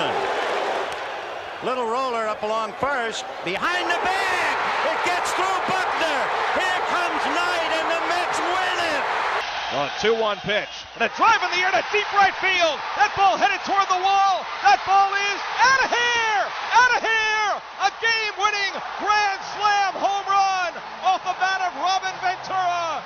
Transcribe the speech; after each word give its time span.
Harrelson. 0.00 1.64
Little 1.64 1.84
roller 1.84 2.24
up 2.24 2.42
along 2.42 2.72
first. 2.80 3.24
Behind 3.44 3.84
the 3.84 4.00
bag. 4.00 4.56
It 4.88 4.98
gets 5.04 5.28
through 5.36 5.60
Buckner. 5.68 6.20
Here 6.56 6.80
comes 6.88 7.20
Knight, 7.36 7.70
and 7.76 7.86
the 7.92 8.00
Mets 8.08 8.38
win 8.40 8.76
it. 8.96 9.04
On 9.76 9.84
a 9.86 9.92
2-1 10.00 10.40
pitch. 10.40 10.72
And 10.96 11.04
a 11.04 11.12
drive 11.20 11.44
in 11.44 11.50
the 11.52 11.60
air 11.60 11.70
to 11.70 11.84
deep 11.92 12.08
right 12.16 12.34
field. 12.40 12.80
That 12.96 13.12
ball 13.12 13.36
headed 13.36 13.60
toward 13.68 13.86
the 13.92 14.00
wall. 14.00 14.42
That 14.64 14.80
ball 14.88 15.12
is 15.12 15.40
out 15.60 15.80
of 15.84 15.90
here! 15.92 16.42
Out 16.72 16.92
of 16.96 17.00
here! 17.04 17.50
A 17.84 17.90
game-winning 18.00 18.72
grand 18.98 19.40
slam 19.54 19.92
home 20.00 20.26
run 20.26 20.72
off 21.04 21.22
the 21.28 21.36
bat 21.38 21.60
of 21.60 21.72
Robin 21.76 22.16
Ventura. 22.24 23.04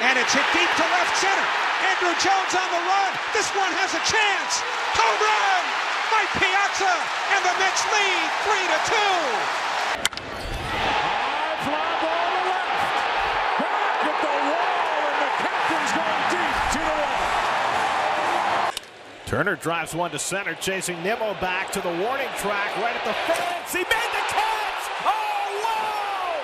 And 0.00 0.16
it's 0.16 0.32
hit 0.32 0.48
deep 0.56 0.72
to 0.80 0.86
left 0.96 1.12
center. 1.20 1.46
Andruw 1.92 2.16
Jones 2.24 2.52
on 2.56 2.68
the 2.72 2.82
run. 2.88 3.10
This 3.36 3.52
one 3.52 3.70
has 3.76 3.92
a 3.92 4.02
chance. 4.08 4.64
Home 4.96 5.20
run! 5.22 5.59
Mike 6.20 6.36
Piazza 6.36 6.96
and 7.32 7.40
the 7.48 7.54
Mets 7.56 7.80
lead 7.88 8.28
three 8.44 8.66
to 8.68 8.78
two. 8.92 9.16
High 10.68 11.56
fly 11.64 11.96
ball 12.04 12.28
to 12.28 12.42
left. 12.44 12.92
Back 13.56 14.04
at 14.04 14.20
the 14.20 14.36
wall, 14.52 15.00
and 15.00 15.16
the 15.16 15.32
captain's 15.40 15.92
going 15.96 16.24
deep 16.28 16.56
to 16.76 16.80
the 16.84 16.96
wall. 17.00 18.68
Turner 19.24 19.56
drives 19.56 19.94
one 19.94 20.10
to 20.10 20.18
center, 20.18 20.52
chasing 20.60 21.02
Nimmo 21.02 21.32
back 21.40 21.72
to 21.72 21.80
the 21.80 21.88
warning 21.88 22.28
track 22.36 22.76
right 22.84 22.92
at 22.92 23.04
the 23.08 23.16
fence. 23.24 23.72
He 23.72 23.80
made 23.80 24.12
the 24.12 24.24
catch! 24.28 24.84
Oh, 25.08 25.56
wow! 25.64 26.36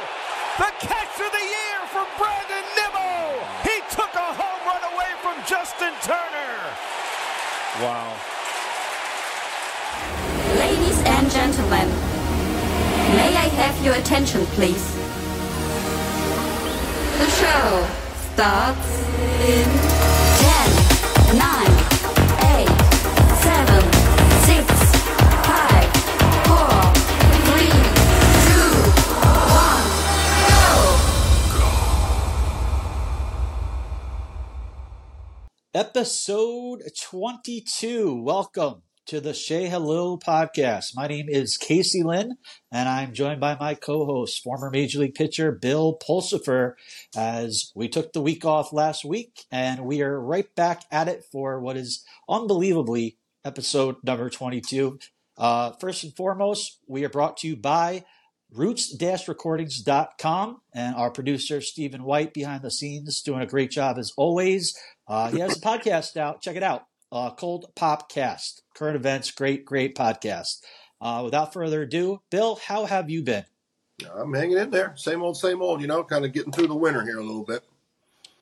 The 0.57 0.73
catch 0.89 1.21
of 1.21 1.33
the 1.37 1.45
year 1.53 1.85
from 1.93 2.09
Brandon 2.17 2.65
Nimmo! 2.81 3.45
He 3.61 3.85
took 3.93 4.09
a 4.17 4.33
home 4.41 4.63
run 4.65 4.81
away 4.97 5.13
from 5.21 5.37
Justin 5.45 5.93
Turner! 6.01 6.65
Wow. 7.85 8.17
Have 13.67 13.85
your 13.85 13.95
attention, 13.95 14.47
please? 14.55 14.95
The 17.19 17.27
show 17.27 17.87
starts 18.33 18.89
in 19.43 19.67
10, 20.39 21.37
9, 21.37 21.67
8, 22.63 22.71
7, 23.43 23.83
6, 24.47 24.71
5, 25.51 25.91
4, 26.47 26.79
3, 27.43 27.67
2, 28.47 28.71
1, 29.51 29.83
go! 30.49 30.71
Episode 35.75 36.81
22. 37.03 38.23
Welcome 38.23 38.86
to 39.07 39.21
the 39.21 39.35
Shea 39.35 39.69
Hello 39.69 40.19
podcast. 40.19 40.97
My 40.97 41.07
name 41.07 41.27
is 41.29 41.57
Casey 41.57 42.03
Lynn, 42.03 42.39
and 42.73 42.89
I'm 42.89 43.15
joined 43.15 43.41
by 43.41 43.55
my 43.55 43.75
co 43.75 44.05
host, 44.05 44.43
former 44.43 44.69
Major 44.69 44.99
League 44.99 45.15
pitcher 45.15 45.53
Bill 45.53 45.97
Pulsipher, 45.97 46.73
as 47.17 47.71
we 47.77 47.89
took 47.89 48.13
the 48.13 48.21
week 48.21 48.45
off 48.45 48.73
last 48.73 49.05
week, 49.05 49.45
and 49.53 49.85
we 49.85 50.03
are 50.03 50.21
right 50.21 50.53
back 50.57 50.83
at 50.91 51.07
it 51.07 51.23
for 51.31 51.61
what 51.61 51.77
is 51.77 52.05
unbelievably 52.29 53.17
episode 53.45 53.95
number 54.03 54.29
22. 54.29 54.99
Uh, 55.39 55.71
first 55.81 56.03
and 56.03 56.17
foremost, 56.17 56.81
we 56.89 57.05
are 57.05 57.09
brought 57.09 57.37
to 57.37 57.47
you 57.47 57.55
by 57.55 58.05
roots-recordings.com 58.51 60.61
and 60.75 60.97
our 60.97 61.13
producer 61.13 61.61
Stephen 61.61 62.03
White 62.03 62.35
behind 62.35 62.63
the 62.63 62.73
scenes 62.73 63.23
doing 63.23 63.41
a 63.41 63.47
great 63.47 63.71
job 63.71 63.99
as 63.99 64.13
always. 64.17 64.77
Uh, 65.07 65.31
he 65.31 65.39
has 65.39 65.57
a 65.57 65.61
podcast 65.61 66.17
out. 66.17 66.43
Check 66.43 66.57
it 66.57 66.65
out. 66.65 66.87
Uh, 67.13 67.31
Cold 67.31 67.67
Popcast. 67.77 68.63
Current 68.77 68.97
events. 68.97 69.31
Great, 69.31 69.65
great 69.65 69.97
podcast. 69.97 70.61
Uh, 71.01 71.23
without 71.25 71.53
further 71.55 71.83
ado, 71.83 72.21
Bill, 72.31 72.57
how 72.57 72.85
have 72.85 73.09
you 73.09 73.23
been? 73.23 73.45
I'm 74.15 74.35
hanging 74.35 74.59
in 74.59 74.71
there. 74.71 74.93
Same 74.97 75.23
old, 75.23 75.39
same 75.39 75.63
old, 75.63 75.81
you 75.81 75.87
know, 75.87 76.05
kind 76.05 76.27
of 76.27 76.33
getting 76.33 76.53
through 76.53 76.67
the 76.67 76.75
winter 76.77 77.03
here 77.03 77.19
a 77.19 77.25
little 77.25 77.45
bit. 77.45 77.63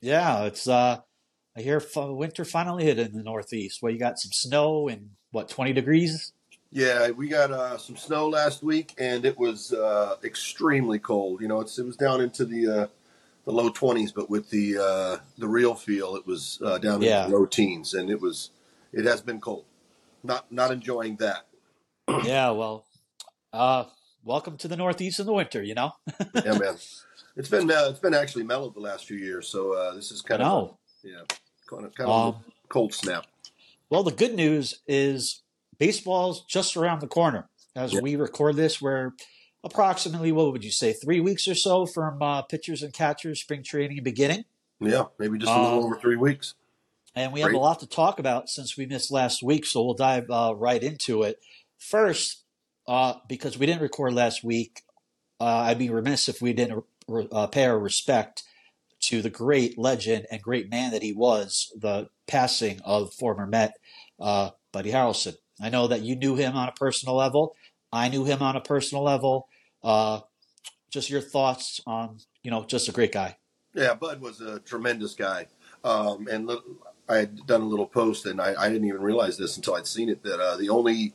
Yeah, 0.01 0.43
it's 0.43 0.67
uh 0.67 0.99
I 1.57 1.61
hear 1.61 1.77
f- 1.77 1.95
winter 1.95 2.43
finally 2.43 2.83
hit 2.83 2.99
in 2.99 3.13
the 3.13 3.23
Northeast. 3.23 3.81
Where 3.81 3.91
you 3.93 3.97
got 3.97 4.19
some 4.19 4.33
snow 4.33 4.89
and 4.89 5.11
what, 5.31 5.47
20 5.47 5.71
degrees? 5.71 6.33
Yeah, 6.69 7.11
we 7.11 7.29
got 7.29 7.51
uh, 7.51 7.77
some 7.77 7.95
snow 7.95 8.27
last 8.27 8.61
week, 8.61 8.93
and 8.97 9.23
it 9.25 9.39
was 9.39 9.71
uh, 9.71 10.17
extremely 10.25 10.99
cold. 10.99 11.39
You 11.39 11.47
know, 11.47 11.61
it's, 11.61 11.79
it 11.79 11.85
was 11.85 11.95
down 11.95 12.19
into 12.19 12.43
the 12.43 12.67
uh, 12.67 12.87
the 13.45 13.51
low 13.53 13.69
20s, 13.69 14.13
but 14.13 14.29
with 14.29 14.49
the 14.49 14.77
uh, 14.77 15.17
the 15.37 15.47
real 15.47 15.75
feel, 15.75 16.17
it 16.17 16.27
was 16.27 16.59
uh, 16.65 16.77
down 16.77 17.01
Yeah. 17.01 17.25
in 17.25 17.31
the 17.31 17.37
low 17.37 17.45
teens, 17.45 17.93
and 17.93 18.09
it 18.09 18.19
was 18.19 18.49
it 18.91 19.05
has 19.05 19.21
been 19.21 19.39
cold. 19.39 19.63
Not 20.25 20.51
not 20.51 20.71
enjoying 20.71 21.17
that. 21.17 21.45
yeah, 22.23 22.49
well, 22.49 22.85
uh 23.53 23.85
welcome 24.23 24.57
to 24.57 24.67
the 24.67 24.75
Northeast 24.75 25.19
in 25.19 25.27
the 25.27 25.33
winter, 25.33 25.61
you 25.61 25.75
know? 25.75 25.91
Yeah, 26.43 26.57
man. 26.57 26.77
It's 27.35 27.49
been 27.49 27.69
uh, 27.69 27.87
it's 27.89 27.99
been 27.99 28.13
actually 28.15 28.43
mellowed 28.43 28.73
the 28.73 28.79
last 28.79 29.05
few 29.05 29.17
years, 29.17 29.47
so 29.47 29.73
uh, 29.73 29.93
this 29.93 30.09
is 30.11 30.21
kind 30.23 30.41
of 30.41 30.77
yeah, 31.03 31.21
kind 31.69 31.85
of 31.85 31.93
kind 31.93 32.09
of 32.09 32.35
Um, 32.35 32.43
cold 32.69 32.93
snap. 32.93 33.25
Well, 33.89 34.01
the 34.03 34.11
good 34.11 34.33
news 34.33 34.81
is 34.87 35.43
baseball's 35.77 36.43
just 36.45 36.75
around 36.75 37.01
the 37.01 37.07
corner. 37.07 37.47
As 37.75 37.93
Yeah. 37.93 37.99
we 38.01 38.15
record 38.15 38.55
this, 38.55 38.81
we're 38.81 39.11
approximately, 39.63 40.31
what 40.31 40.51
would 40.51 40.63
you 40.63 40.71
say, 40.71 40.93
three 40.93 41.19
weeks 41.19 41.47
or 41.47 41.53
so 41.55 41.85
from 41.85 42.21
uh, 42.21 42.41
pitchers 42.43 42.81
and 42.81 42.93
catchers 42.93 43.41
spring 43.41 43.61
training 43.63 44.01
beginning. 44.03 44.45
Yeah, 44.79 45.05
maybe 45.19 45.37
just 45.37 45.51
a 45.51 45.61
little 45.61 45.79
Um, 45.79 45.83
over 45.85 45.99
three 45.99 46.15
weeks. 46.15 46.55
And 47.15 47.31
we 47.31 47.39
have 47.39 47.49
Great. 47.49 47.57
a 47.57 47.61
lot 47.61 47.79
to 47.79 47.87
talk 47.87 48.19
about 48.19 48.49
since 48.49 48.77
we 48.77 48.85
missed 48.85 49.11
last 49.11 49.41
week, 49.41 49.65
so 49.65 49.83
we'll 49.83 49.93
dive 49.93 50.29
uh, 50.29 50.53
right 50.55 50.83
into 50.83 51.23
it. 51.23 51.39
First, 51.77 52.43
uh, 52.87 53.15
because 53.29 53.57
we 53.57 53.65
didn't 53.65 53.81
record 53.81 54.13
last 54.13 54.43
week, 54.43 54.81
uh, 55.39 55.45
I'd 55.45 55.79
be 55.79 55.89
remiss 55.89 56.27
if 56.27 56.41
we 56.41 56.53
didn't 56.53 56.83
uh, 57.31 57.47
pay 57.47 57.65
our 57.65 57.79
respect 57.79 58.43
to 59.01 59.21
the 59.21 59.29
great 59.29 59.77
legend 59.77 60.25
and 60.31 60.41
great 60.41 60.69
man 60.69 60.91
that 60.91 61.03
he 61.03 61.13
was, 61.13 61.71
the 61.79 62.09
passing 62.27 62.81
of 62.83 63.13
former 63.13 63.45
Met 63.45 63.77
uh, 64.19 64.49
Buddy 64.71 64.91
Harrelson. 64.91 65.35
I 65.61 65.69
know 65.69 65.87
that 65.87 66.01
you 66.01 66.15
knew 66.15 66.35
him 66.35 66.55
on 66.55 66.67
a 66.67 66.73
personal 66.73 67.15
level. 67.15 67.55
I 67.93 68.09
knew 68.09 68.25
him 68.25 68.41
on 68.41 68.55
a 68.55 68.61
personal 68.61 69.03
level. 69.03 69.47
Uh, 69.83 70.21
just 70.89 71.09
your 71.09 71.21
thoughts 71.21 71.79
on, 71.85 72.19
you 72.43 72.51
know, 72.51 72.65
just 72.65 72.89
a 72.89 72.91
great 72.91 73.11
guy. 73.11 73.37
Yeah, 73.73 73.93
Bud 73.93 74.21
was 74.21 74.41
a 74.41 74.59
tremendous 74.59 75.13
guy. 75.13 75.47
Um, 75.83 76.27
and 76.29 76.47
li- 76.47 76.57
I 77.07 77.17
had 77.17 77.45
done 77.45 77.61
a 77.61 77.65
little 77.65 77.85
post, 77.85 78.25
and 78.25 78.41
I, 78.41 78.55
I 78.57 78.69
didn't 78.69 78.87
even 78.87 79.01
realize 79.01 79.37
this 79.37 79.57
until 79.57 79.75
I'd 79.75 79.87
seen 79.87 80.09
it 80.09 80.23
that 80.23 80.39
uh, 80.39 80.57
the 80.57 80.69
only 80.69 81.13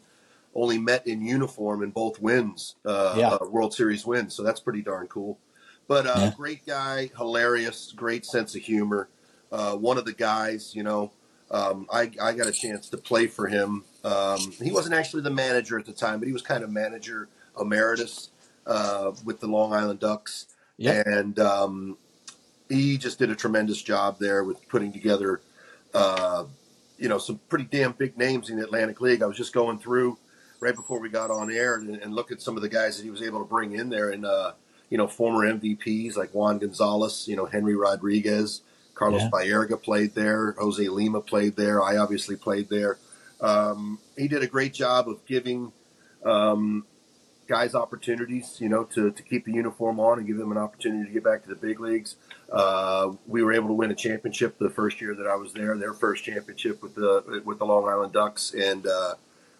only 0.54 0.78
met 0.78 1.06
in 1.06 1.22
uniform 1.24 1.82
in 1.82 1.90
both 1.90 2.20
wins, 2.20 2.74
uh, 2.84 3.14
Yeah. 3.16 3.28
uh, 3.40 3.46
World 3.48 3.72
Series 3.72 4.04
wins. 4.04 4.34
So 4.34 4.42
that's 4.42 4.58
pretty 4.60 4.82
darn 4.82 5.06
cool. 5.06 5.38
But 5.86 6.06
uh, 6.06 6.14
Yeah. 6.18 6.30
great 6.36 6.66
guy, 6.66 7.10
hilarious, 7.16 7.92
great 7.94 8.24
sense 8.26 8.54
of 8.56 8.62
humor. 8.62 9.08
Uh, 9.52 9.76
one 9.76 9.96
of 9.98 10.04
the 10.04 10.12
guys, 10.12 10.74
you 10.74 10.82
know, 10.82 11.12
um, 11.52 11.86
I, 11.92 12.10
I 12.20 12.32
got 12.32 12.46
a 12.46 12.52
chance 12.52 12.88
to 12.90 12.96
play 12.96 13.26
for 13.26 13.46
him. 13.48 13.84
Um, 14.04 14.52
he 14.62 14.70
wasn't 14.72 14.94
actually 14.94 15.22
the 15.22 15.30
manager 15.30 15.78
at 15.78 15.86
the 15.86 15.92
time, 15.92 16.18
but 16.20 16.26
he 16.26 16.32
was 16.32 16.42
kind 16.42 16.62
of 16.64 16.70
manager 16.70 17.28
emeritus 17.60 18.30
uh, 18.66 19.12
with 19.24 19.40
the 19.40 19.48
Long 19.48 19.72
Island 19.72 20.00
Ducks. 20.00 20.46
Yep. 20.78 21.06
And 21.06 21.38
um, 21.38 21.98
he 22.68 22.96
just 22.98 23.18
did 23.18 23.30
a 23.30 23.36
tremendous 23.36 23.82
job 23.82 24.18
there 24.18 24.44
with 24.44 24.66
putting 24.68 24.92
together, 24.92 25.40
uh, 25.94 26.44
you 26.98 27.08
know, 27.08 27.18
some 27.18 27.40
pretty 27.48 27.64
damn 27.64 27.92
big 27.92 28.16
names 28.18 28.50
in 28.50 28.58
the 28.58 28.64
Atlantic 28.64 29.00
League. 29.00 29.22
I 29.22 29.26
was 29.26 29.36
just 29.36 29.52
going 29.52 29.78
through 29.78 30.18
right 30.60 30.74
before 30.74 31.00
we 31.00 31.08
got 31.08 31.30
on 31.30 31.50
air 31.50 31.76
and, 31.76 31.96
and 31.96 32.14
look 32.14 32.30
at 32.30 32.42
some 32.42 32.56
of 32.56 32.62
the 32.62 32.68
guys 32.68 32.96
that 32.98 33.04
he 33.04 33.10
was 33.10 33.22
able 33.22 33.38
to 33.40 33.46
bring 33.46 33.72
in 33.72 33.88
there, 33.88 34.10
and 34.10 34.24
uh, 34.26 34.52
you 34.90 34.98
know, 34.98 35.06
former 35.06 35.46
MVPs 35.52 36.16
like 36.16 36.30
Juan 36.34 36.58
Gonzalez, 36.58 37.26
you 37.28 37.36
know, 37.36 37.46
Henry 37.46 37.74
Rodriguez, 37.76 38.62
Carlos 38.94 39.22
Yeah. 39.22 39.30
Baerga 39.30 39.80
played 39.80 40.14
there, 40.14 40.52
Jose 40.58 40.86
Lima 40.88 41.20
played 41.20 41.56
there, 41.56 41.82
I 41.82 41.96
obviously 41.96 42.36
played 42.36 42.68
there. 42.68 42.98
Um, 43.40 43.98
he 44.18 44.28
did 44.28 44.42
a 44.42 44.46
great 44.46 44.74
job 44.74 45.08
of 45.08 45.24
giving 45.24 45.72
um, 46.24 46.84
guys 47.50 47.74
opportunities, 47.74 48.58
you 48.60 48.68
know, 48.68 48.84
to, 48.84 49.10
to 49.10 49.22
keep 49.24 49.44
the 49.44 49.52
uniform 49.52 49.98
on 49.98 50.18
and 50.18 50.26
give 50.26 50.36
them 50.36 50.52
an 50.52 50.56
opportunity 50.56 51.04
to 51.04 51.10
get 51.12 51.24
back 51.24 51.42
to 51.42 51.48
the 51.48 51.56
big 51.56 51.80
leagues. 51.80 52.14
Uh, 52.50 53.12
we 53.26 53.42
were 53.42 53.52
able 53.52 53.66
to 53.66 53.74
win 53.74 53.90
a 53.90 53.94
championship 53.94 54.56
the 54.58 54.70
first 54.70 55.00
year 55.00 55.16
that 55.16 55.26
I 55.26 55.34
was 55.34 55.52
there, 55.52 55.76
their 55.76 55.92
first 55.92 56.24
championship 56.24 56.80
with 56.80 56.94
the 56.94 57.42
with 57.44 57.58
the 57.58 57.66
Long 57.66 57.88
Island 57.88 58.12
Ducks. 58.12 58.54
And 58.54 58.86
uh, 58.86 59.16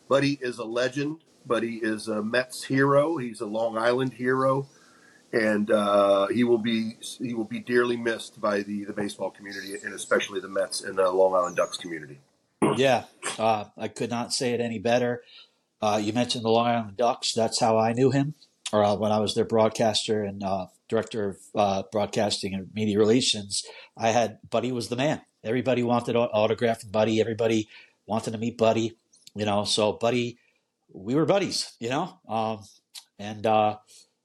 Buddy 0.08 0.38
is 0.40 0.58
a 0.58 0.64
legend. 0.64 1.19
Buddy 1.44 1.81
is 1.82 2.06
a 2.06 2.22
Mets 2.22 2.64
hero. 2.64 3.16
He's 3.16 3.40
a 3.40 3.46
Long 3.46 3.76
Island 3.76 4.14
hero, 4.14 4.69
and 5.32 5.69
uh, 5.69 6.28
he 6.28 6.44
will 6.44 6.58
be 6.58 6.96
he 7.19 7.34
will 7.34 7.44
be 7.44 7.58
dearly 7.58 7.96
missed 7.96 8.40
by 8.40 8.62
the 8.62 8.84
the 8.84 8.92
baseball 8.92 9.31
community 9.31 9.75
and 9.82 9.92
especially 9.94 10.38
the 10.38 10.48
Mets 10.48 10.81
and 10.81 10.96
the 10.96 11.10
Long 11.10 11.34
Island 11.34 11.56
Ducks 11.56 11.76
community. 11.76 12.20
Yeah, 12.76 13.04
uh, 13.37 13.64
I 13.76 13.88
could 13.88 14.10
not 14.10 14.32
say 14.32 14.52
it 14.52 14.60
any 14.60 14.78
better. 14.78 15.22
Uh, 15.82 16.00
you 16.02 16.12
mentioned 16.12 16.44
the 16.44 16.50
Long 16.50 16.66
Island 16.66 16.96
Ducks. 16.96 17.32
That's 17.32 17.60
how 17.60 17.78
I 17.78 17.92
knew 17.92 18.10
him, 18.10 18.34
or 18.72 18.84
uh, 18.84 18.96
when 18.96 19.12
I 19.12 19.18
was 19.18 19.34
their 19.34 19.44
broadcaster 19.44 20.22
and 20.22 20.42
uh, 20.42 20.66
director 20.88 21.28
of 21.30 21.36
uh, 21.54 21.82
broadcasting 21.90 22.54
and 22.54 22.68
media 22.74 22.98
relations. 22.98 23.64
I 23.96 24.10
had 24.10 24.38
Buddy 24.50 24.72
was 24.72 24.88
the 24.88 24.96
man. 24.96 25.22
Everybody 25.42 25.82
wanted 25.82 26.16
au- 26.16 26.30
autograph 26.32 26.82
Buddy. 26.90 27.20
Everybody 27.20 27.68
wanted 28.06 28.32
to 28.32 28.38
meet 28.38 28.58
Buddy. 28.58 28.96
you 29.34 29.46
know, 29.46 29.64
so 29.64 29.92
Buddy, 29.92 30.38
we 30.92 31.14
were 31.14 31.24
buddies, 31.24 31.72
you 31.78 31.88
know, 31.88 32.18
um, 32.28 32.64
and 33.18 33.46
uh, 33.46 33.76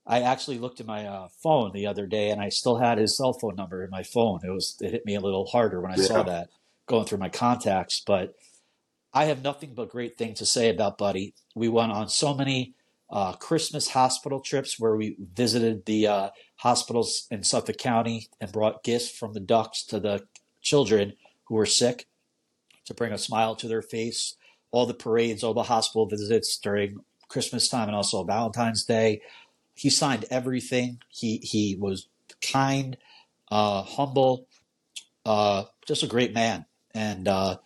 I 0.06 0.22
actually 0.22 0.58
looked 0.58 0.80
at 0.80 0.86
my 0.86 1.06
uh, 1.06 1.28
phone 1.42 1.72
the 1.72 1.86
other 1.86 2.06
day, 2.06 2.30
and 2.30 2.40
I 2.40 2.48
still 2.48 2.76
had 2.76 2.98
his 2.98 3.16
cell 3.16 3.32
phone 3.32 3.54
number 3.56 3.82
in 3.84 3.90
my 3.90 4.02
phone. 4.02 4.40
It 4.44 4.50
was 4.50 4.76
it 4.80 4.90
hit 4.90 5.06
me 5.06 5.14
a 5.14 5.20
little 5.20 5.46
harder 5.46 5.80
when 5.80 5.92
I 5.92 5.96
saw 5.96 6.22
that 6.24 6.48
going 6.86 7.06
through 7.06 7.18
my 7.18 7.28
contacts, 7.28 8.02
but 8.04 8.34
I 9.16 9.24
have 9.24 9.42
nothing 9.42 9.72
but 9.72 9.88
great 9.88 10.18
things 10.18 10.40
to 10.40 10.46
say 10.46 10.68
about 10.68 10.98
Buddy. 10.98 11.32
We 11.54 11.68
went 11.68 11.90
on 11.90 12.10
so 12.10 12.34
many 12.34 12.74
uh, 13.08 13.32
Christmas 13.32 13.88
hospital 13.88 14.40
trips 14.40 14.78
where 14.78 14.94
we 14.94 15.16
visited 15.18 15.86
the 15.86 16.06
uh, 16.06 16.30
hospitals 16.56 17.26
in 17.30 17.42
Suffolk 17.42 17.78
County 17.78 18.28
and 18.42 18.52
brought 18.52 18.84
gifts 18.84 19.08
from 19.08 19.32
the 19.32 19.40
ducks 19.40 19.82
to 19.84 19.98
the 20.00 20.26
children 20.60 21.14
who 21.44 21.54
were 21.54 21.64
sick 21.64 22.08
to 22.84 22.92
bring 22.92 23.10
a 23.10 23.16
smile 23.16 23.56
to 23.56 23.66
their 23.66 23.80
face. 23.80 24.34
All 24.70 24.84
the 24.84 24.92
parades, 24.92 25.42
all 25.42 25.54
the 25.54 25.62
hospital 25.62 26.04
visits 26.04 26.58
during 26.58 26.98
Christmas 27.28 27.70
time 27.70 27.88
and 27.88 27.96
also 27.96 28.22
Valentine's 28.22 28.84
Day. 28.84 29.22
He 29.74 29.88
signed 29.88 30.26
everything. 30.30 30.98
He 31.08 31.38
he 31.38 31.74
was 31.80 32.06
kind, 32.42 32.98
uh, 33.50 33.80
humble, 33.80 34.46
uh, 35.24 35.64
just 35.86 36.02
a 36.02 36.06
great 36.06 36.34
man. 36.34 36.66
And 36.94 37.26
uh, 37.26 37.56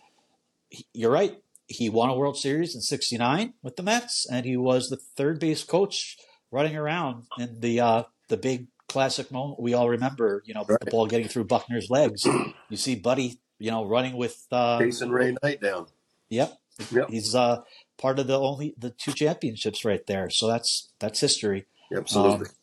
you're 0.93 1.11
right. 1.11 1.40
He 1.71 1.89
won 1.89 2.09
a 2.09 2.15
World 2.15 2.37
Series 2.37 2.75
in 2.75 2.81
'69 2.81 3.53
with 3.61 3.75
the 3.75 3.83
Mets, 3.83 4.25
and 4.29 4.45
he 4.45 4.57
was 4.57 4.89
the 4.89 4.97
third 4.97 5.39
base 5.39 5.63
coach 5.63 6.17
running 6.51 6.75
around 6.75 7.25
in 7.37 7.59
the 7.59 7.79
uh, 7.79 8.03
the 8.27 8.37
big 8.37 8.67
classic 8.87 9.31
moment 9.31 9.59
we 9.59 9.73
all 9.73 9.89
remember. 9.89 10.43
You 10.45 10.53
know, 10.53 10.65
the 10.65 10.91
ball 10.91 11.07
getting 11.07 11.27
through 11.27 11.45
Buckner's 11.45 11.89
legs. 11.89 12.25
You 12.69 12.77
see 12.77 12.95
Buddy, 12.95 13.39
you 13.59 13.71
know, 13.71 13.85
running 13.85 14.15
with. 14.15 14.45
Uh, 14.51 14.79
Jason 14.79 15.11
Ray 15.11 15.35
Knight 15.41 15.61
down. 15.61 15.87
Yep. 16.29 16.57
Yep. 16.91 17.09
He's 17.09 17.35
uh, 17.35 17.61
part 17.97 18.19
of 18.19 18.27
the 18.27 18.39
only 18.39 18.73
the 18.77 18.89
two 18.89 19.13
championships 19.13 19.85
right 19.85 20.05
there. 20.07 20.29
So 20.29 20.47
that's 20.47 20.89
that's 20.99 21.19
history. 21.19 21.65
Absolutely. 21.95 22.47
Um, 22.47 22.53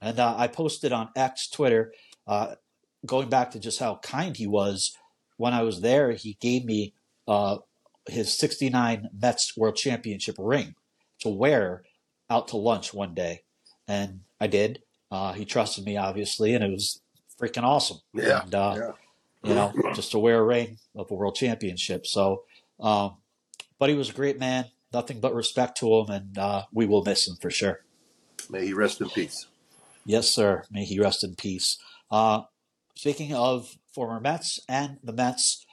and 0.00 0.20
uh, 0.20 0.34
I 0.36 0.48
posted 0.48 0.92
on 0.92 1.08
X, 1.16 1.48
Twitter, 1.48 1.92
uh, 2.26 2.56
going 3.04 3.28
back 3.28 3.52
to 3.52 3.60
just 3.60 3.78
how 3.78 3.96
kind 4.02 4.36
he 4.36 4.46
was. 4.46 4.96
When 5.38 5.52
I 5.52 5.62
was 5.62 5.80
there, 5.80 6.12
he 6.12 6.36
gave 6.40 6.64
me 6.64 6.94
uh, 7.28 7.58
his 8.08 8.36
69 8.36 9.08
Mets 9.18 9.56
World 9.56 9.76
Championship 9.76 10.36
ring 10.38 10.74
to 11.20 11.28
wear 11.28 11.84
out 12.30 12.48
to 12.48 12.56
lunch 12.56 12.94
one 12.94 13.14
day. 13.14 13.42
And 13.88 14.20
I 14.40 14.46
did. 14.46 14.82
Uh, 15.10 15.32
he 15.32 15.44
trusted 15.44 15.84
me, 15.84 15.96
obviously, 15.96 16.54
and 16.54 16.64
it 16.64 16.70
was 16.70 17.00
freaking 17.40 17.62
awesome. 17.62 17.98
yeah. 18.12 18.42
And, 18.42 18.54
uh, 18.54 18.74
yeah. 18.76 18.92
you 19.48 19.54
know, 19.54 19.72
just 19.94 20.12
to 20.12 20.18
wear 20.18 20.40
a 20.40 20.44
ring 20.44 20.78
of 20.94 21.10
a 21.10 21.14
world 21.14 21.36
championship. 21.36 22.06
So, 22.06 22.42
um, 22.80 23.16
but 23.78 23.88
he 23.88 23.94
was 23.94 24.10
a 24.10 24.14
great 24.14 24.38
man. 24.38 24.66
Nothing 24.92 25.20
but 25.20 25.34
respect 25.34 25.76
to 25.78 25.94
him, 25.94 26.10
and 26.10 26.38
uh, 26.38 26.62
we 26.72 26.86
will 26.86 27.04
miss 27.04 27.28
him 27.28 27.36
for 27.36 27.50
sure. 27.50 27.80
May 28.48 28.66
he 28.66 28.72
rest 28.72 29.00
in 29.00 29.10
peace. 29.10 29.46
Yes, 30.04 30.28
sir. 30.28 30.62
May 30.70 30.84
he 30.84 31.00
rest 31.00 31.24
in 31.24 31.34
peace. 31.34 31.78
Uh, 32.10 32.42
speaking 32.94 33.34
of 33.34 33.76
former 33.92 34.20
Mets 34.20 34.60
and 34.68 34.98
the 35.02 35.12
Mets, 35.12 35.66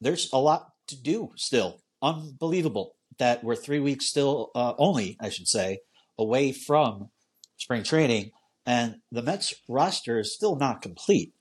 there's 0.00 0.28
a 0.32 0.38
lot 0.38 0.72
to 0.88 1.00
do 1.00 1.32
still. 1.36 1.80
Unbelievable 2.02 2.94
that 3.18 3.42
we're 3.42 3.56
three 3.56 3.80
weeks 3.80 4.06
still, 4.06 4.50
uh, 4.54 4.74
only, 4.78 5.16
I 5.20 5.28
should 5.28 5.48
say, 5.48 5.80
away 6.18 6.52
from 6.52 7.10
spring 7.56 7.82
training, 7.82 8.30
and 8.64 8.96
the 9.10 9.22
Mets 9.22 9.54
roster 9.68 10.18
is 10.18 10.34
still 10.34 10.56
not 10.56 10.82
complete. 10.82 11.32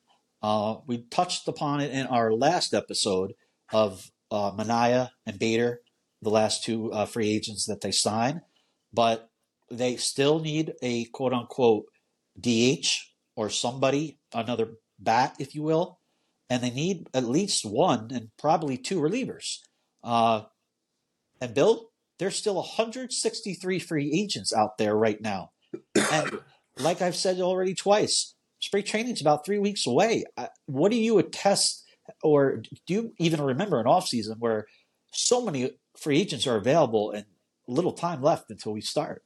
Uh, 0.41 0.77
we 0.85 1.03
touched 1.09 1.47
upon 1.47 1.81
it 1.81 1.91
in 1.91 2.07
our 2.07 2.31
last 2.31 2.73
episode 2.73 3.33
of 3.71 4.11
uh, 4.31 4.51
Manaea 4.51 5.09
and 5.25 5.39
Bader, 5.39 5.81
the 6.21 6.29
last 6.29 6.63
two 6.63 6.91
uh, 6.91 7.05
free 7.05 7.29
agents 7.29 7.65
that 7.65 7.81
they 7.81 7.91
signed, 7.91 8.41
but 8.93 9.29
they 9.69 9.95
still 9.97 10.39
need 10.39 10.73
a 10.81 11.05
quote 11.05 11.33
unquote 11.33 11.85
DH 12.39 12.87
or 13.35 13.49
somebody, 13.49 14.19
another 14.33 14.73
bat, 14.99 15.35
if 15.39 15.53
you 15.53 15.63
will, 15.63 15.96
and 16.49 16.63
they 16.63 16.69
need 16.69 17.07
at 17.13 17.25
least 17.25 17.65
one 17.65 18.09
and 18.13 18.29
probably 18.37 18.77
two 18.77 18.99
relievers. 18.99 19.59
Uh, 20.03 20.43
and 21.41 21.53
Bill, 21.53 21.89
there's 22.19 22.35
still 22.35 22.55
163 22.55 23.79
free 23.79 24.11
agents 24.13 24.53
out 24.53 24.77
there 24.77 24.95
right 24.95 25.21
now. 25.21 25.51
And 26.11 26.39
like 26.77 27.01
I've 27.01 27.15
said 27.15 27.39
already 27.39 27.75
twice, 27.75 28.33
spring 28.59 28.83
training's 28.83 29.21
about 29.21 29.45
three 29.45 29.59
weeks 29.59 29.85
away. 29.85 30.25
What 30.65 30.91
do 30.91 30.97
you 30.97 31.17
attest, 31.17 31.83
or 32.23 32.63
do 32.85 32.93
you 32.93 33.13
even 33.19 33.41
remember 33.41 33.79
an 33.79 33.85
offseason 33.85 34.37
where 34.39 34.67
so 35.11 35.43
many 35.43 35.71
free 35.97 36.19
agents 36.19 36.47
are 36.47 36.55
available 36.55 37.11
and 37.11 37.25
little 37.67 37.93
time 37.93 38.21
left 38.21 38.49
until 38.49 38.73
we 38.73 38.81
start? 38.81 39.23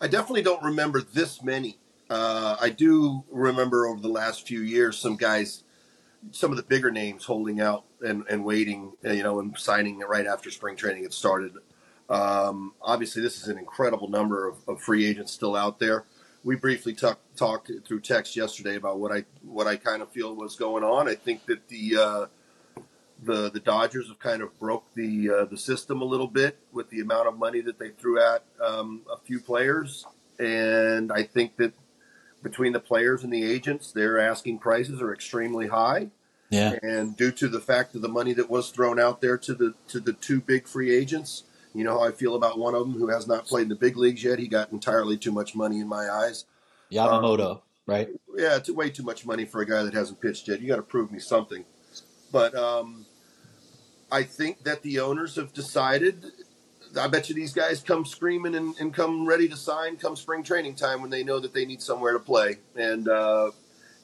I 0.00 0.06
definitely 0.06 0.42
don't 0.42 0.62
remember 0.62 1.00
this 1.00 1.42
many. 1.42 1.78
Uh, 2.10 2.56
I 2.60 2.70
do 2.70 3.24
remember 3.30 3.86
over 3.86 4.00
the 4.00 4.08
last 4.08 4.46
few 4.46 4.60
years 4.60 4.98
some 4.98 5.16
guys, 5.16 5.63
some 6.32 6.50
of 6.50 6.56
the 6.56 6.62
bigger 6.62 6.90
names 6.90 7.24
holding 7.24 7.60
out 7.60 7.84
and, 8.00 8.24
and 8.28 8.44
waiting, 8.44 8.92
uh, 9.04 9.10
you 9.10 9.22
know, 9.22 9.40
and 9.40 9.56
signing 9.58 9.98
right 10.00 10.26
after 10.26 10.50
spring 10.50 10.76
training 10.76 11.02
had 11.02 11.12
started. 11.12 11.52
Um, 12.08 12.74
obviously, 12.82 13.22
this 13.22 13.40
is 13.40 13.48
an 13.48 13.58
incredible 13.58 14.08
number 14.08 14.48
of, 14.48 14.56
of 14.68 14.80
free 14.80 15.06
agents 15.06 15.32
still 15.32 15.56
out 15.56 15.78
there. 15.78 16.04
We 16.42 16.56
briefly 16.56 16.92
talk, 16.92 17.18
talked 17.36 17.70
through 17.86 18.00
text 18.00 18.36
yesterday 18.36 18.76
about 18.76 18.98
what 18.98 19.12
I 19.12 19.24
what 19.42 19.66
I 19.66 19.76
kind 19.76 20.02
of 20.02 20.10
feel 20.10 20.34
was 20.34 20.56
going 20.56 20.84
on. 20.84 21.08
I 21.08 21.14
think 21.14 21.46
that 21.46 21.68
the 21.68 21.96
uh, 21.96 22.26
the 23.22 23.50
the 23.50 23.60
Dodgers 23.60 24.08
have 24.08 24.18
kind 24.18 24.42
of 24.42 24.58
broke 24.58 24.84
the 24.94 25.30
uh, 25.30 25.44
the 25.46 25.56
system 25.56 26.02
a 26.02 26.04
little 26.04 26.26
bit 26.26 26.58
with 26.70 26.90
the 26.90 27.00
amount 27.00 27.28
of 27.28 27.38
money 27.38 27.62
that 27.62 27.78
they 27.78 27.90
threw 27.90 28.20
at 28.20 28.44
um, 28.62 29.02
a 29.10 29.16
few 29.16 29.40
players, 29.40 30.04
and 30.38 31.10
I 31.10 31.22
think 31.22 31.56
that 31.56 31.72
between 32.44 32.72
the 32.72 32.78
players 32.78 33.24
and 33.24 33.32
the 33.32 33.42
agents, 33.42 33.90
their 33.90 34.20
asking 34.20 34.58
prices 34.58 35.02
are 35.02 35.12
extremely 35.12 35.66
high. 35.66 36.10
Yeah. 36.50 36.78
And 36.82 37.16
due 37.16 37.32
to 37.32 37.48
the 37.48 37.58
fact 37.58 37.96
of 37.96 38.02
the 38.02 38.08
money 38.08 38.32
that 38.34 38.48
was 38.48 38.70
thrown 38.70 39.00
out 39.00 39.20
there 39.20 39.36
to 39.38 39.54
the 39.54 39.74
to 39.88 39.98
the 39.98 40.12
two 40.12 40.40
big 40.40 40.68
free 40.68 40.94
agents, 40.94 41.44
you 41.74 41.82
know 41.82 41.98
how 41.98 42.04
I 42.04 42.12
feel 42.12 42.36
about 42.36 42.58
one 42.58 42.74
of 42.76 42.82
them 42.82 42.92
who 42.92 43.08
has 43.08 43.26
not 43.26 43.46
played 43.46 43.62
in 43.62 43.68
the 43.70 43.74
big 43.74 43.96
leagues 43.96 44.22
yet. 44.22 44.38
He 44.38 44.46
got 44.46 44.70
entirely 44.70 45.16
too 45.16 45.32
much 45.32 45.56
money 45.56 45.80
in 45.80 45.88
my 45.88 46.08
eyes. 46.08 46.44
Yamamoto, 46.92 47.62
right? 47.86 48.08
Yeah, 48.36 48.56
it's 48.56 48.70
way 48.70 48.90
too 48.90 49.02
much 49.02 49.26
money 49.26 49.46
for 49.46 49.62
a 49.62 49.66
guy 49.66 49.82
that 49.82 49.94
hasn't 49.94 50.20
pitched 50.20 50.46
yet. 50.46 50.60
You 50.60 50.68
got 50.68 50.76
to 50.76 50.82
prove 50.82 51.10
me 51.10 51.18
something. 51.18 51.64
But 52.30 52.54
um, 52.54 53.06
I 54.12 54.22
think 54.22 54.62
that 54.64 54.82
the 54.82 55.00
owners 55.00 55.34
have 55.36 55.52
decided. 55.52 56.26
I 56.98 57.08
bet 57.08 57.28
you 57.28 57.34
these 57.34 57.52
guys 57.52 57.80
come 57.80 58.04
screaming 58.04 58.54
and, 58.54 58.74
and 58.78 58.92
come 58.94 59.26
ready 59.26 59.48
to 59.48 59.56
sign 59.56 59.96
come 59.96 60.16
spring 60.16 60.42
training 60.42 60.74
time 60.76 61.00
when 61.00 61.10
they 61.10 61.24
know 61.24 61.40
that 61.40 61.52
they 61.52 61.64
need 61.64 61.82
somewhere 61.82 62.12
to 62.12 62.18
play. 62.18 62.58
And 62.76 63.08
uh, 63.08 63.50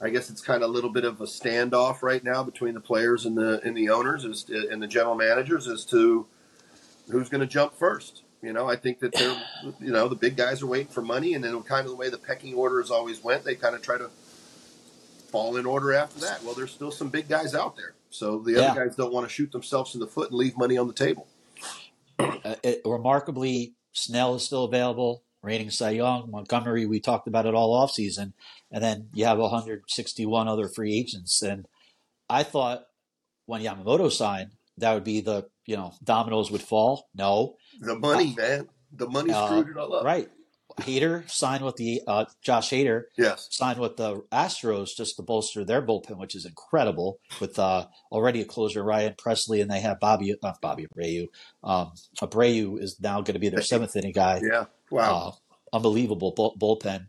I 0.01 0.11
guess 0.11 0.31
it's 0.31 0.41
kind 0.41 0.63
of 0.63 0.71
a 0.71 0.73
little 0.73 0.91
bit 0.91 1.05
of 1.05 1.21
a 1.21 1.25
standoff 1.25 2.03
right 2.03 2.23
now 2.25 2.43
between 2.43 2.75
the 2.75 2.81
players 2.81 3.27
and 3.27 3.37
the 3.37 3.61
and 3.65 3.77
the 3.77 3.91
owners 3.91 4.25
as 4.25 4.47
and 4.49 4.83
the 4.83 4.87
general 4.87 5.15
managers 5.15 5.69
as 5.69 5.85
to 5.87 6.27
who's 7.11 7.29
going 7.29 7.41
to 7.41 7.47
jump 7.47 7.75
first. 7.75 8.23
You 8.43 8.55
know, 8.55 8.67
I 8.69 8.77
think 8.77 9.01
that 9.01 9.13
they're, 9.13 9.37
you 9.63 9.93
know, 9.93 10.09
the 10.09 10.17
big 10.17 10.35
guys 10.37 10.63
are 10.63 10.67
waiting 10.67 10.89
for 10.89 11.03
money, 11.03 11.35
and 11.35 11.45
then 11.45 11.63
kind 11.63 11.85
of 11.85 11.91
the 11.91 11.97
way 11.97 12.09
the 12.09 12.17
pecking 12.17 12.55
order 12.55 12.81
has 12.81 12.91
always 12.91 13.23
went, 13.23 13.45
they 13.45 13.55
kind 13.55 13.75
of 13.75 13.83
try 13.83 13.99
to 13.99 14.09
fall 15.31 15.57
in 15.59 15.67
order 15.67 15.93
after 15.93 16.21
that. 16.21 16.43
Well, 16.43 16.55
there's 16.55 16.71
still 16.71 16.91
some 16.91 17.11
big 17.11 17.29
guys 17.29 17.55
out 17.55 17.77
there, 17.77 17.93
so 18.09 18.39
the 18.39 18.53
Yeah. 18.53 18.73
other 18.73 18.87
guys 18.87 18.97
don't 18.97 19.13
want 19.13 19.29
to 19.29 19.33
shoot 19.33 19.53
themselves 19.53 19.95
in 19.95 20.01
the 20.01 20.07
foot 20.07 20.31
and 20.31 20.39
leave 20.39 20.57
money 20.57 20.79
on 20.79 20.87
the 20.87 20.95
table. 20.95 21.27
Uh, 22.45 22.55
it, 22.63 22.81
remarkably, 22.85 23.75
Snell 23.93 24.35
is 24.35 24.45
still 24.45 24.65
available. 24.65 25.23
Reigning 25.43 25.71
Cy 25.71 25.91
Young, 25.91 26.31
Montgomery, 26.31 26.85
we 26.85 27.01
talked 27.01 27.27
about 27.27 27.47
it 27.47 27.55
all 27.55 27.75
offseason. 27.87 28.35
And 28.71 28.85
then 28.85 29.09
you 29.15 29.25
have 29.25 29.39
161 29.39 30.49
other 30.49 30.69
free 30.69 30.95
agents. 30.99 31.43
And 31.43 31.67
I 32.29 32.43
thought 32.43 32.85
when 33.47 33.63
Yamamoto 33.63 34.13
signed, 34.13 34.51
that 34.77 34.93
would 34.95 35.05
be 35.05 35.21
the, 35.21 35.49
you 35.67 35.77
know, 35.77 35.95
dominoes 36.05 36.51
would 36.51 36.63
fall. 36.63 37.09
No. 37.15 37.57
The 37.81 37.99
money, 37.99 38.35
man, 38.37 38.69
the 38.93 39.09
money 39.09 39.33
Uh, 39.33 39.47
screwed 39.47 39.69
it 39.69 39.77
all 39.79 39.95
up. 39.95 40.05
Right. 40.05 40.29
Hader 40.81 41.29
signed 41.31 41.65
with 41.65 41.77
the, 41.77 42.03
uh, 42.07 42.25
Josh 42.43 42.71
Hader 42.71 43.05
Yes. 43.17 43.49
signed 43.51 43.79
with 43.79 43.97
the 43.97 44.23
Astros 44.33 44.91
just 44.97 45.17
to 45.17 45.23
bolster 45.23 45.65
their 45.65 45.83
bullpen, 45.83 46.19
which 46.19 46.35
is 46.35 46.47
incredible. 46.47 47.19
With 47.41 47.59
uh, 47.59 47.87
already 48.13 48.41
a 48.41 48.45
closer, 48.45 48.83
Ryan 48.83 49.15
Pressly, 49.15 49.61
and 49.63 49.71
they 49.71 49.81
have 49.81 50.01
Bobby, 50.01 50.35
not 50.43 50.61
Bobby 50.61 50.87
Abreu. 50.87 51.29
Um, 51.63 51.93
Abreu 52.21 52.81
is 52.81 52.99
now 53.01 53.21
going 53.21 53.35
to 53.35 53.41
be 53.41 53.49
their 53.49 53.63
seventh 53.63 53.97
inning 53.97 54.13
guy. 54.13 54.41
Yeah. 54.43 54.67
Wow. 54.91 55.17
Uh, 55.73 55.77
unbelievable 55.77 56.33
bull- 56.33 56.57
bullpen. 56.59 57.07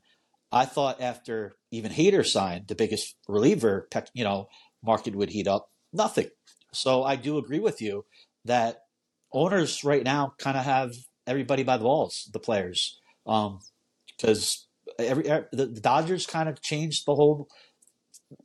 I 0.52 0.66
thought 0.66 1.02
after 1.02 1.56
even 1.72 1.92
Hader 1.92 2.26
signed, 2.26 2.68
the 2.68 2.76
biggest 2.76 3.16
reliever, 3.28 3.88
pec- 3.90 4.10
you 4.14 4.24
know, 4.24 4.50
market 4.84 5.16
would 5.16 5.30
heat 5.30 5.48
up. 5.48 5.70
Nothing. 5.94 6.30
So 6.74 7.04
I 7.04 7.16
do 7.16 7.38
agree 7.38 7.60
with 7.60 7.82
you 7.82 8.06
that 8.46 8.84
owners 9.32 9.84
right 9.84 10.04
now 10.04 10.34
kind 10.38 10.58
of 10.58 10.66
have 10.66 10.94
everybody 11.28 11.64
by 11.64 11.78
the 11.78 11.84
balls, 11.84 12.30
the 12.34 12.40
players, 12.40 13.00
because 13.24 14.68
every, 15.00 15.28
every 15.30 15.48
the, 15.52 15.68
the 15.68 15.82
Dodgers 15.82 16.26
kind 16.26 16.50
of 16.50 16.62
changed 16.62 17.06
the 17.06 17.16
whole 17.16 17.48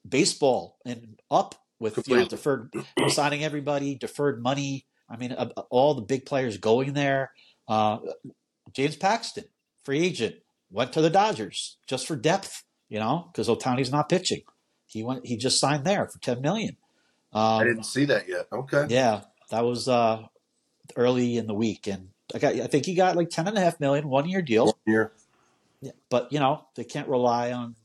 baseball 0.09 0.79
and 0.85 1.21
up 1.31 1.55
with 1.79 2.07
you 2.09 2.17
know, 2.17 2.27
deferred 2.27 2.73
signing 3.09 3.45
everybody, 3.45 3.95
deferred 3.95 4.43
money, 4.43 4.87
I 5.09 5.17
mean, 5.17 5.33
uh, 5.33 5.51
all 5.71 5.95
the 5.95 6.03
big 6.03 6.27
players 6.27 6.59
going 6.59 6.93
there. 6.93 7.33
Uh, 7.69 7.99
James 8.73 8.97
Paxton, 8.97 9.45
free 9.85 10.01
agent, 10.05 10.37
went 10.71 10.93
to 10.95 11.01
the 11.01 11.11
Dodgers 11.11 11.79
just 11.87 12.07
for 12.07 12.17
depth, 12.17 12.65
you 12.89 12.99
know, 12.99 13.29
because 13.31 13.49
Ohtani's 13.49 13.91
not 13.91 14.09
pitching. 14.09 14.43
He 14.87 15.03
went. 15.03 15.27
He 15.27 15.37
just 15.37 15.61
signed 15.61 15.85
there 15.85 16.07
for 16.07 16.19
ten 16.21 16.41
million. 16.41 16.77
Um, 17.33 17.61
I 17.61 17.65
didn't 17.65 17.85
see 17.85 18.05
that 18.07 18.29
yet. 18.29 18.47
Okay. 18.53 18.87
Yeah, 18.89 19.23
that 19.51 19.65
was 19.65 19.89
uh, 19.89 20.23
early 20.95 21.37
in 21.37 21.47
the 21.47 21.55
week, 21.55 21.87
and 21.87 22.11
I 22.35 22.39
got. 22.39 22.55
I 22.55 22.67
think 22.67 22.87
he 22.87 22.95
got 22.95 23.17
like 23.17 23.31
ten 23.31 23.47
and 23.47 23.57
a 23.57 23.61
half 23.61 23.79
million, 23.81 24.09
one 24.09 24.29
year 24.29 24.43
deal. 24.43 24.67
One 24.67 24.75
year. 24.87 25.13
Yeah, 25.81 25.93
but 26.11 26.33
you 26.33 26.41
know 26.41 26.67
they 26.75 26.85
can't 26.85 27.09
rely 27.09 27.53
on. 27.53 27.77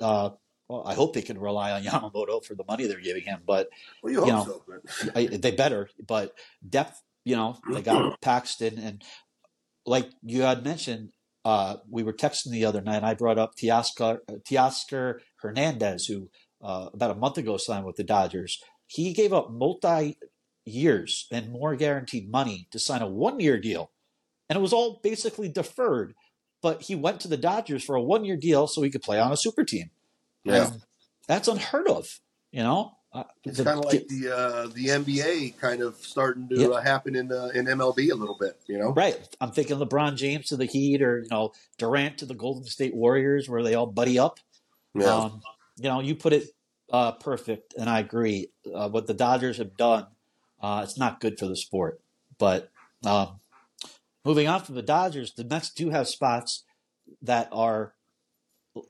Uh, 0.00 0.30
well, 0.68 0.82
I 0.86 0.94
hope 0.94 1.14
they 1.14 1.22
can 1.22 1.38
rely 1.38 1.72
on 1.72 1.82
Yamamoto 1.84 2.44
for 2.44 2.54
the 2.54 2.64
money 2.66 2.86
they're 2.86 3.00
giving 3.00 3.22
him, 3.22 3.40
but 3.46 3.68
Well, 4.02 4.12
you 4.12 4.18
hope 4.20 4.26
You 4.26 4.32
know, 4.32 4.44
so. 4.44 4.62
But 4.66 5.16
I, 5.16 5.26
they 5.26 5.52
better. 5.52 5.88
But 6.04 6.34
depth, 6.68 7.00
you 7.24 7.36
know, 7.36 7.58
they 7.72 7.82
got 7.82 8.20
Paxton, 8.22 8.78
and 8.78 9.02
like 9.86 10.10
you 10.22 10.42
had 10.42 10.64
mentioned, 10.64 11.10
uh, 11.44 11.76
we 11.88 12.02
were 12.02 12.12
texting 12.12 12.50
the 12.50 12.64
other 12.64 12.80
night. 12.80 13.04
I 13.04 13.14
brought 13.14 13.38
up 13.38 13.54
Teoscar, 13.54 14.18
Teoscar 14.48 15.20
Hernandez, 15.36 16.06
who 16.06 16.30
uh, 16.62 16.88
about 16.92 17.10
a 17.10 17.14
month 17.14 17.38
ago 17.38 17.56
signed 17.56 17.84
with 17.84 17.96
the 17.96 18.04
Dodgers. 18.04 18.60
He 18.86 19.12
gave 19.12 19.32
up 19.32 19.50
multi 19.50 20.16
years 20.64 21.26
and 21.30 21.50
more 21.50 21.76
guaranteed 21.76 22.30
money 22.30 22.68
to 22.70 22.78
sign 22.78 23.02
a 23.02 23.06
one 23.06 23.40
year 23.40 23.58
deal, 23.58 23.90
and 24.48 24.56
it 24.56 24.62
was 24.62 24.72
all 24.72 25.00
basically 25.02 25.48
deferred. 25.48 26.14
But 26.62 26.82
he 26.82 26.94
went 26.94 27.20
to 27.20 27.28
the 27.28 27.36
Dodgers 27.36 27.84
for 27.84 27.94
a 27.94 28.02
one 28.02 28.24
year 28.24 28.36
deal 28.36 28.66
so 28.66 28.82
he 28.82 28.90
could 28.90 29.02
play 29.02 29.20
on 29.20 29.32
a 29.32 29.36
super 29.36 29.64
team. 29.64 29.90
Yeah. 30.44 30.66
And 30.66 30.82
that's 31.28 31.48
unheard 31.48 31.88
of, 31.88 32.20
you 32.52 32.62
know. 32.62 32.92
Uh, 33.12 33.22
it's 33.44 33.60
kind 33.60 33.78
of 33.78 33.84
like 33.84 34.08
the 34.08 34.28
uh, 34.28 34.66
the 34.74 34.86
NBA 34.86 35.56
kind 35.60 35.82
of 35.82 35.94
starting 35.96 36.48
to 36.48 36.72
uh, 36.72 36.80
happen 36.80 37.14
in 37.14 37.30
uh, 37.30 37.50
in 37.54 37.66
MLB 37.66 38.10
a 38.10 38.14
little 38.14 38.36
bit. 38.38 38.58
You 38.66 38.78
know. 38.78 38.92
Right. 38.92 39.16
I'm 39.40 39.52
thinking 39.52 39.78
LeBron 39.78 40.16
James 40.16 40.48
to 40.48 40.56
the 40.56 40.64
Heat 40.64 41.00
or, 41.00 41.20
you 41.20 41.28
know, 41.30 41.52
Durant 41.78 42.18
to 42.18 42.26
the 42.26 42.34
Golden 42.34 42.64
State 42.64 42.92
Warriors 42.92 43.48
where 43.48 43.62
they 43.62 43.74
all 43.74 43.86
buddy 43.86 44.18
up. 44.18 44.40
Yeah. 44.94 45.14
Um, 45.14 45.42
you 45.76 45.88
know, 45.88 46.00
you 46.00 46.16
put 46.16 46.32
it 46.32 46.48
uh, 46.92 47.12
perfect, 47.12 47.74
and 47.78 47.88
I 47.88 48.00
agree. 48.00 48.48
Uh, 48.72 48.88
what 48.88 49.06
the 49.06 49.14
Dodgers 49.14 49.58
have 49.58 49.76
done, 49.76 50.06
uh, 50.64 50.80
it's 50.82 50.96
not 50.96 51.20
good 51.20 51.38
for 51.38 51.46
the 51.46 51.56
sport. 51.56 52.00
But 52.38 52.70
um, 53.04 53.40
moving 54.24 54.48
on 54.48 54.62
from 54.62 54.76
the 54.76 54.82
Dodgers, 54.82 55.34
the 55.34 55.44
Mets 55.44 55.70
do 55.70 55.90
have 55.90 56.08
spots 56.08 56.64
that 57.20 57.48
are 57.52 57.92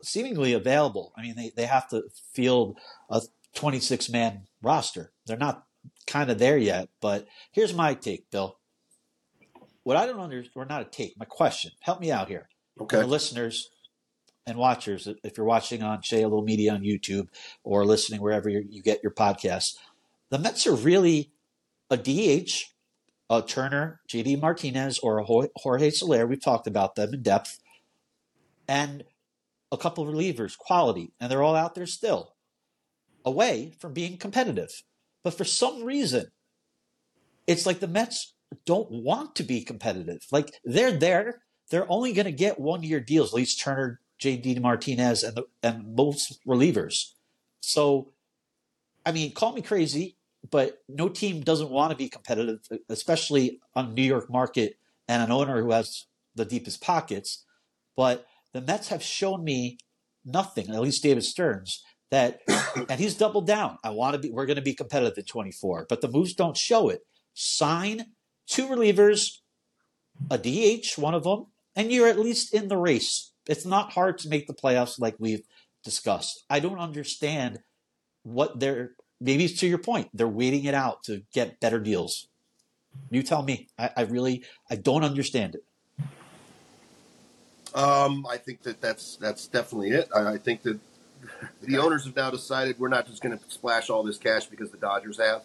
seemingly 0.01 0.53
available. 0.53 1.13
I 1.17 1.23
mean, 1.23 1.35
they, 1.35 1.51
they 1.57 1.67
have 1.67 1.89
to 1.89 2.05
field 2.33 2.79
a 3.11 3.23
26 3.57 4.09
man 4.09 4.43
roster. 4.63 5.11
They're 5.27 5.37
not 5.37 5.65
kind 6.07 6.31
of 6.31 6.39
there 6.39 6.57
yet. 6.57 6.91
But 7.01 7.27
here's 7.51 7.75
my 7.75 7.95
take, 7.95 8.31
Bill. 8.31 8.57
What 9.83 9.97
I 9.97 10.07
don't 10.07 10.21
understand, 10.21 10.53
or 10.55 10.65
not 10.65 10.83
a 10.83 10.85
take, 10.85 11.19
my 11.19 11.27
question, 11.27 11.73
help 11.81 12.01
me 12.01 12.13
out 12.13 12.29
here 12.29 12.49
okay. 12.81 13.01
the 13.01 13.07
listeners 13.07 13.69
and 14.47 14.57
watchers, 14.59 15.09
if 15.25 15.37
you're 15.37 15.45
watching 15.45 15.83
on 15.83 16.03
Shea 16.03 16.23
Little 16.23 16.45
Media 16.45 16.73
on 16.73 16.83
YouTube 16.83 17.27
or 17.65 17.85
listening 17.85 18.21
wherever 18.21 18.49
you 18.49 18.65
you 18.71 18.81
get 18.81 19.03
your 19.03 19.13
podcasts, 19.13 19.75
the 20.31 20.39
Mets 20.39 20.69
are 20.69 20.75
really 20.75 21.34
a 21.91 21.97
DH, 21.97 22.65
a 23.31 23.43
Turner, 23.43 24.01
JD 24.09 24.41
Martinez, 24.41 24.99
or 24.99 25.19
a 25.19 25.25
Jorge 25.57 25.91
Soler. 25.91 26.27
We've 26.27 26.43
talked 26.43 26.67
about 26.67 26.95
them 26.95 27.15
in 27.15 27.23
depth, 27.23 27.59
and 28.69 29.05
a 29.73 29.77
couple 29.77 30.07
relievers, 30.07 30.57
quality, 30.57 31.13
and 31.21 31.31
they're 31.31 31.43
all 31.43 31.57
out 31.57 31.75
there 31.75 31.87
still, 31.87 32.35
away 33.25 33.75
from 33.81 33.93
being 33.93 34.17
competitive. 34.17 34.71
But 35.23 35.35
for 35.35 35.45
some 35.45 35.85
reason, 35.85 36.27
it's 37.47 37.67
like 37.67 37.81
the 37.81 37.89
Mets 37.89 38.35
don't 38.67 38.91
want 38.91 39.35
to 39.37 39.43
be 39.43 39.63
competitive. 39.63 40.27
Like 40.31 40.51
they're 40.65 40.93
there, 40.93 41.43
they're 41.71 41.91
only 41.91 42.13
going 42.13 42.27
to 42.27 42.33
get 42.33 42.61
one 42.61 42.83
year 42.83 43.01
deals. 43.01 43.31
At 43.31 43.37
least 43.37 43.61
Turner, 43.61 44.01
J.D. 44.19 44.59
Martinez, 44.61 45.23
and 45.23 45.37
the, 45.37 45.45
and 45.63 45.95
most 45.97 46.39
relievers. 46.47 47.13
So, 47.61 48.13
I 49.05 49.13
mean, 49.13 49.33
call 49.33 49.53
me 49.53 49.63
crazy, 49.63 50.17
but 50.51 50.79
no 50.89 51.09
team 51.09 51.41
doesn't 51.41 51.71
want 51.71 51.91
to 51.91 51.97
be 51.97 52.09
competitive, 52.09 52.61
especially 52.89 53.61
on 53.75 53.95
New 53.95 54.03
York 54.03 54.31
market 54.31 54.75
and 55.09 55.23
an 55.23 55.31
owner 55.31 55.63
who 55.63 55.71
has 55.71 56.07
the 56.35 56.45
deepest 56.45 56.83
pockets. 56.83 57.45
But 57.97 58.27
the 58.53 58.61
Mets 58.61 58.89
have 58.89 59.03
shown 59.03 59.45
me 59.45 59.79
nothing. 60.25 60.71
At 60.71 60.81
least 60.81 61.03
David 61.03 61.25
Stearns 61.25 61.83
that, 62.11 62.41
and 62.89 63.01
he's 63.01 63.17
doubled 63.17 63.47
down. 63.47 63.79
I 63.85 63.91
want 63.91 64.15
to 64.15 64.21
be. 64.21 64.31
We're 64.31 64.47
going 64.47 64.57
to 64.57 64.63
be 64.63 64.75
competitive 64.75 65.19
in 65.19 65.25
24, 65.25 65.87
but 65.89 66.01
the 66.01 66.09
moves 66.09 66.35
don't 66.35 66.57
show 66.57 66.89
it. 66.89 67.01
Sign 67.35 68.07
two 68.47 68.67
relievers, 68.67 69.39
a 70.31 70.39
DH, 70.39 70.99
one 70.99 71.15
of 71.15 71.25
them, 71.25 71.47
and 71.75 71.91
you're 71.91 72.09
at 72.09 72.19
least 72.19 72.55
in 72.55 72.69
the 72.69 72.77
race. 72.77 73.33
It's 73.49 73.67
not 73.67 73.93
hard 73.93 74.19
to 74.19 74.29
make 74.29 74.47
the 74.47 74.55
playoffs 74.55 75.01
like 75.01 75.17
we've 75.19 75.47
discussed. 75.83 76.45
I 76.49 76.61
don't 76.61 76.79
understand 76.79 77.59
what 78.23 78.61
they're 78.61 78.93
maybe 79.21 79.45
it's 79.45 79.59
to 79.61 79.67
your 79.67 79.79
point, 79.79 80.09
they're 80.13 80.29
waiting 80.29 80.65
it 80.65 80.75
out 80.75 81.03
to 81.05 81.23
get 81.33 81.61
better 81.61 81.81
deals. 81.81 82.29
You 83.11 83.23
tell 83.23 83.43
me. 83.43 83.69
I, 83.79 83.91
I 83.97 84.03
really 84.03 84.45
I 84.71 84.77
don't 84.77 85.05
understand 85.05 85.57
it. 85.57 85.65
Um, 87.75 88.25
I 88.31 88.37
think 88.37 88.63
that 88.63 88.81
that's 88.81 89.17
that's 89.17 89.49
definitely 89.49 89.91
it. 89.91 90.09
I, 90.15 90.35
I 90.35 90.39
think 90.39 90.63
that 90.63 90.79
the 91.63 91.79
owners 91.79 92.05
have 92.05 92.15
now 92.15 92.31
decided 92.31 92.79
we're 92.79 92.89
not 92.89 93.07
just 93.07 93.23
going 93.23 93.37
to 93.37 93.45
splash 93.51 93.91
all 93.91 94.03
this 94.03 94.19
cash 94.19 94.47
because 94.47 94.71
the 94.71 94.77
Dodgers 94.77 95.19
have, 95.19 95.43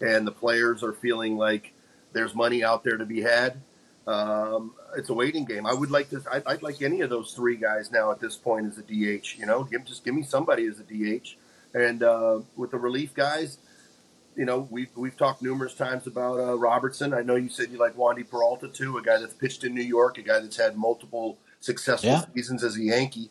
and 0.00 0.26
the 0.26 0.32
players 0.32 0.82
are 0.82 0.92
feeling 0.92 1.38
like 1.38 1.72
there's 2.12 2.34
money 2.34 2.62
out 2.62 2.84
there 2.84 2.96
to 2.96 3.06
be 3.06 3.22
had. 3.22 3.60
Um, 4.06 4.74
it's 4.96 5.08
a 5.08 5.14
waiting 5.14 5.46
game. 5.46 5.64
I 5.66 5.72
would 5.72 5.90
like 5.90 6.10
to. 6.10 6.22
I'd, 6.30 6.46
I'd 6.46 6.62
like 6.62 6.82
any 6.82 7.00
of 7.00 7.08
those 7.08 7.32
three 7.32 7.56
guys 7.56 7.90
now 7.90 8.10
at 8.10 8.20
this 8.20 8.36
point 8.36 8.66
as 8.66 8.76
a 8.76 8.82
DH. 8.82 9.38
You 9.38 9.46
know, 9.46 9.64
give, 9.64 9.86
just 9.86 10.04
give 10.04 10.14
me 10.14 10.22
somebody 10.22 10.66
as 10.66 10.80
a 10.80 10.82
DH. 10.82 11.36
And 11.74 12.02
uh, 12.02 12.40
with 12.56 12.70
the 12.70 12.78
relief 12.78 13.14
guys, 13.14 13.58
you 14.36 14.44
know, 14.44 14.66
we've 14.70 14.90
we've 14.96 15.16
talked 15.16 15.42
numerous 15.42 15.74
times 15.74 16.06
about 16.06 16.38
uh, 16.40 16.56
Robertson. 16.56 17.12
I 17.12 17.22
know 17.22 17.34
you 17.36 17.48
said 17.48 17.70
you 17.70 17.78
like 17.78 17.96
Wandy 17.96 18.28
Peralta 18.28 18.68
too, 18.68 18.96
a 18.98 19.02
guy 19.02 19.18
that's 19.18 19.34
pitched 19.34 19.64
in 19.64 19.74
New 19.74 19.82
York, 19.82 20.18
a 20.18 20.22
guy 20.22 20.40
that's 20.40 20.56
had 20.56 20.76
multiple 20.76 21.38
successful 21.60 22.10
Yeah. 22.10 22.24
seasons 22.34 22.62
as 22.64 22.76
a 22.76 22.82
Yankee. 22.82 23.30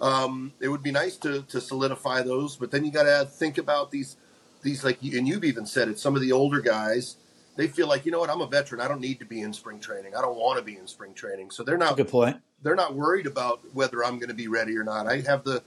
Um, 0.00 0.52
it 0.60 0.68
would 0.68 0.82
be 0.82 0.90
nice 0.90 1.16
to 1.18 1.42
to 1.42 1.60
solidify 1.60 2.22
those, 2.22 2.56
but 2.56 2.70
then 2.70 2.84
you 2.84 2.90
got 2.90 3.04
to 3.04 3.24
think 3.28 3.58
about 3.58 3.90
these 3.90 4.16
these 4.62 4.84
like 4.84 5.02
and 5.02 5.26
you've 5.28 5.44
even 5.44 5.66
said 5.66 5.88
it. 5.88 5.98
Some 5.98 6.16
of 6.16 6.22
the 6.22 6.32
older 6.32 6.60
guys, 6.60 7.16
they 7.56 7.68
feel 7.68 7.86
like 7.88 8.04
you 8.04 8.12
know 8.12 8.18
what, 8.20 8.30
I'm 8.30 8.40
a 8.40 8.46
veteran. 8.46 8.80
I 8.80 8.88
don't 8.88 9.00
need 9.00 9.20
to 9.20 9.24
be 9.24 9.40
in 9.40 9.52
spring 9.52 9.78
training. 9.80 10.14
I 10.16 10.20
don't 10.22 10.36
want 10.36 10.58
to 10.58 10.64
be 10.64 10.76
in 10.76 10.86
spring 10.88 11.14
training, 11.14 11.50
so 11.50 11.62
they're 11.62 11.78
not 11.78 11.96
Good 11.96 12.08
point. 12.08 12.38
they're 12.62 12.74
not 12.76 12.94
worried 12.94 13.26
about 13.26 13.60
whether 13.74 14.04
I'm 14.04 14.18
going 14.18 14.28
to 14.28 14.34
be 14.34 14.48
ready 14.48 14.76
or 14.76 14.82
not. 14.84 15.06
I 15.06 15.20
have 15.20 15.44
the 15.44 15.62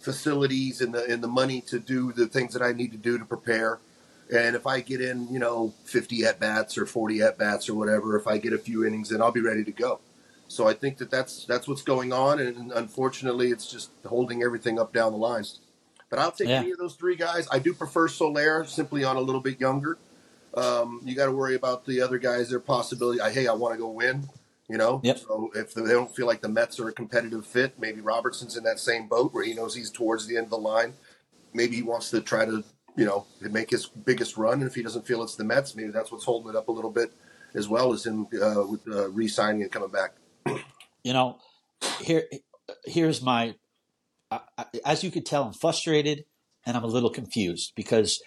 facilities 0.00 0.80
and 0.80 0.94
the 0.94 1.04
and 1.04 1.22
the 1.22 1.28
money 1.28 1.60
to 1.62 1.78
do 1.78 2.12
the 2.12 2.26
things 2.26 2.52
that 2.54 2.62
I 2.62 2.72
need 2.72 2.92
to 2.92 2.98
do 2.98 3.18
to 3.18 3.24
prepare. 3.24 3.78
And 4.32 4.54
if 4.54 4.66
I 4.66 4.80
get 4.80 5.00
in, 5.00 5.26
you 5.32 5.38
know, 5.38 5.72
50 5.84 6.24
at 6.26 6.38
bats 6.38 6.76
or 6.76 6.84
40 6.84 7.22
at 7.22 7.38
bats 7.38 7.68
or 7.68 7.74
whatever, 7.74 8.16
if 8.16 8.26
I 8.26 8.36
get 8.36 8.52
a 8.52 8.58
few 8.58 8.84
innings, 8.84 9.08
then 9.08 9.22
I'll 9.22 9.32
be 9.32 9.40
ready 9.40 9.64
to 9.64 9.72
go. 9.72 10.00
So 10.48 10.68
I 10.68 10.74
think 10.74 10.98
that 10.98 11.10
that's 11.10 11.44
that's 11.44 11.66
what's 11.68 11.82
going 11.82 12.12
on, 12.12 12.38
and 12.40 12.72
unfortunately, 12.72 13.48
it's 13.48 13.70
just 13.70 13.90
holding 14.06 14.42
everything 14.42 14.78
up 14.78 14.92
down 14.92 15.12
the 15.12 15.18
lines. 15.18 15.60
But 16.10 16.18
I'll 16.18 16.32
take 16.32 16.48
Yeah. 16.48 16.60
any 16.60 16.70
of 16.70 16.78
those 16.78 16.94
three 16.94 17.16
guys. 17.16 17.46
I 17.50 17.58
do 17.58 17.74
prefer 17.74 18.08
Soler 18.08 18.64
simply 18.64 19.04
on 19.04 19.16
a 19.16 19.20
little 19.20 19.42
bit 19.42 19.60
younger. 19.60 19.98
Um, 20.54 21.02
you 21.04 21.14
got 21.14 21.26
to 21.26 21.32
worry 21.32 21.54
about 21.54 21.84
the 21.84 22.00
other 22.00 22.16
guys. 22.18 22.48
Their 22.48 22.60
possibility. 22.60 23.20
I, 23.20 23.30
hey, 23.30 23.46
I 23.46 23.52
want 23.52 23.74
to 23.74 23.78
go 23.78 23.88
win. 23.88 24.28
You 24.68 24.76
know. 24.76 25.00
Yep. 25.02 25.18
So 25.18 25.50
if 25.54 25.74
they 25.74 25.82
don't 25.82 26.14
feel 26.14 26.26
like 26.26 26.42
the 26.42 26.48
Mets 26.48 26.78
are 26.78 26.88
a 26.88 26.92
competitive 26.92 27.46
fit, 27.46 27.78
maybe 27.78 28.00
Robertson's 28.00 28.56
in 28.56 28.64
that 28.64 28.78
same 28.78 29.08
boat 29.08 29.32
where 29.32 29.44
he 29.44 29.54
knows 29.54 29.74
he's 29.74 29.90
towards 29.90 30.26
the 30.26 30.36
end 30.36 30.44
of 30.44 30.50
the 30.50 30.58
line. 30.58 30.94
Maybe 31.54 31.76
he 31.76 31.82
wants 31.82 32.10
to 32.10 32.20
try 32.20 32.44
to, 32.44 32.62
you 32.96 33.06
know, 33.06 33.26
make 33.40 33.70
his 33.70 33.86
biggest 33.86 34.36
run. 34.36 34.60
And 34.60 34.68
if 34.68 34.74
he 34.74 34.82
doesn't 34.82 35.06
feel 35.06 35.22
it's 35.22 35.36
the 35.36 35.44
Mets, 35.44 35.74
maybe 35.74 35.90
that's 35.90 36.12
what's 36.12 36.24
holding 36.24 36.50
it 36.50 36.56
up 36.56 36.68
a 36.68 36.72
little 36.72 36.90
bit, 36.90 37.12
as 37.54 37.68
well 37.68 37.92
as 37.94 38.04
him 38.04 38.26
uh, 38.42 38.64
with 38.68 38.86
uh, 38.86 39.08
re-signing 39.10 39.62
and 39.62 39.72
coming 39.72 39.90
back. 39.90 40.12
You 41.02 41.14
know, 41.14 41.38
here 42.00 42.24
here's 42.84 43.22
my 43.22 43.54
I, 44.30 44.40
I, 44.56 44.64
as 44.84 45.02
you 45.02 45.10
could 45.10 45.26
tell, 45.26 45.44
I'm 45.44 45.52
frustrated 45.52 46.24
and 46.66 46.76
I'm 46.76 46.84
a 46.84 46.88
little 46.88 47.10
confused 47.10 47.72
because 47.74 48.20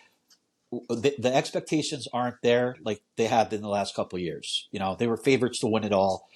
the, 0.71 1.15
the 1.19 1.35
expectations 1.35 2.07
aren't 2.13 2.41
there 2.41 2.77
like 2.83 3.01
they 3.17 3.25
have 3.25 3.49
been 3.49 3.61
the 3.61 3.67
last 3.67 3.95
couple 3.95 4.17
of 4.17 4.23
years. 4.23 4.67
You 4.71 4.79
know, 4.79 4.95
they 4.95 5.07
were 5.07 5.17
favorites 5.17 5.59
to 5.59 5.67
win 5.67 5.83
it 5.83 5.91
all, 5.91 6.27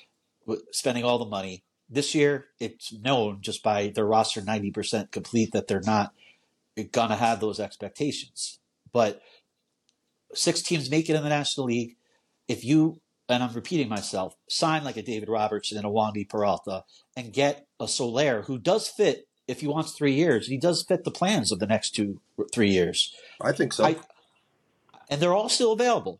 spending 0.72 1.04
all 1.04 1.20
the 1.20 1.25
money. 1.25 1.63
This 1.89 2.15
year, 2.15 2.48
it's 2.60 2.92
known 2.94 3.39
just 3.42 3.63
by 3.63 3.92
their 3.94 4.06
roster 4.06 4.42
90% 4.42 5.12
complete 5.12 5.51
that 5.54 5.68
they're 5.68 5.82
not 5.82 6.13
going 6.92 7.10
to 7.10 7.15
have 7.15 7.39
those 7.39 7.60
expectations. 7.60 8.60
But 8.92 9.22
six 10.34 10.62
teams 10.62 10.89
make 10.89 11.10
it 11.10 11.15
in 11.15 11.24
the 11.24 11.30
National 11.30 11.68
League. 11.68 11.96
If 12.48 12.65
you, 12.65 13.01
and 13.30 13.44
I'm 13.44 13.54
repeating 13.54 13.88
myself, 13.88 14.36
sign 14.50 14.84
like 14.84 14.98
a 14.98 15.04
David 15.04 15.30
Robertson 15.30 15.77
and 15.77 15.86
a 15.86 15.89
Wandy 15.89 16.27
Peralta 16.27 16.84
and 17.15 17.32
get 17.32 17.68
a 17.80 17.88
Soler 17.88 18.44
who 18.44 18.58
does 18.58 18.88
fit 18.88 19.27
if 19.48 19.62
he 19.62 19.68
wants 19.68 19.94
three 19.94 20.13
years. 20.13 20.48
He 20.48 20.58
does 20.58 20.84
fit 20.84 21.04
the 21.04 21.12
plans 21.12 21.51
of 21.51 21.60
the 21.60 21.68
next 21.68 21.92
two, 21.92 22.20
three 22.51 22.72
years. 22.72 23.13
I 23.39 23.51
think 23.51 23.74
so. 23.74 23.86
I, 23.86 23.96
and 25.09 25.21
they're 25.21 25.33
all 25.33 25.50
still 25.50 25.71
available. 25.71 26.19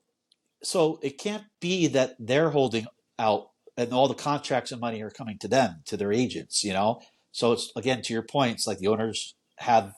so 0.63 1.00
it 1.04 1.18
can't 1.20 1.44
be 1.60 1.86
that 1.88 2.15
they're 2.18 2.50
holding 2.50 2.88
out 3.20 3.50
and 3.77 3.94
all 3.94 4.08
the 4.08 4.13
contracts 4.15 4.72
and 4.72 4.82
money 4.82 5.01
are 5.04 5.12
coming 5.12 5.38
to 5.38 5.48
them, 5.48 5.82
to 5.86 5.96
their 5.98 6.12
agents, 6.13 6.63
you 6.63 6.74
know? 6.74 7.01
So 7.32 7.51
it's 7.51 7.72
again 7.75 8.01
to 8.04 8.13
your 8.13 8.24
point, 8.24 8.54
it's 8.56 8.65
like 8.68 8.80
the 8.80 8.88
owners 8.88 9.36
have 9.58 9.94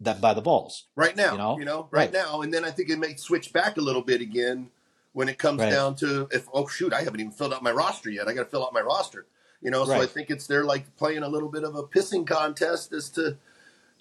them 0.00 0.20
by 0.20 0.34
the 0.34 0.40
balls. 0.42 0.86
right 0.96 1.14
now. 1.16 1.32
You 1.32 1.38
know? 1.38 1.58
you 1.60 1.64
know, 1.64 1.88
right, 1.90 2.12
Right. 2.12 2.12
now, 2.12 2.40
and 2.42 2.52
then 2.52 2.64
I 2.64 2.70
think 2.70 2.90
it 2.90 2.98
may 2.98 3.14
switch 3.16 3.52
back 3.52 3.76
a 3.76 3.80
little 3.80 4.02
bit 4.02 4.20
again 4.20 4.70
when 5.12 5.28
it 5.28 5.38
comes 5.38 5.60
Right. 5.60 5.70
down 5.70 5.94
to 5.96 6.28
if 6.32 6.48
oh 6.52 6.66
shoot, 6.66 6.92
I 6.92 7.02
haven't 7.02 7.20
even 7.20 7.32
filled 7.32 7.54
out 7.54 7.62
my 7.62 7.70
roster 7.72 8.10
yet. 8.10 8.26
I 8.28 8.32
got 8.34 8.44
to 8.44 8.50
fill 8.50 8.64
out 8.66 8.72
my 8.72 8.80
roster. 8.82 9.26
You 9.62 9.70
know, 9.70 9.84
so 9.84 9.94
I 9.94 10.06
think 10.06 10.30
it's 10.30 10.46
they're 10.46 10.64
like 10.64 10.96
playing 10.96 11.22
a 11.22 11.28
little 11.28 11.48
bit 11.48 11.64
of 11.64 11.76
a 11.76 11.82
pissing 11.82 12.26
contest 12.26 12.92
as 12.92 13.08
to 13.10 13.36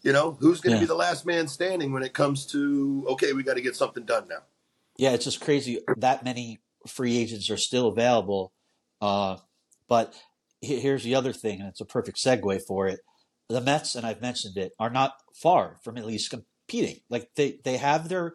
you 0.05 0.13
know 0.13 0.37
who's 0.39 0.61
going 0.61 0.71
to 0.71 0.77
Yeah. 0.77 0.81
be 0.81 0.87
the 0.87 0.95
last 0.95 1.25
man 1.25 1.47
standing 1.47 1.91
when 1.91 2.03
it 2.03 2.13
comes 2.13 2.45
to 2.47 3.05
okay, 3.09 3.33
we 3.33 3.43
got 3.43 3.55
to 3.55 3.61
get 3.61 3.75
something 3.75 4.05
done 4.05 4.27
now. 4.29 4.43
Yeah, 4.97 5.11
it's 5.11 5.25
just 5.25 5.41
crazy 5.41 5.79
that 5.97 6.23
many 6.23 6.59
free 6.87 7.17
agents 7.17 7.49
are 7.49 7.57
still 7.57 7.87
available. 7.87 8.53
Uh, 9.01 9.37
but 9.89 10.13
here's 10.61 11.03
the 11.03 11.15
other 11.15 11.33
thing, 11.33 11.59
and 11.59 11.67
it's 11.67 11.81
a 11.81 11.85
perfect 11.85 12.17
segue 12.17 12.61
for 12.61 12.87
it. 12.87 12.99
The 13.49 13.61
Mets, 13.61 13.95
and 13.95 14.05
I've 14.05 14.21
mentioned 14.21 14.57
it, 14.57 14.71
are 14.79 14.89
not 14.89 15.15
far 15.33 15.77
from 15.83 15.97
at 15.97 16.05
least 16.05 16.29
competing. 16.31 17.01
Like 17.09 17.29
they, 17.35 17.59
they 17.63 17.77
have 17.77 18.07
their 18.07 18.33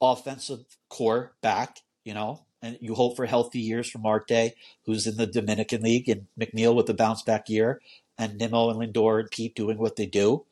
offensive 0.00 0.60
core 0.90 1.34
back, 1.42 1.78
you 2.04 2.14
know, 2.14 2.46
and 2.60 2.76
you 2.80 2.94
hope 2.94 3.16
for 3.16 3.26
healthy 3.26 3.60
years 3.60 3.88
from 3.88 4.02
Marte, 4.02 4.52
who's 4.84 5.06
in 5.06 5.16
the 5.16 5.26
Dominican 5.26 5.82
League, 5.82 6.08
and 6.08 6.26
McNeil 6.38 6.74
with 6.74 6.86
the 6.86 6.94
bounce 6.94 7.22
back 7.22 7.48
year, 7.48 7.80
and 8.18 8.36
Nimmo 8.36 8.70
and 8.70 8.80
Lindor 8.80 9.20
and 9.20 9.30
Pete 9.30 9.54
doing 9.54 9.78
what 9.78 9.96
they 9.96 10.06
do. 10.06 10.44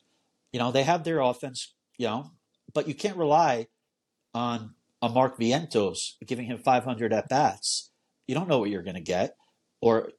You 0.51 0.59
know, 0.59 0.71
they 0.71 0.83
have 0.83 1.03
their 1.03 1.19
offense, 1.19 1.73
you 1.97 2.07
know, 2.07 2.31
but 2.73 2.87
you 2.87 2.93
can't 2.93 3.17
rely 3.17 3.67
on 4.33 4.75
a 5.01 5.09
Mark 5.09 5.39
Vientos 5.39 6.13
giving 6.25 6.45
him 6.45 6.57
500 6.57 7.13
at 7.13 7.29
bats. 7.29 7.91
You 8.27 8.35
don't 8.35 8.47
know 8.47 8.59
what 8.59 8.69
you're 8.69 8.83
going 8.83 8.95
to 8.95 9.01
get. 9.01 9.35
Or 9.81 10.09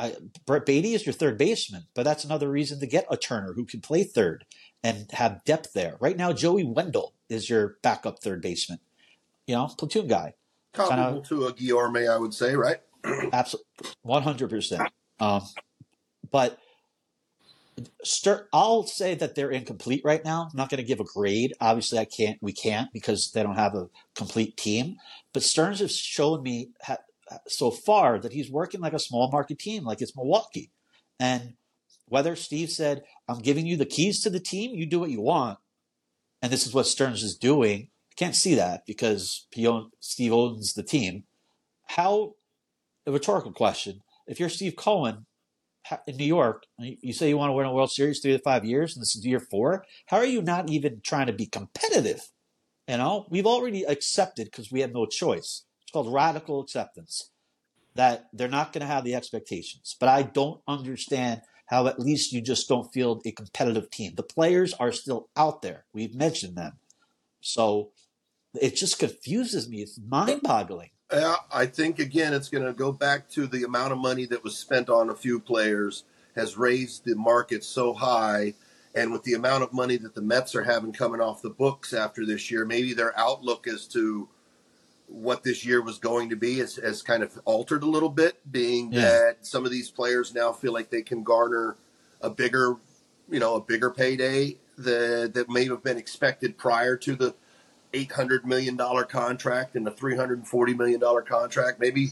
I, 0.00 0.16
Brett 0.46 0.66
Baty 0.66 0.94
is 0.94 1.06
your 1.06 1.12
third 1.12 1.38
baseman, 1.38 1.84
but 1.94 2.04
that's 2.04 2.24
another 2.24 2.50
reason 2.50 2.80
to 2.80 2.86
get 2.86 3.06
a 3.10 3.16
Turner 3.16 3.54
who 3.54 3.64
can 3.64 3.80
play 3.80 4.04
third 4.04 4.44
and 4.82 5.10
have 5.12 5.44
depth 5.44 5.72
there. 5.72 5.96
Right 6.00 6.16
now, 6.16 6.32
Joey 6.32 6.64
Wendle 6.64 7.14
is 7.28 7.48
your 7.48 7.76
backup 7.82 8.20
third 8.20 8.42
baseman. 8.42 8.78
You 9.46 9.56
know, 9.56 9.66
platoon 9.78 10.06
guy. 10.06 10.34
Comparable 10.72 11.22
to 11.22 11.46
a 11.46 11.52
Guillorme, 11.52 12.10
I 12.10 12.16
would 12.16 12.32
say, 12.32 12.54
right? 12.54 12.78
Absolutely, 13.32 13.66
one 14.02 14.22
hundred 14.22 14.48
percent. 14.48 14.90
Um, 15.20 15.42
but 16.30 16.58
Stir, 18.02 18.48
I'll 18.52 18.84
say 18.84 19.14
that 19.14 19.34
they're 19.34 19.50
incomplete 19.50 20.02
right 20.04 20.24
now. 20.24 20.48
I'm 20.50 20.56
not 20.56 20.70
going 20.70 20.82
to 20.82 20.86
give 20.86 21.00
a 21.00 21.04
grade. 21.04 21.54
Obviously, 21.60 21.98
I 21.98 22.04
can't. 22.04 22.38
We 22.40 22.52
can't 22.52 22.92
because 22.92 23.32
they 23.32 23.42
don't 23.42 23.56
have 23.56 23.74
a 23.74 23.88
complete 24.14 24.56
team. 24.56 24.96
But 25.32 25.42
Stearns 25.42 25.80
has 25.80 25.96
shown 25.96 26.42
me 26.42 26.70
ha, 26.82 26.98
so 27.46 27.70
far 27.70 28.18
that 28.18 28.32
he's 28.32 28.50
working 28.50 28.80
like 28.80 28.92
a 28.92 28.98
small 28.98 29.30
market 29.30 29.58
team, 29.58 29.84
like 29.84 30.02
it's 30.02 30.16
Milwaukee. 30.16 30.70
And 31.18 31.54
whether 32.06 32.36
Steve 32.36 32.70
said, 32.70 33.04
"I'm 33.28 33.40
giving 33.40 33.66
you 33.66 33.76
the 33.76 33.86
keys 33.86 34.22
to 34.22 34.30
the 34.30 34.40
team, 34.40 34.74
you 34.74 34.86
do 34.86 35.00
what 35.00 35.10
you 35.10 35.20
want," 35.20 35.58
and 36.42 36.52
this 36.52 36.66
is 36.66 36.74
what 36.74 36.86
Stearns 36.86 37.22
is 37.22 37.36
doing, 37.36 37.88
I 38.12 38.14
can't 38.16 38.36
see 38.36 38.54
that 38.56 38.84
because 38.86 39.46
own, 39.66 39.90
Steve 40.00 40.32
owns 40.32 40.74
the 40.74 40.82
team. 40.82 41.24
How 41.86 42.34
a 43.06 43.12
rhetorical 43.12 43.52
question. 43.52 44.02
If 44.26 44.38
you're 44.38 44.50
Steve 44.50 44.76
Cohen 44.76 45.24
in 46.06 46.16
New 46.16 46.24
York, 46.24 46.66
you- 46.78 47.12
say 47.12 47.28
you 47.28 47.36
want 47.36 47.50
to 47.50 47.54
win 47.54 47.66
a 47.66 47.72
World 47.72 47.90
Series 47.90 48.20
three 48.20 48.32
to 48.32 48.38
five 48.38 48.64
years, 48.64 48.94
and 48.94 49.02
this 49.02 49.16
is 49.16 49.26
year 49.26 49.40
four, 49.40 49.84
how 50.06 50.16
are 50.16 50.24
you 50.24 50.42
not 50.42 50.70
even 50.70 51.00
trying 51.02 51.26
to 51.26 51.32
be 51.32 51.46
competitive? 51.46 52.30
You 52.88 52.98
know, 52.98 53.26
we've 53.30 53.46
already 53.46 53.84
accepted 53.84 54.46
because 54.46 54.72
we 54.72 54.80
have 54.80 54.92
no 54.92 55.06
choice. 55.06 55.64
It's 55.82 55.92
called 55.92 56.12
radical 56.12 56.60
acceptance 56.60 57.30
that 57.94 58.28
they're 58.32 58.48
not 58.48 58.72
going 58.72 58.80
to 58.80 58.92
have 58.92 59.04
the 59.04 59.14
expectations. 59.14 59.96
But 59.98 60.08
I 60.08 60.22
don't 60.22 60.60
understand 60.66 61.42
how 61.66 61.86
at 61.86 62.00
least 62.00 62.32
you 62.32 62.40
just 62.40 62.68
don't 62.68 62.92
field 62.92 63.22
a 63.24 63.32
competitive 63.32 63.90
team. 63.90 64.14
The 64.14 64.22
players 64.22 64.74
are 64.74 64.92
still 64.92 65.28
out 65.36 65.62
there. 65.62 65.84
We've 65.92 66.14
mentioned 66.14 66.56
them. 66.56 66.78
So 67.40 67.92
it 68.60 68.76
just 68.76 68.98
confuses 68.98 69.68
me. 69.68 69.82
It's 69.82 69.98
mind 69.98 70.42
boggling. 70.42 70.90
Yeah, 71.12 71.36
I 71.52 71.66
think 71.66 71.98
again 71.98 72.32
it's 72.32 72.48
going 72.48 72.64
to 72.64 72.72
go 72.72 72.92
back 72.92 73.28
to 73.30 73.46
the 73.46 73.64
amount 73.64 73.92
of 73.92 73.98
money 73.98 74.24
that 74.26 74.42
was 74.42 74.56
spent 74.56 74.88
on 74.88 75.10
a 75.10 75.14
few 75.14 75.38
players 75.40 76.04
has 76.34 76.56
raised 76.56 77.04
the 77.04 77.14
market 77.14 77.62
so 77.62 77.92
high, 77.92 78.54
and 78.94 79.12
with 79.12 79.22
the 79.24 79.34
amount 79.34 79.62
of 79.62 79.72
money 79.72 79.98
that 79.98 80.14
the 80.14 80.22
Mets 80.22 80.54
are 80.54 80.62
having 80.62 80.92
coming 80.92 81.20
off 81.20 81.42
the 81.42 81.50
books 81.50 81.92
after 81.92 82.24
this 82.24 82.50
year, 82.50 82.64
maybe 82.64 82.94
their 82.94 83.16
outlook 83.18 83.66
as 83.66 83.86
to 83.88 84.28
what 85.08 85.42
this 85.42 85.62
year 85.62 85.82
was 85.82 85.98
going 85.98 86.30
to 86.30 86.36
be 86.36 86.58
has, 86.58 86.76
has 86.76 87.02
kind 87.02 87.22
of 87.22 87.38
altered 87.44 87.82
a 87.82 87.86
little 87.86 88.08
bit, 88.08 88.40
being 88.50 88.90
Yeah. 88.92 89.02
that 89.02 89.36
some 89.42 89.66
of 89.66 89.70
these 89.70 89.90
players 89.90 90.34
now 90.34 90.52
feel 90.52 90.72
like 90.72 90.88
they 90.88 91.02
can 91.02 91.22
garner 91.22 91.76
a 92.22 92.30
bigger, 92.30 92.76
you 93.30 93.38
know, 93.38 93.56
a 93.56 93.60
bigger 93.60 93.90
payday 93.90 94.56
that 94.78 95.34
that 95.34 95.50
may 95.50 95.66
have 95.66 95.82
been 95.82 95.98
expected 95.98 96.56
prior 96.56 96.96
to 96.96 97.14
the 97.14 97.34
eight 97.94 98.12
hundred 98.12 98.46
million 98.46 98.76
dollar 98.76 99.04
contract 99.04 99.76
and 99.76 99.86
and 99.86 100.48
forty 100.48 100.74
million 100.74 101.00
dollar 101.00 101.22
contract. 101.22 101.80
Maybe 101.80 102.08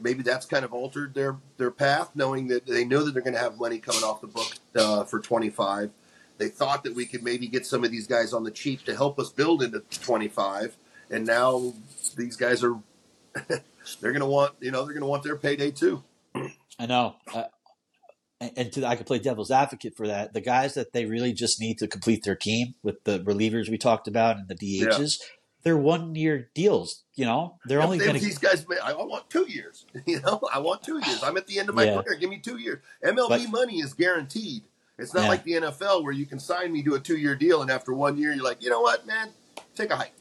maybe 0.00 0.22
that's 0.22 0.46
kind 0.46 0.64
of 0.64 0.72
altered 0.72 1.14
their 1.14 1.36
their 1.56 1.70
path, 1.70 2.10
knowing 2.14 2.48
that 2.48 2.66
they 2.66 2.84
know 2.84 3.04
that 3.04 3.12
they're 3.12 3.22
going 3.22 3.34
to 3.34 3.40
have 3.40 3.58
money 3.58 3.78
coming 3.78 4.02
off 4.02 4.20
the 4.20 4.26
book 4.26 4.52
uh, 4.76 5.04
for 5.04 5.20
twenty 5.20 5.50
five. 5.50 5.90
They 6.38 6.48
thought 6.48 6.84
that 6.84 6.94
we 6.94 7.04
could 7.04 7.22
maybe 7.22 7.48
get 7.48 7.66
some 7.66 7.84
of 7.84 7.90
these 7.90 8.06
guys 8.06 8.32
on 8.32 8.44
the 8.44 8.50
cheap 8.50 8.84
to 8.84 8.94
help 8.94 9.18
us 9.18 9.30
build 9.30 9.62
into 9.62 9.80
twenty 9.90 10.28
five, 10.28 10.76
and 11.10 11.26
now 11.26 11.72
these 12.16 12.36
guys 12.36 12.62
are 12.62 12.76
they're 13.48 14.12
going 14.12 14.20
to 14.20 14.26
want 14.26 14.54
you 14.60 14.70
know 14.70 14.84
they're 14.84 14.94
going 14.94 15.00
to 15.00 15.06
want 15.06 15.22
their 15.22 15.36
payday 15.36 15.70
too. 15.70 16.02
I 16.80 16.86
know. 16.86 17.16
Uh, 17.32 17.44
and 18.40 18.52
and 18.56 18.72
to, 18.72 18.86
I 18.86 18.96
could 18.96 19.06
play 19.06 19.18
devil's 19.18 19.50
advocate 19.50 19.96
for 19.96 20.06
that. 20.06 20.32
The 20.32 20.40
guys 20.40 20.74
that 20.74 20.92
they 20.92 21.06
really 21.06 21.32
just 21.32 21.60
need 21.60 21.78
to 21.78 21.88
complete 21.88 22.24
their 22.24 22.36
team 22.36 22.74
with 22.82 23.02
the 23.04 23.18
relievers 23.20 23.68
we 23.68 23.78
talked 23.78 24.08
about 24.08 24.36
and 24.36 24.48
the 24.48 24.54
DHs, 24.54 25.18
they're 25.64 25.76
one 25.76 26.14
year 26.14 26.50
deals. 26.54 27.02
You 27.14 27.24
know, 27.26 27.56
they're 27.66 27.82
only 27.82 27.98
going 27.98 28.14
to. 28.14 28.20
these 28.20 28.38
guys, 28.38 28.64
I 28.82 28.92
I 28.92 29.04
want 29.04 29.28
two 29.28 29.46
years. 29.48 29.86
You 30.06 30.20
know, 30.20 30.40
I 30.52 30.58
want 30.60 30.82
two 30.82 31.00
years. 31.04 31.22
I'm 31.22 31.36
at 31.36 31.46
the 31.46 31.58
end 31.58 31.68
of 31.68 31.74
my 31.74 31.84
Yeah. 31.84 32.02
career. 32.02 32.16
Give 32.18 32.30
me 32.30 32.38
two 32.38 32.58
years. 32.58 32.80
MLB 33.04 33.28
But- 33.28 33.50
money 33.50 33.80
is 33.80 33.92
guaranteed. 33.94 34.62
It's 34.98 35.14
not 35.14 35.24
Yeah. 35.24 35.28
like 35.28 35.44
the 35.44 35.52
NFL 35.54 36.02
where 36.02 36.12
you 36.12 36.26
can 36.26 36.38
sign 36.40 36.72
me 36.72 36.82
to 36.84 36.94
a 36.94 37.00
two 37.00 37.16
year 37.16 37.34
deal, 37.36 37.60
and 37.62 37.70
after 37.70 37.92
one 37.92 38.16
year, 38.18 38.32
you're 38.32 38.44
like, 38.44 38.62
you 38.62 38.70
know 38.70 38.80
what, 38.80 39.06
man, 39.06 39.30
take 39.76 39.90
a 39.90 39.96
hike. 39.96 40.12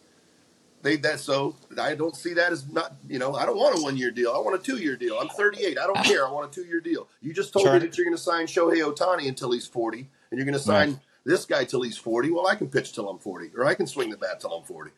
They 0.87 0.95
that 0.97 1.19
so 1.19 1.53
I 1.81 1.95
don't 1.95 2.15
see 2.15 2.33
that 2.35 2.53
as 2.53 2.65
not. 2.71 2.95
You 3.09 3.19
know, 3.19 3.35
I 3.35 3.45
don't 3.45 3.57
want 3.57 3.77
a 3.77 3.81
one 3.81 3.97
year 3.97 4.09
deal. 4.09 4.31
I 4.31 4.37
want 4.39 4.55
a 4.57 4.63
two 4.63 4.77
year 4.77 4.95
deal. 4.95 5.17
I'm 5.19 5.27
38. 5.27 5.77
I 5.77 5.85
don't 5.85 6.01
care. 6.05 6.25
I 6.25 6.31
want 6.31 6.49
a 6.49 6.53
two 6.55 6.65
year 6.65 6.79
deal. 6.79 7.09
You 7.21 7.33
just 7.33 7.51
told 7.51 7.65
Sure. 7.65 7.73
me 7.73 7.79
that 7.79 7.97
you're 7.97 8.05
going 8.05 8.15
to 8.15 8.21
sign 8.23 8.45
Shohei 8.47 8.81
Ohtani 8.81 9.27
until 9.27 9.51
he's 9.51 9.67
40, 9.67 10.09
and 10.31 10.37
you're 10.37 10.45
going 10.45 10.53
to 10.57 10.63
sign 10.63 10.91
Right. 10.91 10.99
this 11.25 11.43
guy 11.43 11.65
till 11.65 11.81
he's 11.81 11.97
40. 11.97 12.31
Well, 12.31 12.47
I 12.47 12.55
can 12.55 12.69
pitch 12.69 12.93
till 12.93 13.09
I'm 13.09 13.19
40, 13.19 13.51
or 13.57 13.65
I 13.65 13.73
can 13.73 13.85
swing 13.85 14.11
the 14.11 14.17
bat 14.17 14.39
till 14.39 14.53
I'm 14.53 14.63
40. 14.63 14.91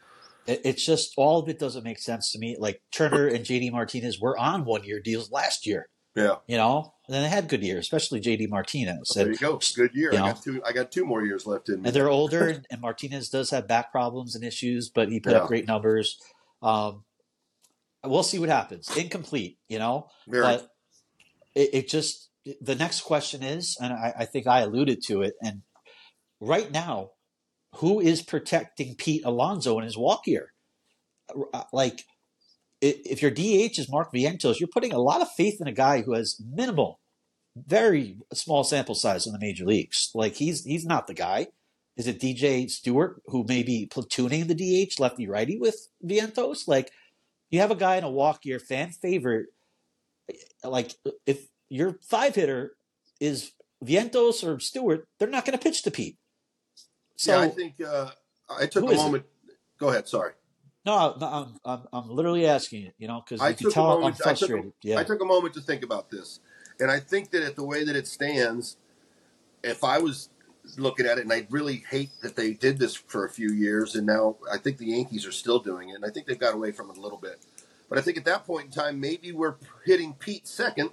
It's 0.46 0.86
just 0.86 1.14
all 1.18 1.40
of 1.40 1.50
it 1.50 1.58
doesn't 1.58 1.84
make 1.84 1.98
sense 1.98 2.32
to 2.34 2.40
me. 2.40 2.56
Like 2.60 2.82
Turner 2.92 3.26
and 3.28 3.44
JD 3.44 3.72
Martinez 3.72 4.20
were 4.20 4.38
on 4.38 4.66
one 4.66 4.84
year 4.84 5.00
deals 5.00 5.32
last 5.32 5.66
year. 5.66 5.88
Yeah. 6.16 6.36
You 6.48 6.58
know, 6.58 6.94
and 7.08 7.14
then 7.14 7.24
they 7.24 7.30
had 7.30 7.48
good 7.48 7.64
years, 7.64 7.80
especially 7.86 8.20
JD 8.20 8.50
Martinez. 8.50 9.12
there 9.16 9.28
And, 9.28 9.34
you 9.36 9.40
go. 9.40 9.60
Good 9.76 9.94
year. 9.94 10.12
I 10.12 10.16
know. 10.18 10.26
got 10.34 10.44
two. 10.44 10.62
I 10.66 10.72
got 10.74 10.92
two 10.92 11.06
more 11.06 11.24
years 11.24 11.46
left 11.46 11.70
in 11.70 11.82
me. 11.82 11.88
and 11.90 11.96
they're 11.96 12.10
older, 12.10 12.62
and, 12.70 12.82
Martinez 12.82 13.30
does 13.30 13.52
have 13.52 13.68
back 13.68 13.92
problems 13.92 14.36
and 14.36 14.44
issues, 14.44 14.90
but 14.90 15.10
he 15.10 15.20
put 15.20 15.34
Yeah. 15.34 15.40
up 15.40 15.48
great 15.48 15.68
numbers. 15.68 16.20
Um, 16.62 17.04
we'll 18.04 18.24
see 18.24 18.40
what 18.40 18.50
happens. 18.50 18.90
Incomplete, 18.98 19.60
you 19.68 19.80
know. 19.80 20.10
Very. 20.28 20.44
But 20.44 20.70
it, 21.56 21.70
it 21.74 21.90
just 21.90 22.30
the 22.62 22.76
next 22.76 23.02
question 23.02 23.44
is, 23.44 23.78
and 23.82 23.94
I, 23.94 24.14
I 24.20 24.26
think 24.26 24.48
I 24.48 24.62
alluded 24.62 25.02
to 25.08 25.22
it, 25.22 25.36
and 25.42 25.62
right 26.42 26.72
now, 26.72 27.12
who 27.76 28.00
is 28.00 28.22
protecting 28.24 28.96
Pete 28.96 29.24
Alonso 29.26 29.78
in 29.78 29.86
his 29.86 29.98
walk 29.98 30.26
year? 30.26 30.54
Uh, 31.54 31.64
Like, 31.72 32.06
if 32.82 33.22
your 33.22 33.32
DH 33.32 33.78
is 33.78 33.90
Mark 33.90 34.14
Vientos, 34.14 34.60
you're 34.60 34.70
putting 34.72 34.94
a 34.94 35.00
lot 35.00 35.22
of 35.22 35.30
faith 35.36 35.60
in 35.60 35.68
a 35.68 35.74
guy 35.74 36.02
who 36.02 36.14
has 36.14 36.42
minimal, 36.52 37.00
very 37.56 38.18
small 38.34 38.64
sample 38.64 38.96
size 38.96 39.26
in 39.28 39.34
the 39.34 39.40
major 39.40 39.66
leagues. 39.66 40.12
Like 40.14 40.36
he's 40.36 40.64
he's 40.64 40.86
not 40.86 41.08
the 41.08 41.14
guy. 41.14 41.48
Is 41.98 42.08
it 42.08 42.20
DJ 42.20 42.70
Stewart 42.70 43.22
who 43.26 43.44
may 43.44 43.64
be 43.64 43.90
platooning 43.92 44.48
the 44.48 44.56
DH 44.56 45.00
lefty 45.00 45.28
righty 45.28 45.58
with 45.60 45.90
Vientos? 46.06 46.68
Like 46.68 46.92
you 47.50 47.60
have 47.60 47.72
a 47.72 47.76
guy 47.76 47.98
in 47.98 48.04
a 48.04 48.10
walk 48.10 48.46
year 48.46 48.60
fan 48.60 48.92
favorite. 48.92 49.48
Like 50.64 50.94
if 51.26 51.48
your 51.68 51.98
five 52.02 52.36
hitter 52.36 52.78
is 53.20 53.52
Vientos 53.84 54.48
or 54.48 54.60
Stewart, 54.60 55.08
they're 55.18 55.30
not 55.30 55.46
going 55.46 55.58
to 55.58 55.64
pitch 55.64 55.84
to 55.84 55.92
Pete. 55.92 56.18
So 57.18 57.38
yeah, 57.38 57.48
I 57.48 57.50
think 57.50 57.82
uh, 57.82 58.12
I 58.50 58.66
took 58.66 58.86
a 58.86 58.88
is 58.88 58.94
it? 58.94 59.04
moment. 59.04 59.26
Go 59.80 59.90
ahead. 59.90 60.08
Sorry. 60.08 60.32
No, 60.86 61.16
I'm, 61.22 61.60
I'm 61.66 61.88
I'm 61.92 62.10
literally 62.10 62.46
asking 62.46 62.84
you, 62.84 62.92
you 62.98 63.08
know, 63.08 63.22
because 63.24 63.42
I 63.42 63.50
you 63.50 63.56
can 63.56 63.72
tell 63.72 63.92
I'm 63.92 64.02
moment. 64.02 64.16
I 64.16 64.34
took, 64.34 64.38
frustrated. 64.38 64.66
a, 64.66 64.88
yeah, 64.88 65.00
I 65.00 65.04
took 65.04 65.22
a 65.22 65.26
moment 65.26 65.54
to 65.56 65.62
think 65.62 65.84
about 65.84 66.10
this, 66.10 66.40
and 66.80 66.90
I 66.90 67.00
think 67.00 67.32
that 67.32 67.44
at 67.44 67.56
the 67.56 67.64
way 67.64 67.84
that 67.84 67.96
it 67.96 68.08
stands, 68.08 68.78
if 69.64 69.84
I 69.84 70.00
was 70.00 70.30
looking 70.78 71.06
at 71.06 71.18
it, 71.18 71.22
and 71.22 71.34
I 71.34 71.48
really 71.50 71.84
hate 71.90 72.12
that 72.22 72.36
they 72.36 72.54
did 72.54 72.78
this 72.80 72.96
for 72.96 73.26
a 73.26 73.30
few 73.30 73.52
years, 73.52 73.96
and 73.96 74.06
now 74.06 74.38
I 74.52 74.58
think 74.58 74.78
the 74.78 74.86
Yankees 74.88 75.26
are 75.26 75.32
still 75.32 75.60
doing 75.60 75.90
it, 75.90 75.96
and 75.96 76.06
I 76.06 76.10
think 76.10 76.28
they've 76.28 76.40
got 76.40 76.54
away 76.54 76.72
from 76.72 76.90
it 76.90 76.98
a 76.98 77.02
little 77.02 77.18
bit. 77.18 77.40
But 77.90 77.98
I 77.98 78.02
think 78.02 78.18
at 78.18 78.26
that 78.26 78.46
point 78.46 78.66
in 78.66 78.72
time, 78.72 79.00
maybe 79.00 79.32
we're 79.32 79.56
hitting 79.86 80.14
Pete 80.14 80.48
second 80.48 80.92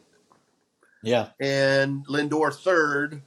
Yeah. 1.03 1.29
and 1.39 2.07
Lindor 2.07 2.55
third, 2.55 3.23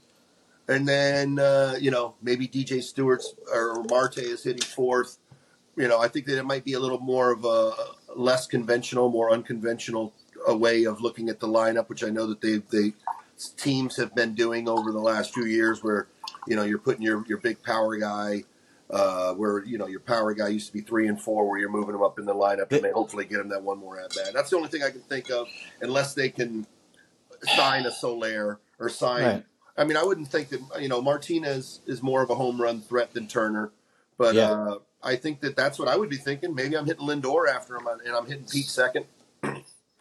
and 0.68 0.88
then 0.88 1.40
uh, 1.40 1.76
you 1.80 1.92
know 1.92 2.16
maybe 2.22 2.48
DJ 2.48 2.82
Stewart's 2.84 3.34
or 3.54 3.84
Marte 3.90 4.18
is 4.20 4.44
hitting 4.44 4.62
fourth. 4.62 5.18
You 5.80 5.88
know, 5.88 6.02
I 6.02 6.10
think 6.10 6.26
that 6.26 6.38
it 6.38 6.46
might 6.46 6.66
be 6.66 6.74
a 6.74 6.80
little 6.80 7.00
more 7.00 7.32
of 7.32 7.46
a 7.46 7.72
less 8.14 8.46
conventional, 8.48 9.10
more 9.10 9.32
unconventional 9.32 10.14
a 10.46 10.56
way 10.56 10.84
of 10.84 11.00
looking 11.00 11.30
at 11.30 11.40
the 11.40 11.48
lineup, 11.48 11.88
which 11.88 12.04
I 12.04 12.10
know 12.10 12.28
that 12.28 12.42
they 12.42 12.58
they 12.58 12.92
teams 13.56 13.96
have 13.96 14.14
been 14.14 14.36
doing 14.36 14.68
over 14.68 14.92
the 14.92 15.00
last 15.00 15.34
few 15.34 15.46
years, 15.46 15.82
where 15.82 16.08
you 16.46 16.58
know 16.58 16.64
you're 16.64 16.80
putting 16.80 17.02
your 17.02 17.24
your 17.28 17.38
big 17.38 17.64
power 17.64 17.98
guy. 17.98 18.44
Uh, 18.92 19.36
where 19.36 19.64
you 19.66 19.78
know 19.78 19.86
your 19.86 20.00
power 20.00 20.34
guy 20.34 20.48
used 20.48 20.66
to 20.66 20.74
be 20.74 20.82
three 20.82 21.08
and 21.08 21.22
four, 21.22 21.48
where 21.48 21.60
you're 21.60 21.70
moving 21.70 21.94
him 21.94 22.02
up 22.02 22.18
in 22.20 22.26
the 22.26 22.34
lineup, 22.34 22.72
and 22.72 22.84
they 22.84 22.92
hopefully 22.92 23.24
get 23.24 23.40
him 23.40 23.48
that 23.48 23.62
one 23.62 23.78
more 23.78 24.00
at 24.00 24.14
bat. 24.16 24.32
That's 24.34 24.50
the 24.50 24.58
only 24.58 24.68
thing 24.68 24.82
I 24.82 24.90
can 24.90 25.02
think 25.02 25.30
of, 25.30 25.48
unless 25.80 26.16
they 26.16 26.30
can 26.30 26.66
sign 27.56 27.86
a 27.86 27.92
Soler 27.92 28.60
or 28.80 28.90
sign. 28.90 29.24
Right. 29.24 29.46
I 29.78 29.84
mean, 29.84 29.96
I 29.96 30.04
wouldn't 30.04 30.28
think 30.28 30.50
that 30.50 30.60
you 30.82 30.90
know 30.90 31.02
Martinez 31.04 31.82
is 31.86 32.02
more 32.02 32.24
of 32.24 32.32
a 32.32 32.36
home 32.36 32.60
run 32.60 32.82
threat 32.82 33.14
than 33.14 33.28
Turner, 33.28 33.72
but 34.18 34.34
Yeah. 34.34 34.50
uh, 34.50 34.76
I 35.02 35.16
think 35.16 35.42
that 35.42 35.56
that's 35.56 35.80
what 35.80 35.88
I 35.88 35.96
would 35.96 36.10
be 36.10 36.18
thinking. 36.18 36.54
Maybe 36.54 36.76
I'm 36.78 36.86
hitting 36.86 37.08
Lindor 37.08 37.48
after 37.50 37.76
him, 37.76 37.88
and 37.88 38.16
I'm 38.16 38.26
hitting 38.26 38.46
Pete 38.46 38.66
second. 38.68 39.06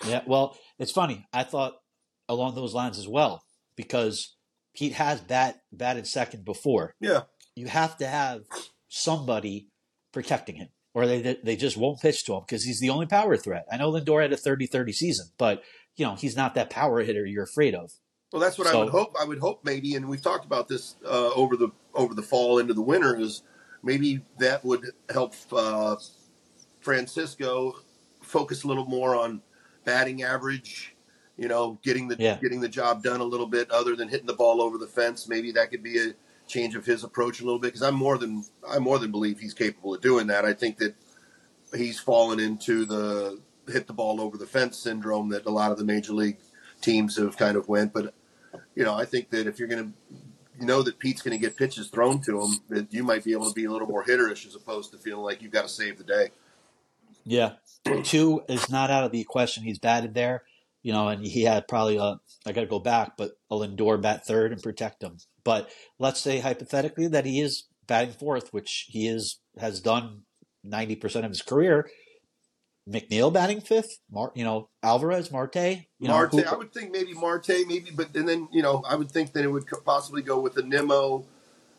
Yeah, 0.06 0.22
well, 0.26 0.56
it's 0.78 0.92
funny. 0.92 1.26
I 1.32 1.42
thought 1.44 1.74
along 2.28 2.54
those 2.54 2.74
lines 2.74 2.98
as 2.98 3.08
well 3.08 3.42
because 3.76 4.36
Pete 4.74 4.92
has 4.94 5.20
bat 5.20 5.60
batted 5.72 6.06
second 6.06 6.44
before. 6.44 6.94
Yeah, 7.00 7.22
You 7.56 7.66
have 7.66 7.96
to 7.98 8.06
have 8.06 8.42
somebody 8.88 9.68
protecting 10.12 10.56
him, 10.56 10.68
or 10.94 11.06
they 11.06 11.36
they 11.42 11.56
just 11.56 11.76
won't 11.76 12.00
pitch 12.00 12.24
to 12.26 12.34
him 12.34 12.40
because 12.46 12.64
he's 12.64 12.80
the 12.80 12.90
only 12.90 13.06
power 13.06 13.36
threat. 13.36 13.66
I 13.70 13.76
know 13.76 13.90
Lindor 13.92 14.22
had 14.22 14.32
a 14.32 14.36
30-30 14.36 14.94
season, 14.94 15.26
but 15.38 15.62
you 15.96 16.04
know 16.06 16.14
he's 16.14 16.36
not 16.36 16.54
that 16.54 16.70
power 16.70 17.00
hitter 17.02 17.26
you're 17.26 17.44
afraid 17.44 17.74
of. 17.74 17.90
well, 18.32 18.40
that's 18.40 18.58
what 18.58 18.68
I 18.68 18.76
would 18.76 18.90
hope. 18.90 19.14
I 19.20 19.24
would 19.24 19.38
hope 19.38 19.64
maybe, 19.64 19.94
and 19.94 20.08
we've 20.08 20.22
talked 20.22 20.44
about 20.44 20.68
this 20.68 20.96
uh, 21.04 21.30
over 21.34 21.56
the 21.56 21.70
over 21.94 22.14
the 22.14 22.22
fall 22.22 22.58
into 22.58 22.74
the 22.74 22.82
winter. 22.82 23.16
Is 23.18 23.42
maybe 23.82 24.22
that 24.38 24.64
would 24.64 24.92
help 25.10 25.34
uh, 25.52 25.96
Francisco 26.80 27.76
focus 28.22 28.64
a 28.64 28.68
little 28.68 28.86
more 28.86 29.14
on 29.16 29.42
batting 29.84 30.22
average. 30.22 30.94
You 31.36 31.46
know, 31.48 31.78
getting 31.84 32.08
the 32.08 32.16
Yeah. 32.18 32.38
getting 32.40 32.60
the 32.60 32.68
job 32.68 33.02
done 33.02 33.20
a 33.20 33.24
little 33.24 33.46
bit, 33.46 33.70
other 33.70 33.94
than 33.94 34.08
hitting 34.08 34.26
the 34.26 34.34
ball 34.34 34.60
over 34.60 34.76
the 34.76 34.88
fence. 34.88 35.28
Maybe 35.28 35.52
that 35.52 35.70
could 35.70 35.82
be 35.84 35.98
a 35.98 36.14
change 36.48 36.74
of 36.74 36.84
his 36.84 37.04
approach 37.04 37.40
a 37.40 37.44
little 37.44 37.60
bit 37.60 37.68
because 37.68 37.82
I'm 37.82 37.94
more 37.94 38.18
than 38.18 38.44
I 38.68 38.78
more 38.80 38.98
than 38.98 39.12
believe 39.12 39.38
he's 39.38 39.54
capable 39.54 39.94
of 39.94 40.00
doing 40.00 40.26
that. 40.28 40.44
I 40.44 40.52
think 40.52 40.78
that 40.78 40.96
he's 41.74 42.00
fallen 42.00 42.40
into 42.40 42.84
the 42.84 43.40
hit 43.68 43.86
the 43.86 43.92
ball 43.92 44.20
over 44.20 44.36
the 44.36 44.46
fence 44.46 44.78
syndrome 44.78 45.28
that 45.28 45.46
a 45.46 45.50
lot 45.50 45.70
of 45.70 45.78
the 45.78 45.84
major 45.84 46.12
league 46.12 46.38
teams 46.80 47.16
have 47.16 47.36
kind 47.36 47.56
of 47.56 47.68
went. 47.68 47.92
But 47.92 48.14
you 48.74 48.82
know, 48.84 48.94
I 48.94 49.04
think 49.04 49.30
that 49.30 49.46
if 49.46 49.58
you're 49.58 49.68
going 49.68 49.92
to 49.92 50.16
know 50.66 50.82
that 50.82 50.98
Pete's 50.98 51.22
going 51.22 51.36
to 51.36 51.40
get 51.40 51.56
pitches 51.56 51.88
thrown 51.88 52.20
to 52.22 52.40
him, 52.42 52.60
that 52.68 52.92
you 52.92 53.02
might 53.02 53.24
be 53.24 53.32
able 53.32 53.48
to 53.48 53.54
be 53.54 53.64
a 53.64 53.70
little 53.70 53.88
more 53.88 54.04
hitterish 54.04 54.46
as 54.46 54.54
opposed 54.54 54.90
to 54.92 54.98
feeling 54.98 55.24
like 55.24 55.42
you've 55.42 55.52
got 55.52 55.62
to 55.62 55.68
save 55.68 55.98
the 55.98 56.04
day. 56.04 56.30
Yeah, 57.24 57.52
two 58.04 58.42
is 58.48 58.70
not 58.70 58.90
out 58.90 59.04
of 59.04 59.12
the 59.12 59.24
question. 59.24 59.64
He's 59.64 59.78
batted 59.78 60.14
there, 60.14 60.44
you 60.82 60.92
know, 60.92 61.08
and 61.08 61.24
he 61.24 61.42
had 61.42 61.68
probably 61.68 61.96
a. 61.96 62.20
I 62.46 62.52
got 62.52 62.62
to 62.62 62.66
go 62.66 62.78
back, 62.78 63.16
but 63.16 63.32
a 63.50 63.54
Lindor 63.54 64.00
bat 64.00 64.26
third 64.26 64.52
and 64.52 64.62
protect 64.62 65.02
him. 65.02 65.18
But 65.44 65.70
let's 65.98 66.20
say 66.20 66.38
hypothetically 66.38 67.08
that 67.08 67.26
he 67.26 67.40
is 67.40 67.64
batting 67.86 68.14
fourth, 68.14 68.52
which 68.52 68.86
he 68.88 69.08
is 69.08 69.40
has 69.58 69.80
done 69.80 70.22
ninety 70.64 70.96
percent 70.96 71.24
of 71.24 71.30
his 71.30 71.42
career. 71.42 71.88
McNeil 72.88 73.32
batting 73.32 73.60
fifth, 73.60 73.98
Mar, 74.10 74.32
you 74.34 74.44
know 74.44 74.68
Alvarez, 74.82 75.30
Marte, 75.30 75.56
you 75.98 76.08
know, 76.08 76.14
Marte, 76.14 76.32
who- 76.34 76.44
I 76.44 76.54
would 76.56 76.72
think 76.72 76.90
maybe 76.90 77.12
Marte, 77.12 77.48
maybe, 77.66 77.90
but 77.94 78.14
and 78.16 78.28
then 78.28 78.48
you 78.52 78.62
know, 78.62 78.82
I 78.88 78.94
would 78.96 79.10
think 79.10 79.32
that 79.34 79.44
it 79.44 79.48
would 79.48 79.64
possibly 79.84 80.22
go 80.22 80.40
with 80.40 80.54
the 80.54 80.62
Nimmo. 80.62 81.24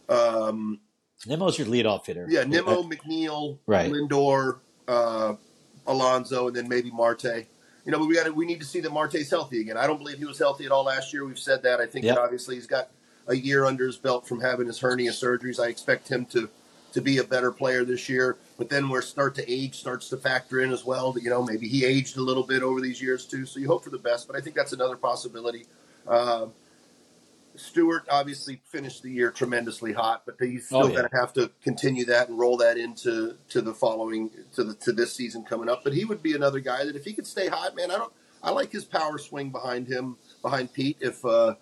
Um, 0.07 0.79
Nimmo's 1.25 1.57
your 1.57 1.67
leadoff 1.67 2.05
hitter. 2.05 2.25
yeah, 2.29 2.43
Nimmo, 2.43 2.83
McNeil, 2.83 3.59
Right. 3.67 3.91
Lindor, 3.91 4.59
uh, 4.87 5.35
Alonso, 5.87 6.47
and 6.47 6.55
then 6.55 6.67
maybe 6.67 6.91
Marte. 6.91 7.45
You 7.85 7.91
know, 7.91 7.99
but 7.99 8.05
we 8.07 8.15
got 8.15 8.33
we 8.35 8.45
need 8.45 8.59
to 8.59 8.65
see 8.65 8.79
that 8.81 8.91
Marte's 8.91 9.29
healthy 9.29 9.61
again. 9.61 9.77
I 9.77 9.87
don't 9.87 9.97
believe 9.97 10.17
he 10.19 10.25
was 10.25 10.37
healthy 10.37 10.65
at 10.65 10.71
all 10.71 10.83
last 10.83 11.11
year. 11.13 11.25
We've 11.25 11.39
said 11.39 11.63
that. 11.63 11.79
I 11.79 11.85
think 11.87 12.05
Yep. 12.05 12.15
that 12.15 12.21
obviously 12.21 12.55
he's 12.55 12.67
got 12.67 12.89
a 13.27 13.35
year 13.35 13.65
under 13.65 13.85
his 13.87 13.97
belt 13.97 14.27
from 14.27 14.41
having 14.41 14.67
his 14.67 14.79
hernia 14.79 15.11
surgeries. 15.11 15.59
I 15.59 15.67
expect 15.69 16.07
him 16.09 16.25
to 16.27 16.49
to 16.93 17.01
be 17.01 17.17
a 17.19 17.23
better 17.23 17.51
player 17.51 17.83
this 17.85 18.09
year. 18.09 18.37
But 18.57 18.69
then 18.69 18.89
where 18.89 19.01
start 19.01 19.35
to 19.35 19.51
age 19.51 19.75
starts 19.79 20.09
to 20.09 20.17
factor 20.17 20.59
in 20.61 20.71
as 20.71 20.83
well. 20.85 21.15
You 21.21 21.29
know 21.29 21.43
maybe 21.43 21.67
he 21.67 21.85
aged 21.85 22.17
a 22.17 22.21
little 22.21 22.43
bit 22.43 22.63
over 22.63 22.81
these 22.81 23.01
years 23.01 23.25
too. 23.25 23.45
So 23.45 23.59
you 23.59 23.67
hope 23.67 23.83
for 23.83 23.89
the 23.89 23.97
best. 23.99 24.27
But 24.27 24.35
I 24.35 24.41
think 24.41 24.55
that's 24.55 24.73
another 24.73 24.95
possibility. 24.97 25.65
Uh, 26.07 26.47
Stewart 27.55 28.05
obviously 28.09 28.61
finished 28.65 29.03
the 29.03 29.11
year 29.11 29.31
tremendously 29.31 29.91
hot, 29.91 30.23
but 30.25 30.35
he's 30.39 30.67
still 30.67 30.83
Oh, 30.83 30.87
yeah. 30.87 30.95
going 30.97 31.09
to 31.09 31.17
have 31.17 31.33
to 31.33 31.51
continue 31.61 32.05
that 32.05 32.29
and 32.29 32.39
roll 32.39 32.55
that 32.57 32.77
into 32.77 33.35
to 33.49 33.61
the 33.61 33.73
following 33.73 34.29
to 34.55 34.63
the 34.63 34.73
to 34.75 34.93
this 34.93 35.13
season 35.13 35.43
coming 35.43 35.67
up. 35.67 35.83
But 35.83 35.93
he 35.93 36.05
would 36.05 36.23
be 36.23 36.33
another 36.35 36.59
guy 36.61 36.85
that 36.85 36.95
if 36.95 37.03
he 37.03 37.11
could 37.13 37.27
stay 37.27 37.47
hot, 37.47 37.75
man, 37.75 37.91
I 37.91 37.97
don't. 37.97 38.13
I 38.41 38.51
like 38.51 38.71
his 38.71 38.85
power 38.85 39.17
swing 39.17 39.49
behind 39.49 39.87
him, 39.87 40.15
behind 40.41 40.71
Pete. 40.71 40.95
If 41.01 41.25
uh, 41.25 41.55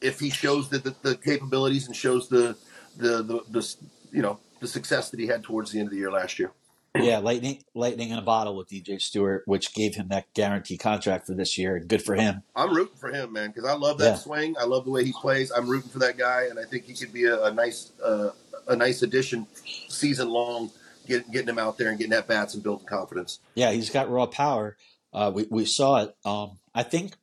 if 0.00 0.18
he 0.20 0.30
shows 0.30 0.70
the, 0.70 0.78
the, 0.78 0.94
the 1.02 1.14
capabilities 1.16 1.86
and 1.86 1.94
shows 1.94 2.28
the, 2.28 2.56
the 2.96 3.22
the 3.22 3.40
the 3.50 3.74
you 4.12 4.22
know 4.22 4.38
the 4.60 4.66
success 4.68 5.10
that 5.10 5.20
he 5.20 5.26
had 5.26 5.42
towards 5.42 5.72
the 5.72 5.78
end 5.78 5.88
of 5.88 5.92
the 5.92 5.98
year 5.98 6.10
last 6.10 6.38
year. 6.38 6.52
yeah, 6.98 7.18
lightning, 7.18 7.62
lightning 7.74 8.08
in 8.10 8.18
a 8.18 8.22
bottle 8.22 8.56
with 8.56 8.70
DJ 8.70 9.00
Stewart, 9.00 9.42
which 9.46 9.74
gave 9.74 9.94
him 9.96 10.08
that 10.08 10.32
guarantee 10.32 10.78
contract 10.78 11.26
for 11.26 11.34
this 11.34 11.58
year. 11.58 11.78
Good 11.78 12.02
for 12.02 12.14
him. 12.14 12.42
I'm 12.54 12.74
rooting 12.74 12.96
for 12.96 13.10
him, 13.10 13.32
man, 13.34 13.48
because 13.48 13.68
I 13.68 13.74
love 13.74 13.98
that 13.98 14.04
Yeah. 14.04 14.14
swing. 14.16 14.54
I 14.58 14.64
love 14.64 14.84
the 14.86 14.90
way 14.90 15.04
he 15.04 15.12
plays. 15.12 15.50
I'm 15.50 15.68
rooting 15.68 15.90
for 15.90 15.98
that 15.98 16.16
guy, 16.16 16.44
and 16.48 16.58
I 16.58 16.64
think 16.64 16.84
he 16.84 16.94
could 16.94 17.12
be 17.12 17.24
a, 17.24 17.44
a 17.44 17.52
nice 17.52 17.92
uh, 18.02 18.30
a 18.68 18.74
nice 18.74 19.02
addition 19.02 19.46
season 19.88 20.28
long, 20.30 20.70
get, 21.06 21.30
getting 21.30 21.48
him 21.48 21.58
out 21.58 21.76
there 21.78 21.88
and 21.90 21.98
getting 21.98 22.12
at 22.14 22.26
bats 22.26 22.54
and 22.54 22.62
building 22.62 22.86
confidence. 22.86 23.38
Yeah, 23.54 23.70
he's 23.72 23.90
got 23.90 24.10
raw 24.10 24.26
power. 24.26 24.76
Uh, 25.12 25.30
we 25.34 25.46
we 25.50 25.64
saw 25.66 26.02
it. 26.02 26.16
Um, 26.24 26.58
I 26.74 26.82
think 26.82 27.14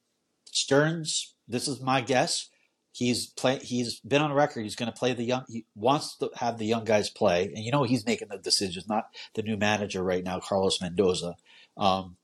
Stearns. 0.51 1.33
This 1.47 1.67
is 1.67 1.81
my 1.81 2.01
guess. 2.01 2.49
He's 2.93 3.25
play. 3.25 3.57
He's 3.57 3.99
been 4.01 4.21
on 4.21 4.31
record. 4.31 4.61
He's 4.61 4.75
going 4.75 4.91
to 4.91 4.97
play 4.97 5.13
the 5.13 5.23
young. 5.23 5.45
He 5.49 5.65
wants 5.73 6.15
to 6.17 6.29
have 6.35 6.59
the 6.59 6.65
young 6.65 6.85
guys 6.85 7.09
play, 7.09 7.45
and 7.45 7.57
you 7.57 7.71
know 7.71 7.83
he's 7.83 8.05
making 8.05 8.27
the 8.29 8.37
decisions, 8.37 8.87
not 8.87 9.05
the 9.33 9.41
new 9.41 9.57
manager 9.57 10.03
right 10.03 10.23
now, 10.23 10.39
Carlos 10.39 10.79
Mendoza. 10.79 11.35
Um, 11.75 12.17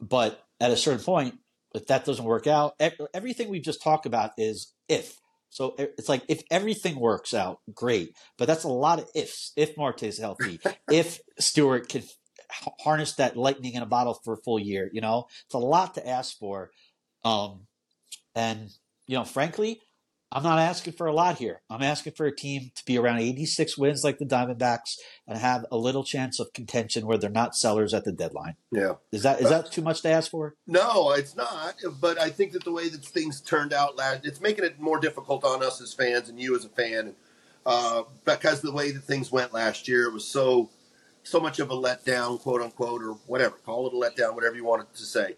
but 0.00 0.44
at 0.60 0.70
a 0.70 0.76
certain 0.76 1.04
point, 1.04 1.40
if 1.74 1.88
that 1.88 2.04
doesn't 2.04 2.24
work 2.24 2.46
out, 2.46 2.80
everything 3.12 3.48
we've 3.48 3.64
just 3.64 3.82
talked 3.82 4.06
about 4.06 4.30
is 4.38 4.72
if. 4.88 5.20
So 5.50 5.74
it's 5.78 6.08
like 6.08 6.22
if 6.28 6.42
everything 6.48 7.00
works 7.00 7.34
out, 7.34 7.58
great. 7.74 8.14
But 8.38 8.46
that's 8.46 8.64
a 8.64 8.68
lot 8.68 9.00
of 9.00 9.08
ifs. 9.16 9.52
If 9.56 9.76
Marte's 9.76 10.18
healthy, 10.18 10.60
if 10.90 11.18
Stewart 11.40 11.88
can 11.88 12.04
harness 12.80 13.14
that 13.14 13.36
lightning 13.36 13.74
in 13.74 13.82
a 13.82 13.86
bottle 13.86 14.14
for 14.24 14.34
a 14.34 14.42
full 14.44 14.60
year, 14.60 14.88
you 14.92 15.00
know, 15.00 15.26
it's 15.46 15.54
a 15.54 15.58
lot 15.58 15.94
to 15.94 16.08
ask 16.08 16.38
for. 16.38 16.70
Um, 17.24 17.66
and 18.34 18.70
you 19.06 19.16
know, 19.16 19.24
frankly, 19.24 19.80
I'm 20.32 20.42
not 20.42 20.58
asking 20.58 20.94
for 20.94 21.06
a 21.06 21.14
lot 21.14 21.38
here. 21.38 21.62
I'm 21.70 21.82
asking 21.82 22.14
for 22.14 22.26
a 22.26 22.34
team 22.34 22.72
to 22.74 22.84
be 22.84 22.98
around 22.98 23.20
86 23.20 23.78
wins 23.78 24.02
like 24.02 24.18
the 24.18 24.24
Diamondbacks 24.24 24.96
and 25.26 25.38
have 25.38 25.64
a 25.70 25.76
little 25.76 26.02
chance 26.02 26.40
of 26.40 26.52
contention 26.52 27.06
where 27.06 27.16
they're 27.16 27.30
not 27.30 27.54
sellers 27.54 27.94
at 27.94 28.04
the 28.04 28.12
deadline. 28.12 28.56
Yeah. 28.72 28.94
Is 29.12 29.22
that 29.22 29.40
is 29.40 29.48
that 29.50 29.70
too 29.70 29.82
much 29.82 30.02
to 30.02 30.08
ask 30.08 30.30
for? 30.30 30.56
No, 30.66 31.12
it's 31.12 31.36
not. 31.36 31.76
But 32.00 32.18
I 32.20 32.30
think 32.30 32.52
that 32.52 32.64
the 32.64 32.72
way 32.72 32.88
that 32.88 33.04
things 33.04 33.40
turned 33.40 33.72
out 33.72 33.96
last, 33.96 34.26
it's 34.26 34.40
making 34.40 34.64
it 34.64 34.80
more 34.80 34.98
difficult 34.98 35.44
on 35.44 35.62
us 35.62 35.80
as 35.80 35.94
fans 35.94 36.28
and 36.28 36.40
you 36.40 36.56
as 36.56 36.64
a 36.64 36.70
fan, 36.70 37.14
uh, 37.64 38.02
because 38.24 38.62
the 38.62 38.72
way 38.72 38.90
that 38.90 39.04
things 39.04 39.30
went 39.30 39.54
last 39.54 39.86
year, 39.86 40.08
it 40.08 40.12
was 40.12 40.24
so 40.24 40.70
so 41.22 41.38
much 41.38 41.60
of 41.60 41.70
a 41.70 41.76
letdown, 41.76 42.40
quote 42.40 42.62
unquote, 42.62 43.02
or 43.02 43.12
whatever. 43.26 43.56
Call 43.64 43.86
it 43.86 43.94
a 43.94 43.96
letdown, 43.96 44.34
whatever 44.34 44.56
you 44.56 44.64
want 44.64 44.82
it 44.82 44.96
to 44.96 45.04
say. 45.04 45.36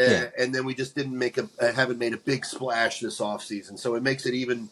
And, 0.00 0.12
Yeah. 0.12 0.30
and 0.38 0.54
then 0.54 0.64
we 0.64 0.74
just 0.74 0.94
didn't 0.94 1.18
make 1.18 1.38
a 1.38 1.48
uh, 1.60 1.72
haven't 1.72 1.98
made 1.98 2.14
a 2.14 2.18
big 2.18 2.44
splash 2.44 3.00
this 3.00 3.20
offseason. 3.20 3.78
So 3.78 3.94
it 3.96 4.02
makes 4.02 4.26
it 4.26 4.34
even 4.34 4.70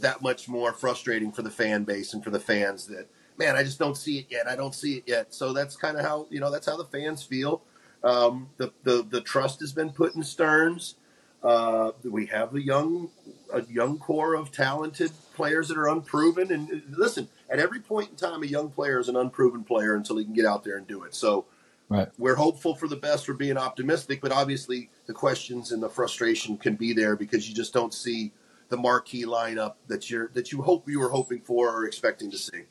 that 0.00 0.22
much 0.22 0.48
more 0.48 0.72
frustrating 0.72 1.32
for 1.32 1.42
the 1.42 1.50
fan 1.50 1.84
base 1.84 2.14
and 2.14 2.24
for 2.24 2.30
the 2.30 2.40
fans 2.40 2.86
that 2.88 3.08
man, 3.38 3.56
I 3.56 3.62
just 3.62 3.78
don't 3.78 3.96
see 3.96 4.18
it 4.18 4.26
yet. 4.30 4.46
I 4.48 4.56
don't 4.56 4.74
see 4.74 4.96
it 4.98 5.04
yet. 5.06 5.34
So 5.34 5.52
that's 5.52 5.76
kind 5.76 5.98
of 5.98 6.04
how 6.04 6.26
you 6.30 6.40
know 6.40 6.50
that's 6.50 6.66
how 6.66 6.76
the 6.76 6.84
fans 6.84 7.22
feel. 7.22 7.62
Um, 8.04 8.50
the, 8.56 8.72
the 8.84 9.06
the 9.08 9.20
trust 9.20 9.60
has 9.60 9.72
been 9.72 9.90
put 9.90 10.14
in 10.14 10.22
Stearns. 10.22 10.96
Uh, 11.42 11.92
we 12.04 12.26
have 12.26 12.54
a 12.54 12.62
young 12.62 13.10
a 13.52 13.62
young 13.64 13.98
core 13.98 14.34
of 14.34 14.52
talented 14.52 15.10
players 15.34 15.68
that 15.68 15.76
are 15.76 15.88
unproven. 15.88 16.52
And 16.52 16.70
uh, 16.70 16.76
listen, 16.96 17.28
at 17.50 17.58
every 17.58 17.80
point 17.80 18.10
in 18.10 18.16
time, 18.16 18.42
a 18.42 18.46
young 18.46 18.70
player 18.70 19.00
is 19.00 19.08
an 19.08 19.16
unproven 19.16 19.64
player 19.64 19.94
until 19.94 20.16
he 20.18 20.24
can 20.24 20.34
get 20.34 20.46
out 20.46 20.64
there 20.64 20.76
and 20.76 20.86
do 20.86 21.04
it. 21.04 21.14
So 21.14 21.46
Right. 21.92 22.08
we're 22.18 22.36
hopeful 22.36 22.74
for 22.74 22.88
the 22.88 22.96
best. 22.96 23.28
We're 23.28 23.34
being 23.34 23.58
optimistic, 23.58 24.20
but 24.20 24.32
obviously 24.32 24.90
the 25.06 25.12
questions 25.12 25.72
and 25.72 25.82
the 25.82 25.90
frustration 25.90 26.56
can 26.56 26.76
be 26.76 26.92
there 26.92 27.16
because 27.16 27.48
you 27.48 27.54
just 27.54 27.72
don't 27.72 27.92
see 27.92 28.32
the 28.70 28.78
marquee 28.78 29.26
lineup 29.26 29.74
that 29.88 30.10
you're 30.10 30.28
that 30.28 30.50
you 30.50 30.62
hope 30.62 30.88
you 30.88 30.98
were 30.98 31.10
hoping 31.10 31.40
for 31.40 31.70
or 31.70 31.84
expecting 31.84 32.30
to 32.30 32.38
see. 32.38 32.62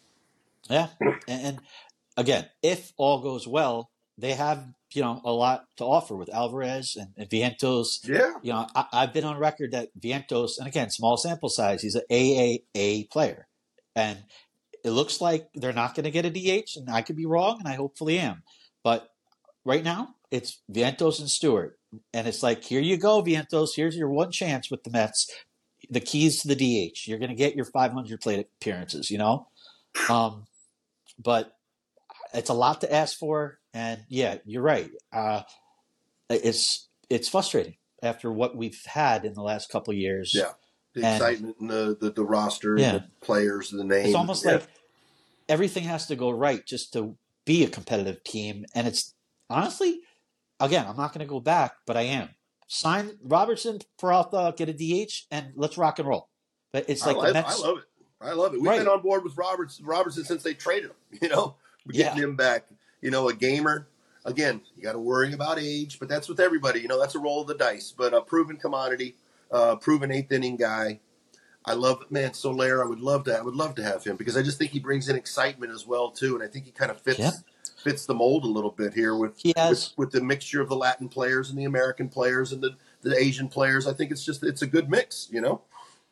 Yeah, 0.68 0.88
and, 1.00 1.20
and 1.28 1.60
again, 2.18 2.50
if 2.64 2.92
all 2.98 3.22
goes 3.22 3.48
well, 3.48 3.92
they 4.18 4.34
have 4.34 4.66
you 4.92 5.04
know 5.04 5.22
a 5.24 5.32
lot 5.32 5.66
to 5.78 5.86
offer 5.86 6.16
with 6.16 6.34
Alvarez 6.34 6.98
and, 7.00 7.10
and 7.18 7.30
Vientos. 7.30 8.08
Yeah, 8.08 8.34
You 8.42 8.54
know, 8.54 8.68
I, 8.76 8.86
I've 8.92 9.14
been 9.14 9.24
on 9.24 9.38
record 9.38 9.74
that 9.74 9.90
Vientos, 10.00 10.58
and 10.58 10.68
again, 10.68 10.90
small 10.90 11.18
sample 11.18 11.50
size, 11.50 11.84
he's 11.84 11.96
an 11.96 12.04
AAA 12.10 13.10
player, 13.12 13.48
and 13.96 14.18
it 14.84 14.90
looks 14.90 15.22
like 15.22 15.50
they're 15.54 15.72
not 15.72 15.94
going 15.94 16.06
to 16.06 16.12
get 16.12 16.26
a 16.26 16.32
DH, 16.32 16.78
and 16.78 16.90
I 16.90 17.04
could 17.04 17.16
be 17.16 17.28
wrong, 17.28 17.60
and 17.60 17.68
I 17.68 17.76
hopefully 17.76 18.18
am, 18.18 18.42
but 18.84 19.08
right 19.66 19.84
now 19.84 20.16
it's 20.32 20.62
Vientos 20.72 21.20
and 21.20 21.30
Stewart, 21.30 21.78
and 22.14 22.26
it's 22.28 22.42
like 22.42 22.64
here 22.64 22.80
you 22.82 22.98
go, 22.98 23.22
Vientos, 23.22 23.70
here's 23.76 23.96
your 23.98 24.10
one 24.10 24.32
chance 24.32 24.72
with 24.72 24.84
the 24.84 24.90
Mets. 24.90 25.30
The 25.90 26.00
keys 26.00 26.42
to 26.42 26.48
the 26.48 26.56
DH. 26.56 27.06
You're 27.08 27.18
going 27.20 27.32
to 27.32 27.36
get 27.36 27.56
your 27.56 27.66
500 27.66 28.22
plate 28.22 28.48
appearances, 28.62 29.10
you 29.12 29.18
know. 29.18 29.48
Um, 30.10 30.46
but 31.22 31.58
it's 32.34 32.50
a 32.50 32.54
lot 32.54 32.80
to 32.82 32.94
ask 32.94 33.18
for, 33.18 33.60
and 33.74 34.02
yeah, 34.08 34.38
you're 34.46 34.62
right. 34.62 34.90
Uh, 35.12 35.42
it's 36.30 36.88
it's 37.10 37.28
frustrating 37.28 37.76
after 38.02 38.32
what 38.32 38.56
we've 38.56 38.80
had 38.86 39.26
in 39.26 39.34
the 39.34 39.42
last 39.44 39.70
couple 39.70 39.92
of 39.92 39.98
years. 39.98 40.32
yeah. 40.34 40.52
The 40.94 41.06
And- 41.06 41.16
excitement 41.16 41.56
and 41.60 41.70
the, 41.70 41.98
the 42.00 42.12
the 42.12 42.24
roster, 42.24 42.78
Yeah. 42.78 42.92
the 42.94 43.06
players, 43.22 43.70
the 43.72 43.84
name. 43.84 44.06
It's 44.06 44.16
almost 44.16 44.46
Yeah. 44.46 44.54
like 44.54 44.68
everything 45.50 45.84
has 45.84 46.08
to 46.08 46.16
go 46.16 46.30
right 46.30 46.66
just 46.66 46.94
to 46.94 47.18
be 47.44 47.64
a 47.66 47.70
competitive 47.70 48.24
team, 48.24 48.66
and 48.74 48.88
it's 48.88 49.14
honestly, 49.52 50.00
again, 50.60 50.86
I'm 50.88 50.98
not 50.98 51.14
going 51.14 51.26
to 51.26 51.30
go 51.30 51.40
back, 51.40 51.74
but 51.86 51.98
I 51.98 52.02
am. 52.04 52.30
Sign 52.68 53.18
Robertson, 53.24 53.80
Peralta, 54.00 54.54
get 54.56 54.70
a 54.70 54.74
DH, 54.74 55.26
and 55.30 55.52
let's 55.56 55.78
rock 55.78 56.00
and 56.00 56.08
roll. 56.08 56.30
But 56.72 56.86
it's 56.90 57.06
like 57.06 57.18
I, 57.18 57.28
the 57.28 57.34
Mets. 57.34 57.62
I 57.62 57.68
love 57.68 57.78
it. 57.80 57.84
I 58.22 58.32
love 58.34 58.54
it. 58.54 58.62
We've 58.62 58.70
Right. 58.70 58.80
been 58.80 58.88
on 58.88 59.02
board 59.02 59.24
with 59.24 59.36
Roberts 59.36 59.82
Robertson 59.82 60.24
since 60.24 60.44
they 60.44 60.54
traded 60.54 60.92
him. 60.92 60.96
You 61.22 61.30
know, 61.30 61.56
We're 61.86 61.94
getting 61.94 62.18
Yeah. 62.18 62.24
him 62.24 62.36
back. 62.36 62.68
You 63.02 63.12
know, 63.12 63.28
a 63.28 63.34
gamer. 63.34 63.88
Again, 64.24 64.62
you 64.78 64.84
got 64.84 64.92
to 64.94 65.00
worry 65.00 65.34
about 65.34 65.58
age, 65.60 65.98
but 66.00 66.08
that's 66.08 66.30
with 66.30 66.40
everybody. 66.40 66.80
You 66.80 66.88
know, 66.88 67.00
that's 67.00 67.16
a 67.16 67.20
roll 67.20 67.42
of 67.42 67.48
the 67.48 67.56
dice. 67.56 67.92
But 67.98 68.14
a 68.14 68.22
proven 68.22 68.58
commodity, 68.58 69.16
uh, 69.52 69.76
proven 69.78 70.12
eighth 70.12 70.32
inning 70.32 70.56
guy. 70.58 71.00
I 71.66 71.74
love 71.74 72.04
man 72.12 72.34
Soler. 72.34 72.84
I 72.84 72.88
would 72.88 73.00
love 73.02 73.24
to. 73.26 73.38
I 73.38 73.42
would 73.42 73.56
love 73.56 73.76
to 73.76 73.84
have 73.84 74.04
him 74.04 74.16
because 74.16 74.38
I 74.38 74.44
just 74.44 74.58
think 74.60 74.72
he 74.72 74.80
brings 74.80 75.10
in 75.10 75.16
excitement 75.16 75.72
as 75.74 75.86
well 75.88 76.12
too, 76.12 76.36
and 76.36 76.44
I 76.44 76.48
think 76.48 76.66
he 76.66 76.72
kind 76.72 76.90
of 76.92 77.02
fits 77.02 77.20
Yeah. 77.20 77.32
Fits 77.84 78.06
the 78.06 78.14
mold 78.14 78.44
a 78.44 78.48
little 78.48 78.72
bit 78.72 78.94
here 78.94 79.16
with 79.16 79.34
He 79.38 79.54
with, 79.58 79.94
with 79.98 80.12
the 80.12 80.22
mixture 80.22 80.62
of 80.62 80.70
the 80.70 80.76
Latin 80.76 81.10
players 81.10 81.50
and 81.50 81.58
the 81.58 81.66
American 81.66 82.10
players 82.10 82.52
and 82.52 82.62
the 82.62 82.76
the 83.02 83.18
Asian 83.18 83.48
players. 83.48 83.88
I 83.88 83.94
think 83.94 84.12
it's 84.12 84.24
just 84.24 84.44
it's 84.44 84.62
a 84.62 84.68
good 84.68 84.90
mix. 84.90 85.28
You 85.32 85.42
know. 85.42 85.62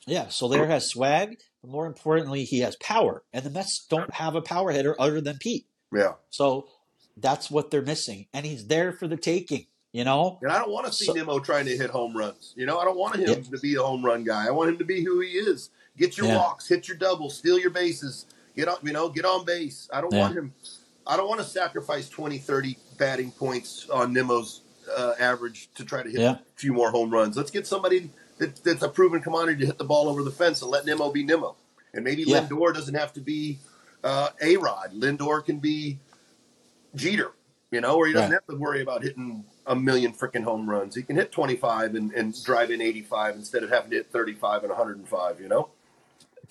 Yeah, 0.07 0.29
Soler 0.29 0.65
has 0.65 0.89
swag, 0.89 1.37
but 1.61 1.69
more 1.69 1.85
importantly, 1.85 2.43
he 2.43 2.61
has 2.61 2.75
power, 2.77 3.21
and 3.33 3.43
the 3.43 3.49
Mets 3.49 3.85
don't 3.89 4.11
have 4.13 4.33
a 4.35 4.41
power 4.41 4.71
hitter 4.71 4.95
other 4.99 5.21
than 5.21 5.37
Pete. 5.37 5.67
Yeah. 5.93 6.13
So 6.29 6.67
that's 7.17 7.51
what 7.51 7.69
they're 7.69 7.81
missing, 7.83 8.25
and 8.33 8.45
he's 8.45 8.67
there 8.67 8.91
for 8.91 9.07
the 9.07 9.17
taking. 9.17 9.67
You 9.91 10.03
know, 10.03 10.37
And 10.43 10.51
I 10.51 10.59
don't 10.59 10.69
want 10.71 10.85
to 10.85 10.93
see 10.93 11.05
So- 11.05 11.13
Nimmo 11.13 11.39
trying 11.39 11.65
to 11.65 11.75
hit 11.75 11.89
home 11.89 12.15
runs. 12.15 12.53
You 12.55 12.67
know, 12.67 12.77
I 12.77 12.85
don't 12.85 12.97
want 12.97 13.15
him 13.15 13.27
Yeah. 13.27 13.35
to 13.57 13.57
be 13.59 13.73
a 13.73 13.81
home 13.81 14.05
run 14.05 14.23
guy. 14.23 14.45
I 14.45 14.51
want 14.51 14.69
him 14.69 14.77
to 14.77 14.85
be 14.85 15.03
who 15.03 15.19
he 15.19 15.29
is. 15.29 15.71
Get 15.97 16.15
your 16.15 16.27
Yeah. 16.27 16.37
walks, 16.37 16.67
hit 16.67 16.87
your 16.87 16.95
doubles, 16.95 17.35
steal 17.35 17.57
your 17.57 17.71
bases, 17.71 18.27
get 18.55 18.67
on, 18.67 18.77
you 18.83 18.93
know, 18.93 19.09
get 19.09 19.25
on 19.25 19.45
base. 19.45 19.89
I 19.91 20.01
don't 20.01 20.13
Yeah. 20.13 20.19
want 20.21 20.37
him. 20.37 20.53
I 21.09 21.17
don't 21.17 21.27
want 21.27 21.41
to 21.41 21.45
sacrifice 21.47 22.07
20, 22.07 22.37
30 22.37 22.77
batting 22.99 23.31
points 23.31 23.89
on 23.89 24.13
Nimmo's 24.13 24.61
uh, 24.95 25.13
average 25.19 25.69
to 25.75 25.83
try 25.83 26.03
to 26.03 26.09
hit 26.09 26.19
Yeah. 26.19 26.33
a 26.33 26.39
few 26.55 26.71
more 26.71 26.91
home 26.91 27.09
runs. 27.09 27.35
Let's 27.35 27.49
get 27.51 27.65
somebody 27.65 28.11
that, 28.37 28.63
that's 28.63 28.83
a 28.83 28.89
proven 28.89 29.19
commodity 29.19 29.61
to 29.61 29.65
hit 29.65 29.77
the 29.79 29.83
ball 29.85 30.07
over 30.07 30.21
the 30.23 30.31
fence 30.31 30.61
and 30.61 30.69
let 30.69 30.85
Nimmo 30.85 31.11
be 31.11 31.23
Nimmo. 31.23 31.55
And 31.95 32.03
maybe 32.05 32.23
Yeah. 32.23 32.41
Lindor 32.41 32.73
doesn't 32.75 32.93
have 32.93 33.11
to 33.13 33.21
be 33.21 33.57
uh, 34.03 34.29
A 34.41 34.57
Rod. 34.57 34.93
Lindor 34.93 35.43
can 35.43 35.57
be 35.57 35.97
Jeter, 36.95 37.31
you 37.71 37.81
know, 37.81 37.97
where 37.97 38.07
he 38.07 38.13
doesn't 38.13 38.29
Right. 38.31 38.35
have 38.35 38.45
to 38.47 38.55
worry 38.55 38.81
about 38.81 39.01
hitting 39.03 39.45
a 39.65 39.75
million 39.75 40.13
freaking 40.13 40.43
home 40.43 40.69
runs. 40.69 40.95
He 40.95 41.01
can 41.03 41.15
hit 41.15 41.31
25 41.31 41.95
and, 41.95 42.11
and 42.13 42.43
drive 42.43 42.69
in 42.71 42.81
85 42.81 43.35
instead 43.35 43.63
of 43.63 43.71
having 43.71 43.89
to 43.91 43.97
hit 43.97 44.11
35 44.11 44.61
and 44.63 44.69
105, 44.69 45.41
you 45.41 45.47
know? 45.47 45.69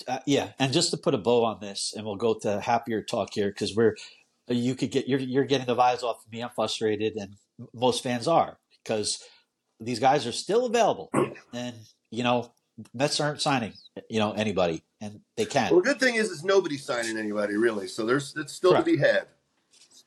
uh, 0.06 0.18
yeah. 0.26 0.50
And 0.58 0.72
just 0.72 0.90
to 0.90 0.96
put 0.96 1.14
a 1.14 1.18
bow 1.18 1.44
on 1.44 1.60
this, 1.60 1.92
and 1.96 2.04
we'll 2.06 2.16
go 2.16 2.34
to 2.34 2.60
happier 2.60 3.02
talk 3.02 3.30
here 3.34 3.48
because 3.48 3.74
we're 3.74 3.96
you 4.56 4.74
could 4.74 4.90
get 4.90 5.08
you're 5.08 5.20
you're 5.20 5.44
getting 5.44 5.66
the 5.66 5.76
vibes 5.76 6.02
off 6.02 6.24
of 6.24 6.32
me. 6.32 6.40
I'm 6.40 6.50
frustrated, 6.54 7.16
and 7.16 7.34
most 7.74 8.02
fans 8.02 8.28
are 8.28 8.58
because 8.82 9.22
these 9.80 9.98
guys 10.00 10.26
are 10.26 10.32
still 10.32 10.66
available, 10.66 11.10
and 11.52 11.74
you 12.10 12.22
know 12.22 12.52
Mets 12.94 13.20
aren't 13.20 13.40
signing 13.40 13.72
you 14.08 14.18
know 14.18 14.32
anybody, 14.32 14.82
and 15.00 15.20
they 15.36 15.44
can. 15.44 15.70
Well, 15.70 15.80
the 15.80 15.90
good 15.90 16.00
thing 16.00 16.14
is, 16.14 16.30
is 16.30 16.44
nobody's 16.44 16.84
signing 16.84 17.18
anybody 17.18 17.56
really, 17.56 17.88
so 17.88 18.06
there's 18.06 18.34
it's 18.36 18.52
still 18.52 18.72
Correct. 18.72 18.86
to 18.86 18.92
be 18.92 18.98
had. 18.98 19.26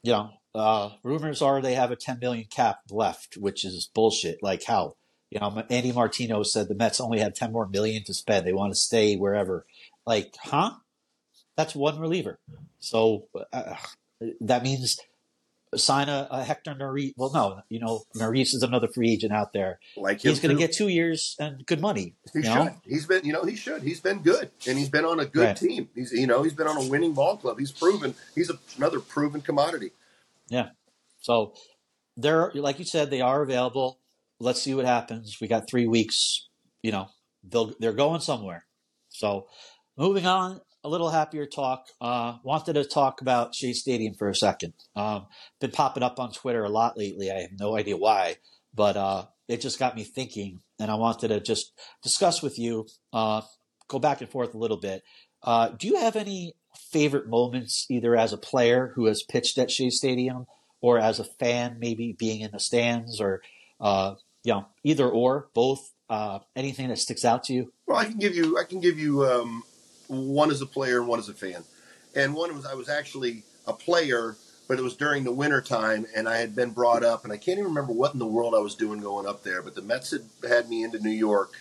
you 0.04 0.14
know, 0.14 0.32
uh, 0.56 0.90
rumors 1.04 1.42
are 1.42 1.62
they 1.62 1.76
have 1.76 1.92
a 1.92 1.96
10 1.96 2.20
million 2.20 2.46
cap 2.50 2.80
left, 2.90 3.38
which 3.38 3.64
is 3.66 3.90
bullshit. 3.94 4.42
Like 4.42 4.64
how? 4.64 4.96
You 5.30 5.40
know, 5.40 5.64
Andy 5.70 5.94
Martino 5.94 6.44
said 6.44 6.68
the 6.68 6.76
Mets 6.76 7.00
only 7.00 7.20
have 7.20 7.34
10 7.34 7.54
more 7.54 7.66
million 7.68 8.04
to 8.04 8.14
spend. 8.14 8.46
They 8.46 8.52
want 8.52 8.74
to 8.74 8.80
stay 8.80 9.16
wherever. 9.16 9.66
Like, 10.06 10.34
huh? 10.44 10.72
That's 11.56 11.74
one 11.74 12.00
reliever. 12.00 12.40
So 12.80 13.28
uh, 13.54 13.76
that 14.42 14.64
means 14.64 14.98
sign 15.76 16.10
a, 16.10 16.28
a 16.30 16.44
Hector 16.44 16.76
Marie. 16.76 17.14
Well, 17.18 17.32
no, 17.34 17.62
you 17.70 17.80
know, 17.80 18.04
Maurice 18.16 18.54
is 18.54 18.62
another 18.64 18.88
free 18.88 19.12
agent 19.14 19.32
out 19.32 19.54
there. 19.54 19.80
Like 19.96 20.22
He's 20.22 20.40
going 20.40 20.56
to 20.56 20.60
get 20.60 20.74
two 20.74 20.90
years 20.90 21.36
and 21.40 21.66
good 21.66 21.80
money. 21.80 22.16
He 22.34 22.42
should. 22.42 22.54
know? 22.54 22.76
He's 22.86 23.06
been, 23.06 23.24
you 23.26 23.34
know, 23.34 23.44
he 23.44 23.56
should. 23.56 23.82
He's 23.84 24.02
been 24.02 24.20
good, 24.22 24.52
and 24.68 24.78
he's 24.78 24.90
been 24.90 25.06
on 25.06 25.20
a 25.20 25.26
good 25.26 25.46
Right. 25.48 25.56
team. 25.58 25.90
He's, 25.96 26.12
you 26.12 26.28
know, 26.28 26.44
he's 26.44 26.54
been 26.54 26.68
on 26.68 26.78
a 26.78 26.88
winning 26.90 27.14
ball 27.14 27.38
club. 27.38 27.58
He's 27.58 27.72
proven. 27.72 28.16
He's 28.36 28.50
a, 28.50 28.60
another 28.78 29.00
proven 29.00 29.42
commodity. 29.42 29.92
Yeah. 30.50 30.70
So 31.22 31.54
they're 32.18 32.52
like 32.54 32.80
you 32.80 32.86
said, 32.86 33.10
they 33.10 33.22
are 33.22 33.42
available. 33.42 34.00
Let's 34.40 34.62
see 34.62 34.74
what 34.74 34.86
happens. 34.86 35.38
We 35.40 35.48
got 35.48 35.70
three 35.70 35.88
weeks. 35.88 36.48
You 36.84 36.92
know, 36.92 37.08
they'll 37.44 37.74
they're 37.80 37.94
going 37.94 38.22
somewhere. 38.22 38.66
So 39.10 39.48
moving 39.98 40.26
on, 40.26 40.60
a 40.84 40.90
little 40.90 41.10
happier 41.10 41.46
talk. 41.46 41.88
Uh, 42.00 42.38
wanted 42.44 42.74
to 42.74 42.84
talk 42.84 43.22
about 43.22 43.56
Shea 43.56 43.74
Stadium 43.74 44.14
for 44.14 44.30
a 44.30 44.36
second. 44.36 44.74
Um, 44.96 45.28
been 45.60 45.72
popping 45.72 46.04
up 46.04 46.20
on 46.20 46.32
Twitter 46.32 46.64
a 46.64 46.70
lot 46.70 46.98
lately. 46.98 47.32
I 47.32 47.42
have 47.42 47.60
no 47.60 47.78
idea 47.78 47.98
why, 47.98 48.38
but 48.74 48.98
uh, 48.98 49.26
it 49.48 49.62
just 49.62 49.80
got 49.80 49.96
me 49.96 50.04
thinking, 50.04 50.62
and 50.80 50.90
I 50.90 50.96
wanted 50.96 51.30
to 51.30 51.40
just 51.40 51.74
discuss 52.04 52.42
with 52.42 52.58
you. 52.58 52.88
Uh, 53.14 53.42
go 53.88 54.00
back 54.00 54.22
and 54.22 54.30
forth 54.30 54.54
a 54.54 54.58
little 54.58 54.80
bit. 54.80 55.04
Uh, 55.44 55.70
do 55.70 55.88
you 55.88 55.98
have 55.98 56.16
any 56.16 56.56
favorite 56.92 57.28
moments, 57.28 57.86
either 57.90 58.16
as 58.16 58.34
a 58.34 58.38
player 58.38 58.92
who 58.96 59.06
has 59.06 59.24
pitched 59.24 59.58
at 59.58 59.72
Shea 59.72 59.90
Stadium? 59.90 60.46
or 60.82 60.98
as 60.98 61.20
a 61.20 61.24
fan, 61.24 61.78
maybe 61.80 62.16
being 62.18 62.42
in 62.42 62.52
the 62.52 62.60
stands, 62.60 63.22
or 63.22 63.42
uh, 63.80 64.16
you 64.44 64.54
know, 64.54 64.66
either 64.84 65.08
or, 65.08 65.50
both. 65.54 65.94
Uh, 66.10 66.40
anything 66.58 66.90
that 66.90 66.98
sticks 66.98 67.24
out 67.24 67.46
to 67.46 67.54
you? 67.54 67.72
Well, 67.88 67.98
I 67.98 68.06
can 68.06 68.18
give 68.18 68.36
you. 68.36 68.60
I 68.60 68.66
can 68.66 68.82
give 68.82 69.00
you 69.00 69.26
um, 69.26 69.64
one 70.12 70.52
as 70.52 70.62
a 70.62 70.66
player 70.66 71.00
and 71.00 71.08
one 71.08 71.20
as 71.20 71.30
a 71.30 71.34
fan. 71.34 71.64
And 72.16 72.34
one 72.34 72.54
was 72.56 72.66
I 72.66 72.74
was 72.74 72.90
actually 72.90 73.44
a 73.66 73.74
player, 73.74 74.36
but 74.68 74.78
it 74.78 74.82
was 74.82 74.96
during 74.96 75.24
the 75.24 75.32
winter 75.32 75.62
time, 75.62 76.06
and 76.16 76.28
I 76.28 76.38
had 76.38 76.56
been 76.56 76.72
brought 76.72 77.04
up, 77.04 77.24
and 77.24 77.32
I 77.32 77.38
can't 77.38 77.60
even 77.60 77.70
remember 77.74 77.94
what 77.94 78.14
in 78.14 78.20
the 78.20 78.28
world 78.28 78.54
I 78.54 78.60
was 78.60 78.76
doing 78.76 79.00
going 79.00 79.28
up 79.28 79.44
there. 79.44 79.62
But 79.62 79.76
the 79.76 79.82
Mets 79.82 80.12
had 80.12 80.24
had 80.48 80.70
me 80.70 80.84
into 80.84 81.00
New 81.00 81.10
York 81.10 81.54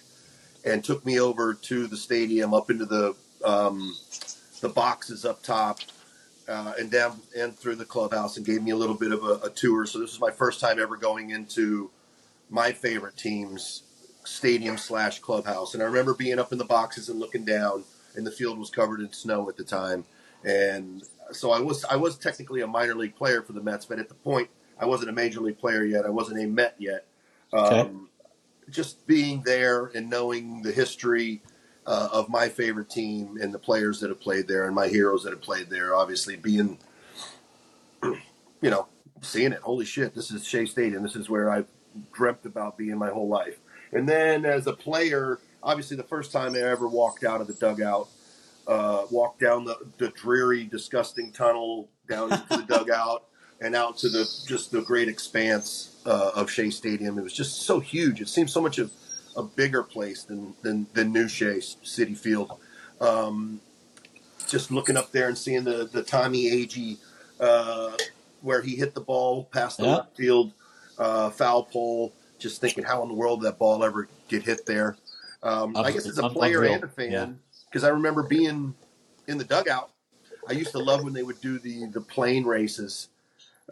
and 0.64 0.82
took 0.82 1.06
me 1.06 1.20
over 1.20 1.54
to 1.54 1.86
the 1.86 1.96
stadium, 1.96 2.52
up 2.52 2.70
into 2.70 2.84
the 2.84 3.14
um, 3.44 3.96
the 4.60 4.68
boxes 4.68 5.24
up 5.24 5.42
top. 5.42 5.78
Uh, 6.48 6.72
and 6.80 6.90
down 6.90 7.20
and 7.38 7.56
through 7.56 7.76
the 7.76 7.84
clubhouse, 7.84 8.36
and 8.36 8.44
gave 8.44 8.60
me 8.60 8.72
a 8.72 8.76
little 8.76 8.96
bit 8.96 9.12
of 9.12 9.22
a, 9.22 9.34
a 9.44 9.50
tour. 9.50 9.86
So 9.86 10.00
this 10.00 10.10
was 10.10 10.20
my 10.20 10.32
first 10.32 10.58
time 10.58 10.80
ever 10.80 10.96
going 10.96 11.30
into 11.30 11.90
my 12.48 12.72
favorite 12.72 13.16
team's 13.16 13.84
stadium 14.24 14.76
slash 14.76 15.20
clubhouse. 15.20 15.74
And 15.74 15.82
I 15.82 15.86
remember 15.86 16.12
being 16.12 16.40
up 16.40 16.50
in 16.50 16.58
the 16.58 16.64
boxes 16.64 17.08
and 17.08 17.20
looking 17.20 17.44
down, 17.44 17.84
and 18.14 18.26
the 18.26 18.30
field 18.30 18.58
was 18.58 18.70
covered 18.70 19.00
in 19.00 19.12
snow 19.12 19.48
at 19.48 19.56
the 19.56 19.64
time. 19.64 20.04
And 20.44 21.02
so 21.32 21.50
I 21.50 21.60
was 21.60 21.84
I 21.84 21.96
was 21.96 22.16
technically 22.16 22.60
a 22.62 22.66
minor 22.66 22.94
league 22.94 23.16
player 23.16 23.42
for 23.42 23.52
the 23.52 23.62
Mets, 23.62 23.84
but 23.84 23.98
at 23.98 24.08
the 24.08 24.14
point 24.14 24.50
I 24.78 24.86
wasn't 24.86 25.10
a 25.10 25.12
major 25.12 25.40
league 25.40 25.58
player 25.58 25.84
yet. 25.84 26.06
I 26.06 26.10
wasn't 26.10 26.40
a 26.40 26.46
Met 26.46 26.74
yet. 26.78 27.06
Okay. 27.52 27.80
Um, 27.80 28.08
just 28.70 29.06
being 29.06 29.42
there 29.42 29.86
and 29.94 30.08
knowing 30.08 30.62
the 30.62 30.72
history 30.72 31.42
uh, 31.86 32.08
of 32.12 32.28
my 32.28 32.48
favorite 32.48 32.88
team 32.88 33.36
and 33.40 33.52
the 33.52 33.58
players 33.58 34.00
that 34.00 34.10
have 34.10 34.20
played 34.20 34.46
there 34.46 34.64
and 34.64 34.74
my 34.74 34.88
heroes 34.88 35.24
that 35.24 35.30
have 35.30 35.40
played 35.40 35.68
there, 35.68 35.94
obviously 35.94 36.36
being, 36.36 36.78
you 38.02 38.20
know, 38.62 38.86
seeing 39.22 39.52
it. 39.52 39.60
Holy 39.60 39.84
shit, 39.84 40.14
this 40.14 40.30
is 40.30 40.46
Shea 40.46 40.66
Stadium. 40.66 41.02
This 41.02 41.16
is 41.16 41.28
where 41.28 41.50
I've 41.50 41.66
dreamt 42.12 42.46
about 42.46 42.78
being 42.78 42.96
my 42.96 43.10
whole 43.10 43.28
life. 43.28 43.58
And 43.92 44.08
then 44.08 44.44
as 44.44 44.66
a 44.66 44.72
player, 44.72 45.40
obviously 45.62 45.96
the 45.96 46.02
first 46.04 46.32
time 46.32 46.54
I 46.54 46.60
ever 46.60 46.88
walked 46.88 47.24
out 47.24 47.40
of 47.40 47.46
the 47.46 47.54
dugout, 47.54 48.08
uh, 48.66 49.04
walked 49.10 49.40
down 49.40 49.64
the, 49.64 49.76
the 49.98 50.08
dreary, 50.08 50.64
disgusting 50.64 51.32
tunnel 51.32 51.88
down 52.08 52.32
into 52.32 52.46
the 52.56 52.62
dugout 52.68 53.24
and 53.60 53.74
out 53.74 53.96
to 53.98 54.08
the 54.08 54.24
just 54.46 54.70
the 54.70 54.80
great 54.82 55.08
expanse 55.08 56.00
uh, 56.06 56.30
of 56.34 56.50
Shea 56.50 56.70
Stadium. 56.70 57.18
It 57.18 57.22
was 57.22 57.32
just 57.34 57.62
so 57.62 57.80
huge. 57.80 58.20
It 58.20 58.28
seemed 58.28 58.50
so 58.50 58.60
much 58.60 58.78
of 58.78 58.90
a 59.36 59.42
bigger 59.42 59.82
place 59.82 60.22
than 60.24 60.54
than, 60.62 60.86
than 60.94 61.12
New 61.12 61.28
Shea 61.28 61.60
City 61.60 62.14
Field. 62.14 62.50
Um, 63.00 63.60
just 64.48 64.70
looking 64.70 64.96
up 64.96 65.12
there 65.12 65.28
and 65.28 65.36
seeing 65.38 65.64
the 65.64 65.88
the 65.92 66.02
Tommy 66.02 66.50
Agee 66.50 66.98
uh, 67.38 67.92
where 68.42 68.62
he 68.62 68.76
hit 68.76 68.94
the 68.94 69.00
ball 69.00 69.44
past 69.52 69.78
the 69.78 69.84
Yeah. 69.84 69.94
left 69.96 70.16
field 70.16 70.52
uh, 70.98 71.30
foul 71.30 71.64
pole. 71.64 72.12
Just 72.38 72.60
thinking, 72.62 72.84
how 72.84 73.02
in 73.02 73.08
the 73.08 73.14
world 73.14 73.40
did 73.40 73.48
that 73.48 73.58
ball 73.58 73.84
ever 73.84 74.08
get 74.28 74.42
hit 74.44 74.64
there? 74.64 74.96
Um, 75.42 75.76
I 75.76 75.90
guess 75.92 76.06
as 76.06 76.18
a 76.18 76.28
player 76.28 76.58
unreal. 76.58 76.74
and 76.74 76.84
a 76.84 76.88
fan, 76.88 77.10
Yeah. 77.12 77.26
because 77.68 77.84
I 77.84 77.88
remember 77.88 78.22
being 78.22 78.74
in 79.26 79.38
the 79.38 79.44
dugout. 79.44 79.90
I 80.48 80.52
used 80.52 80.72
to 80.72 80.78
love 80.78 81.04
when 81.04 81.12
they 81.12 81.22
would 81.22 81.40
do 81.40 81.58
the 81.58 81.86
the 81.86 82.00
plane 82.00 82.44
races. 82.44 83.08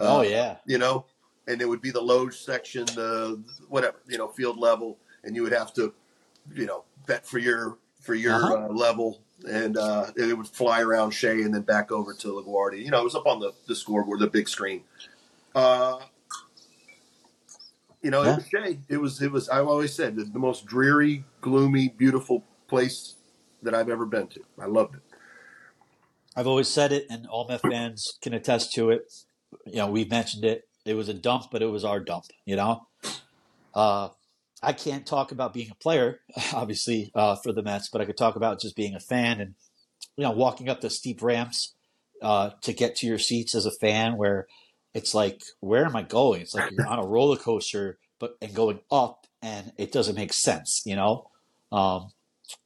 Uh, 0.00 0.18
oh 0.18 0.20
yeah, 0.22 0.56
you 0.66 0.78
know, 0.78 1.04
and 1.46 1.60
it 1.60 1.68
would 1.68 1.80
be 1.82 1.90
the 1.90 2.00
low 2.00 2.28
section, 2.30 2.84
the 2.86 3.42
whatever, 3.68 3.96
you 4.06 4.16
know, 4.18 4.28
field 4.28 4.58
level, 4.58 4.98
and 5.24 5.34
you 5.34 5.42
would 5.42 5.52
have 5.52 5.74
to, 5.74 5.92
you 6.54 6.66
know, 6.66 6.84
bet 7.06 7.26
for 7.26 7.38
your 7.38 7.78
for 8.00 8.14
your 8.14 8.34
Uh-huh. 8.34 8.66
uh, 8.66 8.68
level, 8.68 9.20
and 9.50 9.76
uh, 9.76 10.06
it 10.16 10.36
would 10.36 10.46
fly 10.46 10.80
around 10.82 11.10
Shea 11.10 11.42
and 11.42 11.52
then 11.54 11.62
back 11.62 11.90
over 11.90 12.14
to 12.14 12.28
LaGuardia. 12.28 12.82
You 12.84 12.90
know, 12.90 13.00
it 13.00 13.04
was 13.04 13.16
up 13.16 13.26
on 13.26 13.40
the, 13.40 13.52
the 13.66 13.74
scoreboard, 13.74 14.20
the 14.20 14.28
big 14.28 14.48
screen. 14.48 14.84
You 18.02 18.10
know, 18.10 18.22
Yeah. 18.22 18.38
it 18.38 18.38
was. 18.38 18.82
It 18.88 18.96
was 19.00 19.22
it 19.22 19.32
was. 19.32 19.48
I've 19.48 19.66
always 19.66 19.92
said 19.92 20.16
the, 20.16 20.24
the 20.24 20.38
most 20.38 20.66
dreary, 20.66 21.24
gloomy, 21.40 21.88
beautiful 21.88 22.44
place 22.68 23.16
that 23.62 23.74
I've 23.74 23.88
ever 23.88 24.06
been 24.06 24.28
to. 24.28 24.40
I 24.60 24.66
loved 24.66 24.94
it. 24.96 25.02
I've 26.36 26.46
always 26.46 26.68
said 26.68 26.92
it, 26.92 27.06
and 27.10 27.26
all 27.26 27.48
Met 27.48 27.62
fans 27.62 28.18
can 28.22 28.32
attest 28.34 28.72
to 28.74 28.90
it. 28.90 29.12
You 29.66 29.76
know, 29.76 29.90
we've 29.90 30.10
mentioned 30.10 30.44
it. 30.44 30.68
It 30.84 30.94
was 30.94 31.08
a 31.08 31.14
dump, 31.14 31.46
but 31.50 31.62
it 31.62 31.66
was 31.66 31.84
our 31.84 31.98
dump. 31.98 32.26
You 32.44 32.54
know, 32.56 32.86
uh, 33.74 34.10
I 34.62 34.72
can't 34.72 35.04
talk 35.04 35.32
about 35.32 35.52
being 35.52 35.70
a 35.70 35.74
player, 35.74 36.20
obviously, 36.54 37.10
uh, 37.14 37.34
for 37.36 37.52
the 37.52 37.62
Mets, 37.62 37.88
but 37.88 38.00
I 38.00 38.04
could 38.04 38.16
talk 38.16 38.36
about 38.36 38.60
just 38.60 38.76
being 38.76 38.94
a 38.94 39.00
fan 39.00 39.40
and 39.40 39.54
you 40.16 40.22
know 40.22 40.30
walking 40.30 40.68
up 40.68 40.80
the 40.80 40.90
steep 40.90 41.20
ramps 41.22 41.74
uh, 42.22 42.50
to 42.62 42.72
get 42.72 42.94
to 42.96 43.06
your 43.08 43.18
seats 43.18 43.56
as 43.56 43.66
a 43.66 43.72
fan, 43.72 44.16
where 44.16 44.46
it's 44.94 45.14
like, 45.14 45.42
where 45.60 45.84
am 45.84 45.96
I 45.96 46.02
going? 46.02 46.42
It's 46.42 46.54
like 46.54 46.70
you're 46.72 46.86
on 46.86 46.98
a 46.98 47.06
roller 47.06 47.36
coaster, 47.36 47.98
but 48.18 48.36
and 48.40 48.54
going 48.54 48.80
up, 48.90 49.26
and 49.42 49.72
it 49.76 49.92
doesn't 49.92 50.16
make 50.16 50.32
sense. 50.32 50.82
You 50.84 50.96
know, 50.96 51.30
um, 51.70 52.10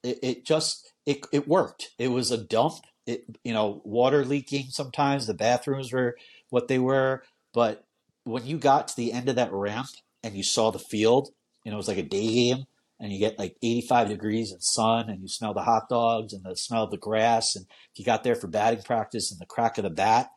it, 0.02 0.18
it 0.22 0.44
just 0.44 0.92
it 1.06 1.26
it 1.32 1.48
worked. 1.48 1.90
It 1.98 2.08
was 2.08 2.30
a 2.30 2.38
dump. 2.38 2.74
It 3.06 3.24
you 3.42 3.52
know 3.52 3.80
water 3.85 4.24
leaking 4.24 4.66
sometimes. 4.70 5.26
The 5.26 5.35
bathrooms 5.35 5.92
were 5.92 6.16
what 6.50 6.68
they 6.68 6.78
were, 6.78 7.22
but 7.52 7.85
when 8.24 8.46
you 8.46 8.58
got 8.58 8.88
to 8.88 8.96
the 8.96 9.12
end 9.12 9.28
of 9.28 9.37
that 9.37 9.52
ramp 9.52 9.88
and 10.22 10.35
you 10.35 10.42
saw 10.42 10.70
the 10.70 10.78
field, 10.78 11.30
you 11.64 11.70
know 11.70 11.76
it 11.76 11.78
was 11.78 11.88
like 11.88 11.98
a 11.98 12.02
day 12.02 12.32
game, 12.32 12.66
and 13.00 13.12
you 13.12 13.18
get 13.18 13.38
like 13.38 13.56
85 13.62 14.08
degrees 14.08 14.52
and 14.52 14.62
sun, 14.62 15.11
and 15.11 15.20
you 15.20 15.28
smell 15.28 15.54
the 15.54 15.62
hot 15.62 15.88
dogs 15.88 16.32
and 16.32 16.44
the 16.44 16.56
smell 16.56 16.85
of 16.85 16.90
the 16.92 16.96
grass, 16.96 17.56
and 17.56 17.66
you 17.96 18.04
got 18.04 18.22
there 18.22 18.37
for 18.37 18.46
batting 18.46 18.82
practice 18.82 19.32
and 19.32 19.40
the 19.40 19.46
crack 19.46 19.76
of 19.76 19.85
the 19.85 19.90
bat, 19.90 20.30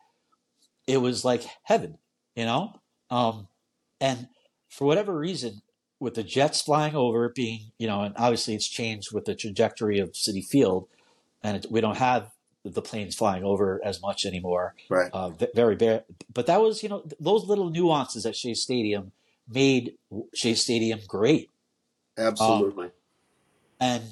it 0.86 0.98
was 0.98 1.24
like 1.24 1.44
heaven, 1.64 1.98
you 2.34 2.44
know. 2.44 2.80
Um, 3.10 3.48
and 4.00 4.28
for 4.68 4.86
whatever 4.86 5.16
reason, 5.16 5.62
with 5.98 6.14
the 6.14 6.22
jets 6.22 6.60
flying 6.60 6.94
over, 6.94 7.26
it 7.26 7.34
being 7.34 7.72
you 7.78 7.86
know, 7.86 8.02
and 8.02 8.14
obviously 8.16 8.54
it's 8.54 8.68
changed 8.68 9.08
with 9.12 9.24
the 9.24 9.34
trajectory 9.34 9.98
of 9.98 10.12
Citi 10.12 10.44
Field, 10.44 10.88
and 11.42 11.58
it, 11.64 11.70
we 11.70 11.80
don't 11.80 11.96
have 11.96 12.30
the 12.64 12.82
planes 12.82 13.14
flying 13.14 13.44
over 13.44 13.80
as 13.84 14.02
much 14.02 14.26
anymore. 14.26 14.74
Right. 14.90 15.10
Uh, 15.12 15.30
very 15.54 15.76
bare, 15.76 16.04
but 16.32 16.46
that 16.46 16.60
was 16.60 16.82
you 16.82 16.88
know 16.88 17.04
those 17.18 17.44
little 17.44 17.70
nuances 17.70 18.26
at 18.26 18.36
Shea 18.36 18.54
Stadium 18.54 19.12
made 19.48 19.94
Shea 20.34 20.54
Stadium 20.54 21.00
great. 21.06 21.50
Absolutely. 22.18 22.90
And 23.80 24.04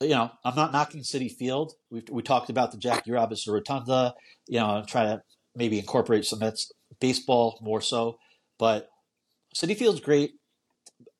you 0.00 0.10
know, 0.10 0.30
I'm 0.44 0.54
not 0.54 0.72
knocking 0.72 1.00
Citi 1.00 1.30
Field. 1.30 1.74
We 1.90 2.02
we 2.10 2.22
talked 2.22 2.50
about 2.50 2.72
the 2.72 2.78
Jackie 2.78 3.10
Robinson 3.10 3.52
Rotunda. 3.52 4.14
You 4.46 4.60
know, 4.60 4.84
try 4.86 5.04
to 5.04 5.22
maybe 5.58 5.78
incorporate 5.78 6.24
some 6.24 6.38
Mets 6.38 6.72
baseball 7.00 7.58
more 7.60 7.82
so. 7.82 8.18
But 8.58 8.88
Citi 9.54 9.76
Field's 9.76 10.00
great. 10.00 10.34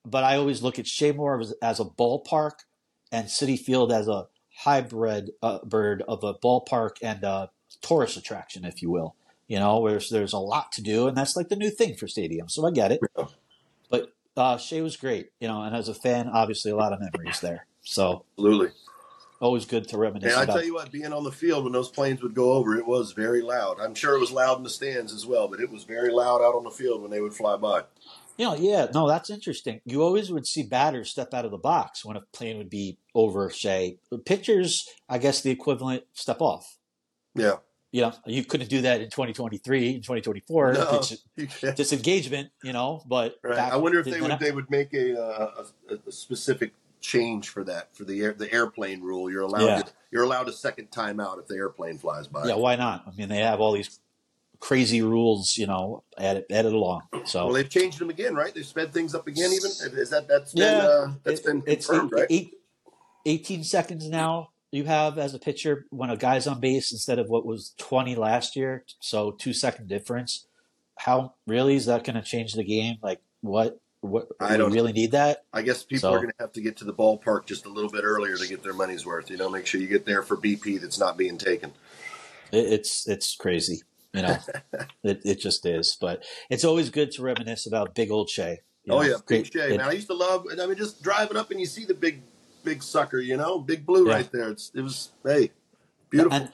But 0.07 0.25
I 0.25 0.37
always 0.37 0.63
look 0.63 0.79
at 0.79 0.87
Shea 0.87 1.13
Moore 1.13 1.41
as, 1.41 1.53
as 1.61 1.81
a 1.81 1.85
ballpark 1.85 2.53
and 3.13 3.27
Citi 3.27 3.59
Field 3.59 3.93
as 3.93 4.09
a 4.09 4.29
hybrid 4.61 5.33
uh, 5.43 5.59
bird 5.65 6.03
of 6.09 6.25
a 6.25 6.35
ballpark 6.35 6.93
and 7.03 7.23
a 7.25 7.51
tourist 7.83 8.17
attraction, 8.17 8.65
if 8.65 8.81
you 8.81 8.91
will. 8.91 9.17
You 9.49 9.59
know, 9.59 9.81
where 9.81 9.93
there's, 9.93 10.11
there's 10.11 10.33
a 10.33 10.39
lot 10.39 10.73
to 10.73 10.83
do, 10.83 11.09
and 11.09 11.17
that's 11.17 11.35
like 11.35 11.49
the 11.49 11.57
new 11.57 11.71
thing 11.71 11.95
for 11.95 12.07
stadiums. 12.07 12.53
So 12.53 12.67
I 12.67 12.71
get 12.71 12.93
it. 12.93 13.01
Yeah. 13.17 13.25
But 13.91 14.13
uh, 14.37 14.59
Shea 14.59 14.83
was 14.83 14.97
great, 14.97 15.31
you 15.41 15.49
know, 15.49 15.63
and 15.63 15.75
as 15.75 15.89
a 15.89 15.95
fan, 15.95 16.29
obviously 16.29 16.71
a 16.71 16.77
lot 16.77 16.93
of 16.93 17.01
memories 17.01 17.41
there. 17.41 17.67
So 17.83 18.25
Absolutely. 18.37 18.69
Always 19.41 19.65
good 19.65 19.89
to 19.89 19.99
reminisce 19.99 20.33
And 20.33 20.41
I 20.41 20.45
about. 20.45 20.55
tell 20.55 20.65
you 20.65 20.75
what, 20.75 20.91
being 20.91 21.13
on 21.13 21.25
the 21.25 21.33
field 21.33 21.65
when 21.65 21.73
those 21.73 21.89
planes 21.89 22.23
would 22.23 22.35
go 22.35 22.53
over, 22.53 22.77
it 22.77 22.87
was 22.87 23.13
very 23.13 23.41
loud. 23.43 23.79
I'm 23.81 23.95
sure 23.95 24.15
it 24.17 24.21
was 24.21 24.33
loud 24.33 24.59
in 24.59 24.65
the 24.65 24.71
stands 24.71 25.13
as 25.13 25.27
well, 25.27 25.49
but 25.49 25.61
it 25.61 25.71
was 25.71 25.85
very 25.85 26.11
loud 26.13 26.43
out 26.43 26.55
on 26.55 26.65
the 26.65 26.71
field 26.71 27.03
when 27.03 27.11
they 27.11 27.21
would 27.21 27.35
fly 27.35 27.57
by. 27.57 27.83
You 28.37 28.45
know, 28.47 28.55
yeah, 28.55 28.87
no, 28.95 29.09
that's 29.09 29.31
interesting. 29.31 29.81
You 29.85 30.03
always 30.03 30.31
would 30.31 30.47
see 30.47 30.63
batters 30.63 31.11
step 31.11 31.35
out 31.35 31.45
of 31.45 31.51
the 31.51 31.59
box 31.59 32.05
when 32.05 32.17
a 32.17 32.21
plane 32.33 32.59
would 32.59 32.71
be 32.71 32.99
over, 33.15 33.51
say. 33.51 33.99
Pitchers, 34.27 34.89
I 35.09 35.19
guess 35.19 35.41
the 35.41 35.51
equivalent, 35.51 36.05
step 36.13 36.41
off. 36.41 36.77
Yeah. 37.35 37.57
You 37.91 38.03
know, 38.03 38.13
you 38.27 38.45
couldn't 38.45 38.69
do 38.69 38.83
that 38.83 39.01
in 39.01 39.09
2023, 39.11 39.89
in 39.89 40.03
2024. 40.03 40.73
No. 40.75 41.01
It's 41.37 41.61
disengagement, 41.77 42.51
you 42.63 42.73
know, 42.73 43.03
but 43.09 43.37
Right. 43.43 43.57
back- 43.57 43.73
I 43.73 43.77
wonder 43.77 43.99
if 44.01 44.07
they 44.07 44.21
would 44.21 44.31
I- 44.31 44.37
they 44.37 44.53
would 44.53 44.71
make 44.71 44.93
a, 44.95 45.21
uh, 45.21 45.65
a, 45.91 45.95
a 46.09 46.13
specific 46.13 46.75
change 47.01 47.49
for 47.49 47.65
that 47.65 47.95
for 47.95 48.05
the 48.05 48.21
air, 48.23 48.33
the 48.33 48.53
airplane 48.53 49.01
rule. 49.03 49.31
You're 49.31 49.43
allowed 49.43 49.65
Yeah. 49.67 49.83
to, 49.83 49.93
you're 50.11 50.25
allowed 50.25 50.49
a 50.49 50.53
second 50.53 50.91
timeout 50.91 51.39
if 51.39 51.47
the 51.47 51.55
airplane 51.57 51.99
flies 51.99 52.27
by. 52.27 52.47
Yeah, 52.47 52.55
why 52.57 52.77
not? 52.77 53.05
I 53.07 53.11
mean, 53.17 53.29
they 53.29 53.39
have 53.39 53.61
all 53.61 53.73
these 53.73 54.01
crazy 54.61 55.03
rules, 55.03 55.57
you 55.57 55.67
know, 55.67 56.03
added, 56.19 56.45
added 56.51 56.73
along. 56.73 57.03
So 57.27 57.45
Well, 57.47 57.55
they've 57.55 57.69
changed 57.69 57.99
them 58.01 58.11
again, 58.11 58.35
right? 58.35 58.53
They've 58.55 58.67
sped 58.67 58.93
things 58.93 59.15
up 59.15 59.27
again. 59.29 59.53
Even 59.53 59.71
is 59.99 60.11
that 60.11 60.27
that's 60.29 60.53
been 60.53 60.63
Yeah, 60.65 60.87
uh, 60.87 61.13
that's 61.23 61.41
It- 61.41 61.47
been 61.47 61.63
confirmed, 61.63 62.13
eight, 62.13 62.17
right? 62.19 62.27
eight, 62.31 62.55
18 63.27 63.63
seconds 63.65 64.09
now 64.09 64.51
you 64.71 64.85
have 64.85 65.17
as 65.19 65.33
a 65.35 65.39
pitcher 65.39 65.87
when 65.91 66.11
a 66.11 66.17
guy's 66.17 66.47
on 66.47 66.61
base 66.61 66.93
instead 66.93 67.19
of 67.19 67.29
what 67.29 67.47
was 67.47 67.73
20 67.79 68.15
last 68.17 68.55
year. 68.57 68.85
So 69.01 69.31
two 69.33 69.53
second 69.55 69.89
difference. 69.89 70.47
How 70.97 71.35
really 71.47 71.75
is 71.77 71.87
that 71.87 72.05
going 72.05 72.17
to 72.17 72.23
change 72.23 72.53
the 72.55 72.65
game? 72.65 72.97
Like 73.03 73.21
what? 73.41 73.79
What 74.01 74.29
I 74.39 74.53
do 74.53 74.59
don't 74.59 74.73
really 74.73 74.93
need 74.93 75.11
that? 75.13 75.45
I 75.53 75.63
guess 75.63 75.83
people 75.83 76.01
So- 76.11 76.13
are 76.13 76.19
going 76.19 76.29
to 76.31 76.37
have 76.41 76.53
to 76.53 76.61
get 76.61 76.77
to 76.79 76.85
the 76.85 76.95
ballpark 76.95 77.47
just 77.47 77.67
a 77.67 77.69
little 77.69 77.91
bit 77.91 78.05
earlier 78.05 78.37
to 78.37 78.47
get 78.47 78.63
their 78.63 78.73
money's 78.73 79.05
worth. 79.05 79.31
You 79.31 79.37
know, 79.37 79.49
make 79.51 79.67
sure 79.67 79.81
you 79.81 79.89
get 79.89 80.07
there 80.07 80.23
for 80.23 80.37
BP 80.37 80.81
that's 80.81 80.99
not 80.99 81.17
being 81.17 81.37
taken. 81.39 81.73
It, 82.53 82.73
it's 82.73 83.09
it's 83.09 83.35
crazy. 83.35 83.83
You 84.15 84.23
know, 84.23 84.39
it 85.03 85.21
it 85.25 85.41
just 85.41 85.67
is. 85.67 85.97
But 86.01 86.25
it's 86.49 86.65
always 86.65 86.91
good 86.91 87.11
to 87.13 87.23
reminisce 87.23 87.67
about 87.67 87.95
big 87.95 88.11
old. 88.11 88.31
You 88.37 88.57
Oh 88.89 89.01
know, 89.01 89.03
yeah, 89.03 89.17
big 89.27 89.53
Shea, 89.53 89.77
man. 89.77 89.81
I 89.83 89.93
used 89.93 90.07
to 90.07 90.15
love. 90.15 90.47
I 90.51 90.67
mean, 90.67 90.77
just 90.77 91.03
driving 91.03 91.37
up 91.37 91.51
and 91.51 91.61
you 91.61 91.67
see 91.67 91.85
the 91.85 91.93
big, 91.95 92.23
big 92.65 92.83
sucker. 92.83 93.19
You 93.19 93.37
know, 93.37 93.59
big 93.59 93.85
blue 93.85 94.07
Yeah. 94.09 94.15
right 94.15 94.33
there. 94.33 94.49
It's 94.51 94.71
it 94.75 94.81
was 94.83 95.11
hey, 95.25 95.51
beautiful. 96.09 96.39
And 96.39 96.53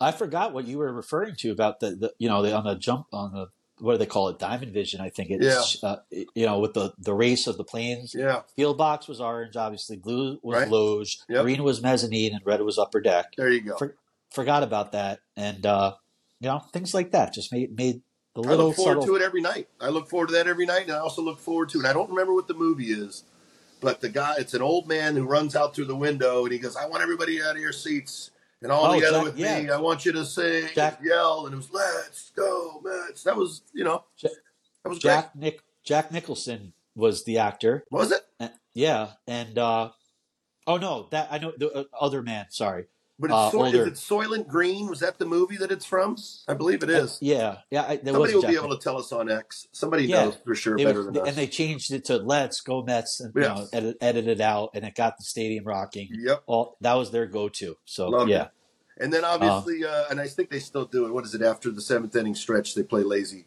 I 0.00 0.12
forgot 0.12 0.52
what 0.52 0.66
you 0.66 0.78
were 0.78 0.92
referring 0.92 1.36
to 1.36 1.50
about 1.52 1.80
the, 1.80 1.90
the 1.92 2.12
you 2.18 2.28
know 2.28 2.42
the, 2.42 2.54
on 2.54 2.64
the 2.64 2.74
jump 2.74 3.06
on 3.12 3.32
the 3.32 3.46
what 3.80 3.92
do 3.92 3.98
they 3.98 4.06
call 4.06 4.28
it 4.28 4.38
Diamond 4.38 4.72
Vision 4.72 5.00
I 5.00 5.08
think 5.08 5.30
it's 5.30 5.82
uh, 5.82 5.96
you 6.10 6.46
know 6.46 6.58
with 6.58 6.74
the 6.74 6.92
the 6.98 7.14
race 7.14 7.46
of 7.46 7.56
the 7.56 7.64
planes 7.64 8.14
yeah, 8.16 8.42
field 8.56 8.78
box 8.78 9.08
was 9.08 9.20
orange 9.20 9.56
obviously 9.56 9.96
blue 9.96 10.38
was 10.42 10.58
Right. 10.58 10.68
loge 10.68 11.18
Yep. 11.28 11.42
green 11.42 11.62
was 11.62 11.82
mezzanine 11.82 12.32
and 12.34 12.44
red 12.44 12.60
was 12.62 12.78
upper 12.78 13.00
deck 13.00 13.34
there 13.36 13.50
you 13.50 13.60
go. 13.62 13.76
For- 13.76 13.96
forgot 14.30 14.62
about 14.62 14.92
that 14.92 15.20
and 15.36 15.64
uh, 15.66 15.94
you 16.40 16.48
know 16.48 16.60
things 16.72 16.94
like 16.94 17.10
that 17.12 17.32
just 17.34 17.52
made 17.52 17.76
made 17.76 18.02
the 18.34 18.42
little. 18.42 18.60
I 18.60 18.66
look 18.68 18.76
forward 18.76 19.02
subtle 19.02 19.06
to 19.06 19.16
it 19.16 19.22
every 19.22 19.40
night. 19.40 19.66
I 19.80 19.88
look 19.88 20.08
forward 20.08 20.28
to 20.28 20.34
that 20.34 20.46
every 20.46 20.64
night, 20.64 20.82
and 20.82 20.92
I 20.92 20.98
also 20.98 21.20
look 21.20 21.40
forward 21.40 21.68
to. 21.70 21.78
And 21.78 21.86
I 21.86 21.92
don't 21.92 22.08
remember 22.08 22.32
what 22.32 22.46
the 22.46 22.54
movie 22.54 22.92
is, 22.92 23.24
but 23.80 24.00
the 24.02 24.08
guy, 24.08 24.34
it's 24.38 24.54
an 24.54 24.62
old 24.62 24.86
man 24.86 25.16
who 25.16 25.24
runs 25.24 25.56
out 25.56 25.74
through 25.74 25.86
the 25.86 25.96
window, 25.96 26.44
and 26.44 26.52
he 26.52 26.60
goes, 26.60 26.76
"I 26.76 26.86
want 26.86 27.02
everybody 27.02 27.42
out 27.42 27.56
of 27.56 27.60
your 27.60 27.72
seats." 27.72 28.30
And 28.62 28.70
all 28.70 28.86
Oh, 28.92 29.22
with 29.24 29.38
yeah. 29.38 29.62
me, 29.62 29.70
I 29.70 29.78
want 29.78 30.04
you 30.04 30.12
to 30.12 30.24
sing, 30.24 30.68
Jack- 30.74 31.00
yell, 31.02 31.46
and 31.46 31.54
it 31.54 31.56
was 31.56 31.70
"Let's 31.72 32.30
go, 32.32 32.80
Mets." 32.84 33.22
That 33.24 33.36
was, 33.36 33.62
you 33.72 33.84
know, 33.84 34.04
Jack- 34.16 34.32
that 34.82 34.88
was 34.90 34.98
Jack 34.98 35.34
Nick 35.34 35.60
Jack 35.82 36.12
Nicholson 36.12 36.74
was 36.94 37.24
the 37.24 37.38
actor. 37.38 37.84
Was 37.90 38.12
it? 38.12 38.20
And- 38.38 38.52
yeah 38.72 39.12
and 39.26 39.58
uh, 39.58 39.90
oh 40.66 40.76
no 40.76 41.08
that 41.10 41.26
I 41.32 41.38
know 41.38 41.52
the 41.56 41.72
uh, 41.72 41.84
other 41.98 42.22
man 42.22 42.46
sorry 42.50 42.86
But 43.20 43.26
it's 43.30 43.34
Uh, 43.34 43.50
Soy- 43.50 43.66
older. 43.66 43.82
is 43.82 43.86
it 43.88 43.94
Soylent 43.94 44.48
Green? 44.48 44.88
Was 44.88 45.00
that 45.00 45.18
the 45.18 45.26
movie 45.26 45.56
that 45.58 45.70
it's 45.70 45.84
from? 45.84 46.16
I 46.48 46.54
believe 46.54 46.82
it 46.82 46.88
is. 46.90 47.18
yeah 47.20 47.58
yeah 47.70 47.82
I, 47.82 47.96
Somebody 47.96 48.16
was 48.34 48.44
will 48.44 48.50
be 48.50 48.56
able 48.56 48.70
to 48.76 48.82
tell 48.82 48.96
us 48.96 49.12
on 49.12 49.30
X. 49.30 49.68
Somebody 49.72 50.06
Yeah. 50.06 50.24
knows 50.24 50.36
for 50.44 50.54
sure 50.54 50.76
better 50.78 51.04
would- 51.04 51.14
than 51.14 51.22
us. 51.22 51.28
and 51.28 51.36
they 51.36 51.46
changed 51.46 51.92
it 51.92 52.06
to 52.06 52.16
"Let's 52.16 52.62
Go 52.62 52.82
Mets" 52.82 53.20
and 53.20 53.32
you 53.34 53.42
know, 53.42 53.68
edit, 53.72 53.98
edit 54.00 54.26
it 54.26 54.40
out, 54.40 54.70
and 54.74 54.84
it 54.86 54.94
got 54.94 55.18
the 55.18 55.24
stadium 55.24 55.64
rocking. 55.64 56.08
Yep. 56.12 56.42
All 56.46 56.76
that 56.80 56.94
was 56.94 57.10
their 57.10 57.26
go-to. 57.26 57.76
So 57.84 58.08
Loved 58.08 58.30
yeah, 58.30 58.44
it. 58.44 58.50
And 59.02 59.12
then 59.12 59.24
obviously, 59.24 59.84
uh, 59.84 60.04
and 60.10 60.18
I 60.20 60.26
think 60.26 60.48
they 60.50 60.58
still 60.58 60.86
do 60.86 61.06
it. 61.06 61.12
What 61.12 61.24
is 61.24 61.34
it 61.34 61.42
after 61.42 61.70
the 61.70 61.80
seventh 61.82 62.16
inning 62.16 62.34
stretch? 62.34 62.74
They 62.74 62.82
play 62.82 63.02
lazy, 63.02 63.46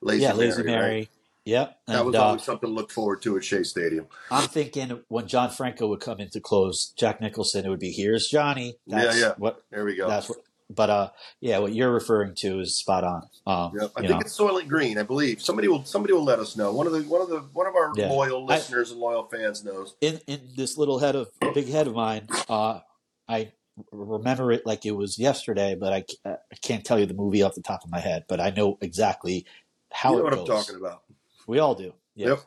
lazy, 0.00 0.22
yeah, 0.22 0.32
Lazy 0.32 0.62
Mary, 0.62 0.70
Mary. 0.80 0.96
right? 1.00 1.08
Yep. 1.48 1.78
that 1.86 2.04
was 2.04 2.14
and, 2.14 2.22
uh, 2.24 2.38
something 2.38 2.68
to 2.68 2.74
look 2.74 2.90
forward 2.90 3.22
to 3.22 3.36
at 3.38 3.44
Shea 3.44 3.62
Stadium. 3.62 4.06
I'm 4.30 4.48
thinking 4.48 5.02
when 5.08 5.26
John 5.26 5.50
Franco 5.50 5.86
would 5.88 6.00
come 6.00 6.20
in 6.20 6.28
to 6.30 6.40
close 6.40 6.92
Jack 6.98 7.20
Nicholson, 7.20 7.64
it 7.64 7.68
would 7.70 7.80
be 7.80 7.90
here's 7.90 8.28
Johnny. 8.28 8.76
That's 8.86 9.16
yeah, 9.16 9.28
yeah. 9.28 9.34
What 9.38 9.62
There 9.70 9.84
we 9.84 9.96
go. 9.96 10.08
that's 10.08 10.28
what. 10.28 10.38
But 10.70 10.90
uh, 10.90 11.08
yeah, 11.40 11.60
what 11.60 11.72
you're 11.72 11.90
referring 11.90 12.34
to 12.40 12.60
is 12.60 12.76
spot 12.76 13.02
on. 13.02 13.22
Um, 13.46 13.72
Yep. 13.80 13.92
I 13.96 14.00
think 14.00 14.10
know. 14.12 14.18
it's 14.20 14.38
Soylent 14.38 14.68
Green. 14.68 14.98
I 14.98 15.02
believe 15.02 15.40
somebody 15.40 15.66
will 15.66 15.82
somebody 15.86 16.12
will 16.12 16.24
let 16.24 16.38
us 16.40 16.56
know. 16.58 16.70
One 16.72 16.86
of 16.86 16.92
the 16.92 17.00
one 17.04 17.22
of 17.22 17.30
the 17.30 17.38
one 17.54 17.66
of 17.66 17.74
our 17.74 17.92
Yeah. 17.96 18.10
loyal 18.10 18.42
I- 18.44 18.56
listeners 18.56 18.90
and 18.90 19.00
loyal 19.00 19.24
fans 19.24 19.64
knows. 19.64 19.94
in 20.02 20.20
in 20.26 20.40
this 20.56 20.76
little 20.76 20.98
head 20.98 21.16
of 21.16 21.28
big 21.54 21.68
head 21.70 21.86
of 21.86 21.94
mine, 21.94 22.28
uh, 22.50 22.80
I 23.26 23.52
remember 23.92 24.52
it 24.52 24.66
like 24.66 24.84
it 24.84 24.92
was 24.92 25.18
yesterday, 25.18 25.74
but 25.74 25.92
I, 25.94 26.04
I 26.30 26.36
can't 26.60 26.84
tell 26.84 26.98
you 26.98 27.06
the 27.06 27.14
movie 27.14 27.42
off 27.42 27.54
the 27.54 27.62
top 27.62 27.82
of 27.84 27.90
my 27.90 28.00
head. 28.00 28.24
But 28.28 28.38
I 28.38 28.50
know 28.50 28.76
exactly 28.82 29.46
how 29.90 30.10
you 30.10 30.18
know 30.18 30.26
it 30.26 30.36
what 30.36 30.46
goes. 30.46 30.50
I'm 30.50 30.64
talking 30.64 30.76
about. 30.76 31.02
We 31.48 31.58
all 31.58 31.74
do. 31.74 31.94
Yeah. 32.14 32.28
Yep. 32.28 32.40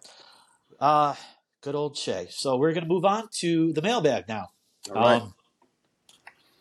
Uh, 0.79 1.15
good 1.61 1.75
old 1.75 1.97
Shea. 1.97 2.27
So 2.29 2.55
we're 2.55 2.71
going 2.71 2.83
to 2.83 2.89
move 2.89 3.03
on 3.03 3.29
to 3.39 3.73
the 3.73 3.81
mailbag 3.81 4.27
now. 4.27 4.49
All 4.89 5.01
right. 5.01 5.21
Um, 5.23 5.33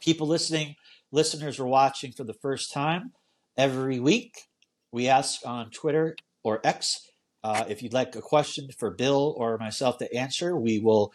people 0.01 0.27
listening, 0.27 0.77
listeners 1.13 1.61
are 1.61 1.67
watching 1.67 2.13
for 2.13 2.25
the 2.25 2.33
first 2.33 2.73
time 2.73 3.13
every 3.59 4.01
week. 4.01 4.49
We 4.91 5.07
ask 5.07 5.47
on 5.47 5.71
Twitter 5.71 6.17
or 6.43 6.61
X 6.65 7.11
uh, 7.45 7.65
if 7.69 7.83
you'd 7.83 7.93
like 7.93 8.17
a 8.17 8.23
question 8.23 8.71
for 8.77 8.91
Bill 8.91 9.35
or 9.37 9.59
myself 9.59 9.99
to 9.99 10.13
answer. 10.15 10.57
We 10.57 10.81
will 10.81 11.13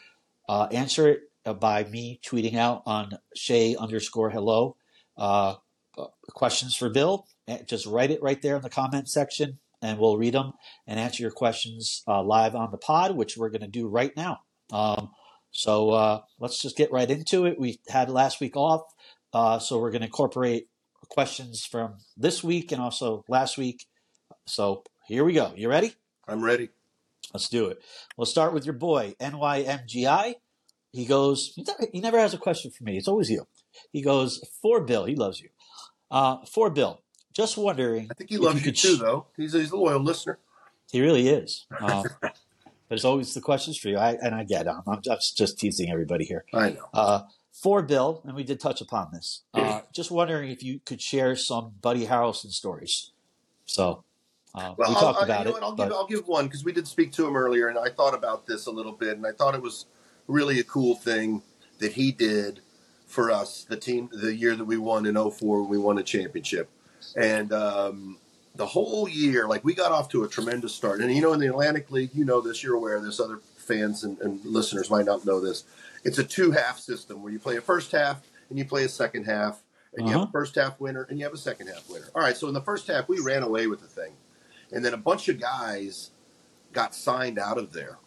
uh, 0.47 0.67
answer 0.71 1.09
it 1.09 1.21
uh, 1.43 1.53
by 1.53 1.85
me 1.85 2.19
tweeting 2.23 2.55
out 2.55 2.83
on 2.85 3.17
Shea 3.35 3.75
underscore 3.75 4.29
hello. 4.29 4.75
Uh, 5.17 5.55
uh, 5.97 6.05
questions 6.33 6.75
for 6.75 6.89
Bill. 6.89 7.25
Eh, 7.47 7.63
Just 7.65 7.87
write 7.87 8.11
it 8.11 8.21
right 8.21 8.41
there 8.41 8.55
in 8.57 8.61
the 8.61 8.69
comment 8.69 9.09
section, 9.09 9.57
and 9.85 9.99
we'll 9.99 10.17
read 10.17 10.33
them 10.33 10.53
and 10.87 10.99
answer 10.99 11.21
your 11.21 11.31
questions 11.31 12.03
uh, 12.07 12.23
live 12.23 12.55
on 12.55 12.71
the 12.71 12.77
pod, 12.77 13.15
which 13.15 13.37
we're 13.37 13.49
going 13.49 13.61
to 13.61 13.67
do 13.67 13.87
right 13.87 14.15
now. 14.17 14.39
Um, 14.71 15.11
so 15.51 15.91
uh, 15.91 16.21
let's 16.39 16.59
just 16.59 16.75
get 16.75 16.91
right 16.91 17.09
into 17.09 17.45
it. 17.45 17.59
We 17.59 17.79
had 17.87 18.09
last 18.09 18.41
week 18.41 18.57
off, 18.57 18.81
uh, 19.31 19.59
so 19.59 19.79
we're 19.79 19.91
going 19.91 20.01
to 20.01 20.07
incorporate 20.07 20.67
questions 21.09 21.65
from 21.65 21.97
this 22.17 22.43
week 22.43 22.71
and 22.71 22.81
also 22.81 23.23
last 23.27 23.59
week. 23.59 23.85
So 24.47 24.83
here 25.07 25.23
we 25.23 25.33
go. 25.33 25.53
You 25.55 25.69
ready? 25.69 25.93
I'm 26.27 26.43
ready. 26.43 26.69
Let's 27.31 27.47
do 27.47 27.67
it. 27.67 27.79
We'll 28.17 28.25
start 28.25 28.53
with 28.53 28.65
your 28.65 28.73
boy, 28.73 29.13
NYMGI. 29.19 30.35
He 30.93 31.05
goes, 31.05 31.53
he 31.91 31.99
never- 31.99 32.19
has 32.19 32.33
a 32.33 32.39
question 32.39 32.71
for 32.71 32.83
me. 32.83 32.97
It's 32.97 33.07
always 33.07 33.29
you. 33.29 33.45
He 33.91 34.01
goes, 34.01 34.41
for 34.61 34.81
Bill, 34.81 35.05
he 35.05 35.15
loves 35.15 35.41
you. 35.41 35.49
Uh, 36.09 36.37
for 36.45 36.69
Bill, 36.69 37.01
just 37.35 37.57
wondering. 37.57 38.07
I 38.09 38.13
think 38.13 38.29
he 38.29 38.37
loves 38.37 38.57
you, 38.59 38.63
could 38.65 38.75
too, 38.75 38.95
sh- 38.95 38.99
though. 38.99 39.27
He's 39.37 39.53
a, 39.53 39.59
he's 39.59 39.71
a 39.71 39.77
loyal 39.77 39.99
listener. 39.99 40.39
He 40.91 41.01
really 41.01 41.27
is. 41.27 41.65
Um, 41.79 42.05
there's 42.89 43.05
always 43.05 43.33
the 43.33 43.41
questions 43.41 43.77
for 43.77 43.89
you. 43.89 43.97
I, 43.97 44.13
and 44.21 44.33
I 44.33 44.43
get 44.43 44.65
it. 44.67 44.69
I'm, 44.69 44.83
I'm 44.87 45.01
just, 45.01 45.37
just 45.37 45.59
teasing 45.59 45.91
everybody 45.91 46.25
here. 46.25 46.45
I 46.53 46.69
know. 46.71 46.85
Uh, 46.93 47.21
for 47.51 47.81
Bill, 47.81 48.21
and 48.25 48.35
we 48.35 48.43
did 48.43 48.59
touch 48.59 48.81
upon 48.81 49.09
this, 49.13 49.41
uh, 49.53 49.81
just 49.93 50.11
wondering 50.11 50.51
if 50.51 50.61
you 50.63 50.79
could 50.85 51.01
share 51.01 51.35
some 51.35 51.73
Buddy 51.81 52.05
Harrelson 52.05 52.51
stories. 52.51 53.11
So 53.65 54.03
uh, 54.53 54.73
Well, 54.77 54.89
we 54.89 54.95
I'll, 54.95 55.01
talked 55.01 55.21
I- 55.21 55.25
about 55.25 55.45
you 55.45 55.51
know 55.51 55.57
it. 55.57 55.63
I'll, 55.63 55.75
but- 55.75 55.83
give, 55.85 55.93
I'll 55.93 56.07
give 56.07 56.27
one 56.27 56.45
because 56.45 56.63
we 56.63 56.71
did 56.73 56.87
speak 56.87 57.11
to 57.13 57.25
him 57.27 57.35
earlier, 57.35 57.67
and 57.69 57.77
I 57.79 57.89
thought 57.89 58.13
about 58.13 58.45
this 58.45 58.65
a 58.67 58.71
little 58.71 58.91
bit, 58.91 59.15
and 59.17 59.25
I 59.25 59.31
thought 59.31 59.55
it 59.55 59.61
was 59.61 59.85
really 60.27 60.59
a 60.59 60.63
cool 60.63 60.95
thing 60.95 61.41
that 61.79 61.93
he 61.93 62.11
did 62.11 62.59
for 63.07 63.31
us, 63.31 63.65
the 63.69 63.77
team, 63.77 64.09
the 64.11 64.35
year 64.35 64.55
that 64.55 64.65
we 64.65 64.77
won 64.77 65.05
in 65.05 65.15
04 65.15 65.61
when 65.61 65.69
we 65.69 65.77
won 65.77 65.97
a 65.97 66.03
championship. 66.03 66.69
And 67.15 67.51
um, 67.53 68.17
the 68.55 68.65
whole 68.65 69.07
year, 69.09 69.47
like 69.47 69.63
we 69.63 69.73
got 69.73 69.91
off 69.91 70.09
to 70.09 70.23
a 70.23 70.27
tremendous 70.27 70.73
start. 70.73 71.01
And 71.01 71.13
you 71.13 71.21
know, 71.21 71.33
in 71.33 71.39
the 71.39 71.47
Atlantic 71.47 71.91
League, 71.91 72.11
you 72.13 72.25
know 72.25 72.41
this, 72.41 72.63
you're 72.63 72.75
aware 72.75 72.95
of 72.95 73.03
this, 73.03 73.19
other 73.19 73.39
fans 73.57 74.03
and, 74.03 74.19
and 74.19 74.43
listeners 74.45 74.89
might 74.89 75.05
not 75.05 75.25
know 75.25 75.39
this. 75.39 75.63
It's 76.03 76.19
a 76.19 76.23
two 76.23 76.51
half 76.51 76.79
system 76.79 77.23
where 77.23 77.31
you 77.31 77.39
play 77.39 77.57
a 77.57 77.61
first 77.61 77.91
half 77.91 78.21
and 78.49 78.59
you 78.59 78.65
play 78.65 78.83
a 78.83 78.89
second 78.89 79.23
half, 79.25 79.59
and 79.95 80.05
you 80.07 80.13
have 80.13 80.21
Uh-huh. 80.21 80.29
a 80.29 80.31
first 80.31 80.55
half 80.55 80.79
winner 80.79 81.07
and 81.09 81.17
you 81.17 81.25
have 81.25 81.33
a 81.33 81.37
second 81.37 81.67
half 81.67 81.89
winner. 81.89 82.05
All 82.13 82.21
right, 82.21 82.37
so 82.37 82.47
in 82.47 82.53
the 82.53 82.61
first 82.61 82.85
half, 82.87 83.09
we 83.09 83.19
ran 83.19 83.41
away 83.43 83.65
with 83.67 83.81
the 83.81 83.87
thing. 83.87 84.13
And 84.71 84.85
then 84.85 84.93
a 84.93 84.97
bunch 84.97 85.29
of 85.29 85.39
guys 85.39 86.11
got 86.73 86.93
signed 86.93 87.39
out 87.39 87.57
of 87.57 87.73
there. 87.73 87.97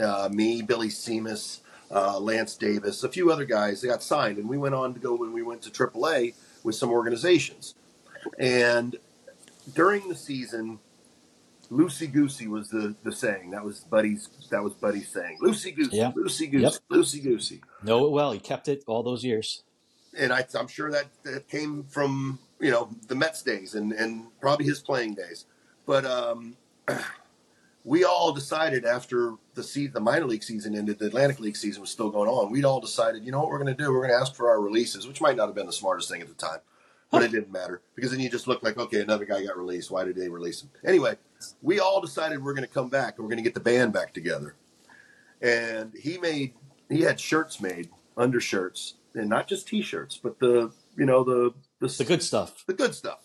Uh, 0.00 0.28
me, 0.32 0.62
Billy 0.62 0.88
Simas, 0.88 1.60
uh, 1.90 2.18
Lance 2.18 2.56
Davis, 2.56 3.04
a 3.04 3.08
few 3.08 3.30
other 3.30 3.44
guys, 3.44 3.80
they 3.82 3.88
got 3.88 4.02
signed. 4.02 4.38
And 4.38 4.48
we 4.48 4.56
went 4.56 4.74
on 4.74 4.94
to 4.94 5.00
go 5.00 5.14
when 5.14 5.32
we 5.32 5.42
went 5.42 5.62
to 5.62 5.70
AAA 5.70 6.34
with 6.62 6.74
some 6.76 6.90
organizations. 6.90 7.74
And 8.38 8.96
during 9.74 10.08
the 10.08 10.14
season, 10.14 10.78
loosey 11.70 12.10
goosey 12.12 12.46
was 12.48 12.68
the, 12.68 12.94
the 13.02 13.12
saying. 13.12 13.50
That 13.50 13.64
was 13.64 13.80
Buddy's 13.80 14.28
that 14.50 14.62
was 14.62 14.74
Buddy's 14.74 15.08
saying. 15.08 15.38
Loosey 15.42 15.74
goosey, 15.74 15.96
Yeah. 15.96 16.12
loosey 16.12 16.50
goosey, 16.50 16.58
Yep. 16.62 16.72
loosey 16.90 17.22
goosey. 17.22 17.60
know 17.82 18.04
it 18.06 18.10
well. 18.12 18.32
He 18.32 18.38
kept 18.38 18.68
it 18.68 18.84
all 18.86 19.02
those 19.02 19.24
years. 19.24 19.62
And 20.16 20.32
I, 20.32 20.46
I'm 20.58 20.68
sure 20.68 20.90
that, 20.92 21.06
that 21.24 21.48
came 21.48 21.84
from 21.84 22.38
you 22.60 22.70
know 22.70 22.88
the 23.08 23.14
Mets 23.14 23.42
days 23.42 23.74
and, 23.74 23.92
and 23.92 24.26
probably 24.40 24.66
his 24.66 24.80
playing 24.80 25.14
days. 25.14 25.46
But 25.86 26.04
um, 26.06 26.56
we 27.84 28.04
all 28.04 28.32
decided 28.32 28.84
after 28.84 29.34
the 29.54 29.62
se- 29.62 29.88
the 29.88 30.00
minor 30.00 30.26
league 30.26 30.42
season 30.44 30.74
ended, 30.76 30.98
the 30.98 31.06
Atlantic 31.06 31.40
League 31.40 31.56
season 31.56 31.80
was 31.80 31.90
still 31.90 32.10
going 32.10 32.28
on. 32.30 32.50
We'd 32.52 32.64
all 32.64 32.80
decided, 32.80 33.24
you 33.24 33.32
know 33.32 33.40
what 33.40 33.48
we're 33.50 33.58
going 33.62 33.74
to 33.76 33.82
do? 33.82 33.92
We're 33.92 34.06
going 34.06 34.10
to 34.14 34.16
ask 34.20 34.34
for 34.34 34.48
our 34.48 34.60
releases, 34.60 35.06
which 35.06 35.20
might 35.20 35.36
not 35.36 35.46
have 35.46 35.54
been 35.54 35.66
the 35.66 35.72
smartest 35.72 36.08
thing 36.10 36.22
at 36.22 36.28
the 36.28 36.34
time, 36.34 36.60
but 37.14 37.24
it 37.24 37.32
didn't 37.32 37.52
matter 37.52 37.82
because 37.94 38.10
then 38.10 38.20
you 38.20 38.30
just 38.30 38.46
look 38.46 38.62
like, 38.62 38.76
okay, 38.78 39.00
another 39.00 39.24
guy 39.24 39.44
got 39.44 39.56
released. 39.56 39.90
Why 39.90 40.04
did 40.04 40.16
they 40.16 40.28
release 40.28 40.62
him? 40.62 40.70
Anyway, 40.86 41.16
we 41.62 41.80
all 41.80 42.00
decided 42.00 42.42
we're 42.42 42.54
going 42.54 42.66
to 42.66 42.72
come 42.72 42.88
back 42.88 43.14
and 43.16 43.24
we're 43.24 43.30
going 43.30 43.42
to 43.42 43.48
get 43.48 43.54
the 43.54 43.60
band 43.60 43.92
back 43.92 44.12
together. 44.14 44.56
And 45.42 45.92
he 45.94 46.18
made 46.18 46.54
he 46.88 47.00
had 47.02 47.18
shirts 47.18 47.60
made, 47.60 47.90
undershirts, 48.16 48.94
and 49.14 49.28
not 49.28 49.48
just 49.48 49.66
t-shirts, 49.68 50.18
but 50.22 50.38
the 50.38 50.72
you 50.96 51.06
know 51.06 51.24
the 51.24 51.52
the, 51.80 51.88
The 51.88 52.04
good 52.04 52.22
stuff. 52.22 52.64
the 52.66 52.74
good 52.74 52.94
stuff. 52.94 53.18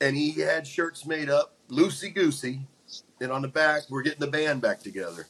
And 0.00 0.16
he 0.16 0.32
had 0.32 0.66
shirts 0.66 1.06
made 1.06 1.28
up, 1.30 1.56
loosey 1.70 2.14
goosey, 2.14 2.66
and 3.20 3.30
on 3.32 3.42
the 3.42 3.48
back, 3.48 3.82
we're 3.88 4.02
getting 4.02 4.20
the 4.20 4.26
band 4.26 4.60
back 4.60 4.80
together. 4.80 5.26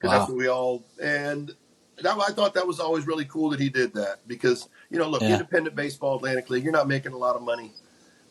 'Cause 0.00 0.08
Wow. 0.10 0.18
That's 0.18 0.28
what 0.28 0.38
we 0.38 0.48
all 0.48 0.84
and 1.00 1.54
that, 2.02 2.16
I 2.18 2.32
thought 2.32 2.54
that 2.54 2.66
was 2.66 2.80
always 2.80 3.06
really 3.06 3.26
cool 3.26 3.50
that 3.50 3.60
he 3.60 3.68
did 3.68 3.92
that 3.94 4.26
because 4.26 4.68
you 4.90 4.98
know, 4.98 5.08
look, 5.08 5.22
Yeah. 5.22 5.32
independent 5.32 5.76
baseball, 5.76 6.16
Atlantic 6.16 6.50
League, 6.50 6.64
you're 6.64 6.72
not 6.72 6.88
making 6.88 7.12
a 7.12 7.18
lot 7.18 7.36
of 7.36 7.42
money. 7.42 7.72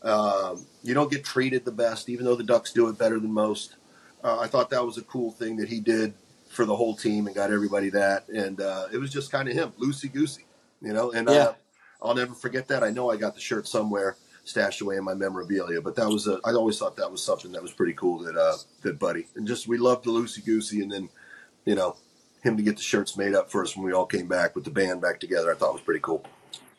Um, 0.03 0.66
you 0.84 0.93
don't 0.93 1.12
get 1.12 1.24
treated 1.24 1.66
the 1.66 1.72
best, 1.72 2.10
even 2.10 2.26
though 2.26 2.36
the 2.36 2.43
Ducks 2.43 2.72
do 2.72 2.88
it 2.89 2.97
better 2.97 3.20
than 3.20 3.32
most. 3.34 3.76
Uh, 4.24 4.39
I 4.39 4.47
thought 4.47 4.70
that 4.70 4.86
was 4.86 4.97
a 4.97 5.01
cool 5.03 5.32
thing 5.32 5.57
that 5.57 5.70
he 5.70 5.80
did 5.80 6.14
for 6.49 6.66
the 6.66 6.76
whole 6.76 6.95
team 6.95 7.28
and 7.28 7.36
got 7.36 7.51
everybody 7.51 7.89
that, 7.91 8.28
and 8.30 8.60
uh, 8.60 8.88
it 8.91 8.97
was 8.97 9.12
just 9.12 9.32
kind 9.32 9.47
of 9.47 9.53
him, 9.55 9.72
loosey 9.80 10.12
goosey, 10.12 10.45
you 10.82 10.93
know. 10.93 11.12
And 11.12 11.30
Yeah. 11.30 11.36
uh, 11.36 11.53
I'll 12.01 12.16
never 12.16 12.34
forget 12.34 12.68
that. 12.70 12.84
I 12.84 12.89
know 12.89 13.10
I 13.10 13.18
got 13.18 13.36
the 13.36 13.41
shirt 13.41 13.68
somewhere 13.68 14.16
stashed 14.45 14.82
away 14.82 14.97
in 14.97 15.03
my 15.03 15.14
memorabilia, 15.14 15.82
but 15.82 15.95
that 15.95 16.10
was 16.10 16.28
a. 16.28 16.39
I 16.43 16.51
always 16.53 16.80
thought 16.80 16.95
that 16.95 17.12
was 17.12 17.24
something 17.24 17.51
that 17.51 17.62
was 17.62 17.72
pretty 17.72 17.93
cool 17.93 18.20
that 18.20 18.36
uh, 18.36 18.55
that 18.82 18.99
Buddy 18.99 19.28
and 19.36 19.45
just 19.47 19.68
we 19.68 19.78
loved 19.78 20.05
the 20.05 20.12
loosey 20.12 20.43
goosey, 20.43 20.82
and 20.82 20.91
then 20.91 21.10
you 21.66 21.76
know 21.76 21.97
him 22.41 22.55
to 22.57 22.64
get 22.64 22.78
the 22.78 22.82
shirts 22.82 23.18
made 23.18 23.36
up 23.36 23.51
for 23.51 23.62
us 23.64 23.76
when 23.76 23.86
we 23.86 23.91
all 23.91 24.05
came 24.05 24.28
back 24.28 24.55
with 24.55 24.64
the 24.64 24.72
band 24.72 25.01
back 25.01 25.20
together. 25.20 25.51
I 25.51 25.55
thought 25.55 25.74
was 25.74 25.82
pretty 25.82 25.99
cool. 25.99 26.26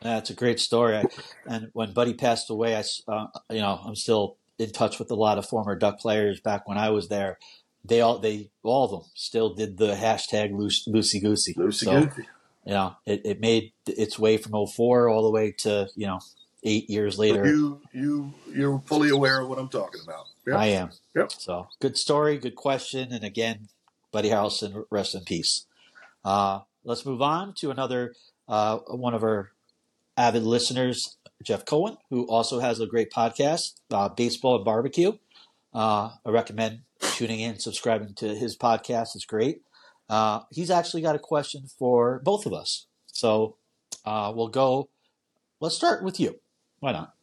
That's 0.02 0.30
a 0.30 0.34
great 0.34 0.60
story. 0.60 0.96
I, 0.96 1.04
and 1.46 1.68
when 1.72 1.92
Buddy 1.92 2.14
passed 2.14 2.50
away, 2.50 2.76
I, 2.76 2.84
uh, 3.10 3.26
you 3.50 3.60
know, 3.60 3.80
I'm 3.84 3.96
still 3.96 4.36
in 4.58 4.70
touch 4.70 4.98
with 4.98 5.10
a 5.10 5.14
lot 5.14 5.38
of 5.38 5.46
former 5.46 5.76
Duck 5.76 5.98
players 6.00 6.40
back 6.40 6.66
when 6.68 6.78
I 6.78 6.90
was 6.90 7.08
there. 7.08 7.38
They 7.84 8.00
all, 8.00 8.18
they, 8.18 8.50
all 8.62 8.84
of 8.84 8.90
them 8.90 9.10
still 9.14 9.54
did 9.54 9.78
the 9.78 9.94
hashtag 9.94 10.56
loose, 10.56 10.86
loosey 10.86 11.20
goosey. 11.22 11.54
Loosey 11.54 11.84
So, 11.84 12.04
goosey. 12.06 12.28
you 12.66 12.72
know, 12.72 12.96
it, 13.06 13.22
it 13.24 13.40
made 13.40 13.72
its 13.86 14.18
way 14.18 14.36
from 14.36 14.52
04 14.66 15.08
all 15.08 15.22
the 15.22 15.30
way 15.30 15.52
to, 15.58 15.88
you 15.96 16.06
know, 16.06 16.20
eight 16.62 16.90
years 16.90 17.18
later. 17.18 17.46
You 17.46 17.80
you 17.92 18.34
you're 18.52 18.80
fully 18.80 19.08
aware 19.08 19.40
of 19.40 19.48
what 19.48 19.58
I'm 19.58 19.68
talking 19.68 20.02
about. 20.04 20.26
Yep. 20.46 20.56
I 20.56 20.66
am. 20.66 20.90
Yep. 21.16 21.32
So 21.32 21.68
good 21.80 21.96
story, 21.96 22.36
good 22.38 22.54
question, 22.54 23.12
and 23.12 23.24
again, 23.24 23.68
Buddy 24.12 24.28
Harrelson, 24.28 24.84
rest 24.90 25.14
in 25.14 25.24
peace. 25.24 25.64
Uh, 26.22 26.60
let's 26.84 27.06
move 27.06 27.22
on 27.22 27.54
to 27.54 27.70
another 27.70 28.14
uh, 28.48 28.76
one 28.88 29.14
of 29.14 29.22
our 29.22 29.52
avid 30.20 30.42
listeners, 30.42 31.16
Jeff 31.42 31.64
Cohen, 31.64 31.96
who 32.10 32.24
also 32.26 32.60
has 32.60 32.78
a 32.78 32.86
great 32.86 33.10
podcast, 33.10 33.80
uh, 33.90 34.10
Baseball 34.10 34.56
and 34.56 34.64
Barbecue. 34.64 35.12
Uh, 35.72 36.10
I 36.26 36.30
recommend 36.30 36.80
tuning 37.00 37.40
in, 37.40 37.58
subscribing 37.58 38.12
to 38.16 38.34
his 38.34 38.56
podcast. 38.56 39.14
It's 39.14 39.24
great. 39.24 39.62
Uh, 40.10 40.40
he's 40.50 40.70
actually 40.70 41.00
got 41.00 41.16
a 41.16 41.20
question 41.20 41.68
for 41.78 42.20
both 42.22 42.44
of 42.44 42.52
us. 42.52 42.86
So 43.06 43.56
uh, 44.04 44.30
we'll 44.36 44.48
go. 44.48 44.90
Let's 45.58 45.74
start 45.74 46.04
with 46.04 46.20
you. 46.20 46.38
Why 46.80 46.92
not? 46.92 47.14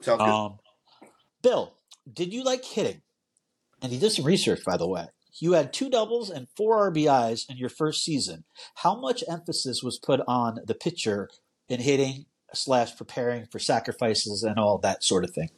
Sounds 0.00 0.20
good. 0.20 0.28
Um, 0.28 0.58
Bill, 1.42 1.74
did 2.12 2.32
you 2.32 2.44
like 2.44 2.64
hitting? 2.64 3.02
And 3.82 3.90
he 3.90 3.98
did 3.98 4.12
some 4.12 4.24
research, 4.24 4.64
by 4.64 4.76
the 4.76 4.86
way. 4.86 5.06
You 5.40 5.54
had 5.54 5.72
two 5.72 5.90
doubles 5.90 6.30
and 6.30 6.46
four 6.56 6.92
RBIs 6.92 7.50
in 7.50 7.56
your 7.56 7.70
first 7.70 8.04
season. 8.04 8.44
How 8.76 8.94
much 9.00 9.24
emphasis 9.28 9.82
was 9.82 9.98
put 9.98 10.20
on 10.28 10.60
the 10.64 10.74
pitcher 10.74 11.28
in 11.72 11.80
hitting 11.80 12.26
slash 12.54 12.96
preparing 12.96 13.46
for 13.46 13.58
sacrifices 13.58 14.42
and 14.42 14.58
all 14.58 14.78
that 14.78 15.02
sort 15.02 15.24
of 15.24 15.30
thing? 15.30 15.50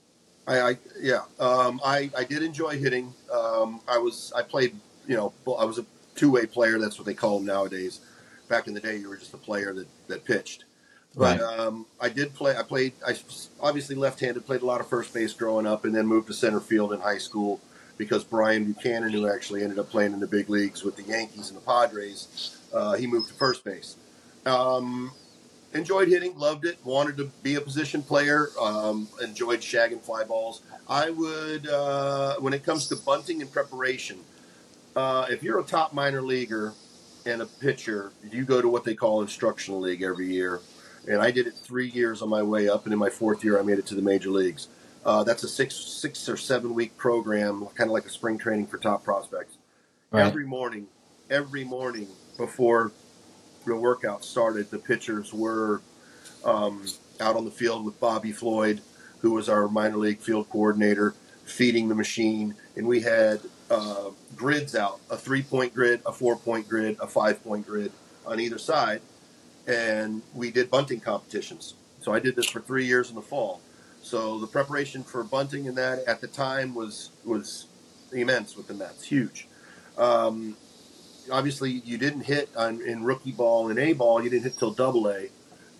I, 0.46 0.60
I 0.60 0.78
yeah, 1.00 1.22
um, 1.40 1.80
I 1.84 2.10
I 2.16 2.24
did 2.24 2.42
enjoy 2.42 2.78
hitting. 2.78 3.12
Um, 3.32 3.80
I 3.88 3.98
was 3.98 4.32
I 4.34 4.42
played 4.42 4.76
you 5.06 5.16
know 5.16 5.32
I 5.58 5.64
was 5.64 5.78
a 5.78 5.86
two 6.14 6.30
way 6.30 6.46
player. 6.46 6.78
That's 6.78 6.98
what 6.98 7.06
they 7.06 7.14
call 7.14 7.38
them 7.38 7.46
nowadays. 7.46 8.00
Back 8.48 8.68
in 8.68 8.74
the 8.74 8.80
day, 8.80 8.96
you 8.96 9.08
were 9.08 9.16
just 9.16 9.34
a 9.34 9.38
player 9.38 9.72
that 9.72 9.88
that 10.08 10.24
pitched. 10.24 10.64
But 11.16 11.38
Right. 11.38 11.40
um, 11.40 11.86
I 12.00 12.08
did 12.08 12.34
play. 12.34 12.56
I 12.56 12.62
played. 12.62 12.92
I 13.06 13.16
obviously 13.60 13.94
left-handed. 13.94 14.44
Played 14.46 14.62
a 14.62 14.66
lot 14.66 14.80
of 14.80 14.88
first 14.88 15.14
base 15.14 15.32
growing 15.32 15.66
up, 15.66 15.84
and 15.84 15.94
then 15.94 16.06
moved 16.06 16.26
to 16.26 16.34
center 16.34 16.60
field 16.60 16.92
in 16.92 17.00
high 17.00 17.18
school 17.18 17.60
because 17.96 18.24
Brian 18.24 18.64
Buchanan, 18.64 19.12
who 19.12 19.28
actually 19.28 19.62
ended 19.62 19.78
up 19.78 19.88
playing 19.90 20.12
in 20.12 20.20
the 20.20 20.26
big 20.26 20.50
leagues 20.50 20.82
with 20.82 20.96
the 20.96 21.04
Yankees 21.04 21.50
and 21.50 21.56
the 21.56 21.64
Padres, 21.64 22.58
uh, 22.72 22.94
he 22.94 23.06
moved 23.06 23.28
to 23.28 23.34
first 23.34 23.64
base. 23.64 23.96
Um, 24.44 25.12
enjoyed 25.74 26.08
hitting, 26.08 26.38
loved 26.38 26.64
it. 26.64 26.78
Wanted 26.84 27.16
to 27.18 27.30
be 27.42 27.56
a 27.56 27.60
position 27.60 28.02
player. 28.02 28.48
Um, 28.60 29.08
enjoyed 29.22 29.60
shagging 29.60 30.00
fly 30.00 30.24
balls. 30.24 30.62
I 30.88 31.10
would, 31.10 31.68
uh, 31.68 32.36
when 32.38 32.52
it 32.52 32.64
comes 32.64 32.88
to 32.88 32.96
bunting 32.96 33.42
and 33.42 33.52
preparation, 33.52 34.20
uh, 34.96 35.26
if 35.28 35.42
you're 35.42 35.58
a 35.58 35.64
top 35.64 35.92
minor 35.92 36.22
leaguer 36.22 36.72
and 37.26 37.42
a 37.42 37.46
pitcher, 37.46 38.12
you 38.30 38.44
go 38.44 38.62
to 38.62 38.68
what 38.68 38.84
they 38.84 38.94
call 38.94 39.22
instructional 39.22 39.80
league 39.80 40.02
every 40.02 40.26
year. 40.26 40.60
And 41.06 41.20
I 41.20 41.30
did 41.30 41.46
it 41.46 41.54
three 41.54 41.88
years 41.88 42.22
on 42.22 42.30
my 42.30 42.42
way 42.42 42.68
up, 42.68 42.84
and 42.84 42.92
in 42.92 42.98
my 42.98 43.10
fourth 43.10 43.44
year, 43.44 43.58
I 43.58 43.62
made 43.62 43.78
it 43.78 43.86
to 43.86 43.94
the 43.94 44.02
major 44.02 44.30
leagues. 44.30 44.68
Uh, 45.04 45.22
that's 45.22 45.42
a 45.42 45.48
six, 45.48 45.74
six 45.74 46.28
or 46.30 46.36
seven 46.36 46.72
week 46.72 46.96
program, 46.96 47.66
kind 47.74 47.88
of 47.88 47.92
like 47.92 48.06
a 48.06 48.10
spring 48.10 48.38
training 48.38 48.66
for 48.66 48.78
top 48.78 49.04
prospects. 49.04 49.56
Right. 50.10 50.24
Every 50.24 50.46
morning, 50.46 50.86
every 51.28 51.64
morning 51.64 52.08
before 52.38 52.92
the 53.64 53.76
workout 53.76 54.24
started, 54.24 54.70
the 54.70 54.78
pitchers 54.78 55.32
were 55.32 55.82
um, 56.44 56.84
out 57.20 57.36
on 57.36 57.44
the 57.44 57.50
field 57.50 57.84
with 57.84 57.98
Bobby 58.00 58.32
Floyd, 58.32 58.80
who 59.20 59.32
was 59.32 59.48
our 59.48 59.68
minor 59.68 59.96
league 59.96 60.20
field 60.20 60.48
coordinator, 60.50 61.14
feeding 61.44 61.88
the 61.88 61.94
machine, 61.94 62.54
and 62.76 62.86
we 62.86 63.00
had 63.00 63.40
uh, 63.70 64.10
grids 64.36 64.74
out: 64.74 65.00
a 65.10 65.16
three-point 65.16 65.74
grid, 65.74 66.00
a 66.06 66.12
four-point 66.12 66.68
grid, 66.68 66.96
a 67.00 67.06
five-point 67.06 67.66
grid 67.66 67.92
on 68.26 68.40
either 68.40 68.58
side, 68.58 69.00
and 69.66 70.22
we 70.34 70.50
did 70.50 70.70
bunting 70.70 71.00
competitions. 71.00 71.74
So 72.00 72.12
I 72.12 72.20
did 72.20 72.36
this 72.36 72.46
for 72.46 72.60
three 72.60 72.86
years 72.86 73.08
in 73.08 73.16
the 73.16 73.22
fall. 73.22 73.60
So 74.02 74.38
the 74.38 74.46
preparation 74.46 75.02
for 75.02 75.24
bunting 75.24 75.66
and 75.66 75.76
that 75.78 76.00
at 76.06 76.20
the 76.20 76.28
time 76.28 76.74
was 76.74 77.10
was 77.24 77.66
immense 78.12 78.56
with 78.56 78.66
the 78.66 78.74
Mets, 78.74 79.04
huge. 79.04 79.48
Um, 79.96 80.56
obviously, 81.30 81.70
you 81.70 81.98
didn't 81.98 82.22
hit 82.22 82.48
on, 82.56 82.80
in 82.82 83.04
rookie 83.04 83.32
ball 83.32 83.68
and 83.70 83.78
A 83.78 83.92
ball. 83.92 84.22
You 84.22 84.30
didn't 84.30 84.44
hit 84.44 84.58
till 84.58 84.72
Double 84.72 85.08
A, 85.08 85.28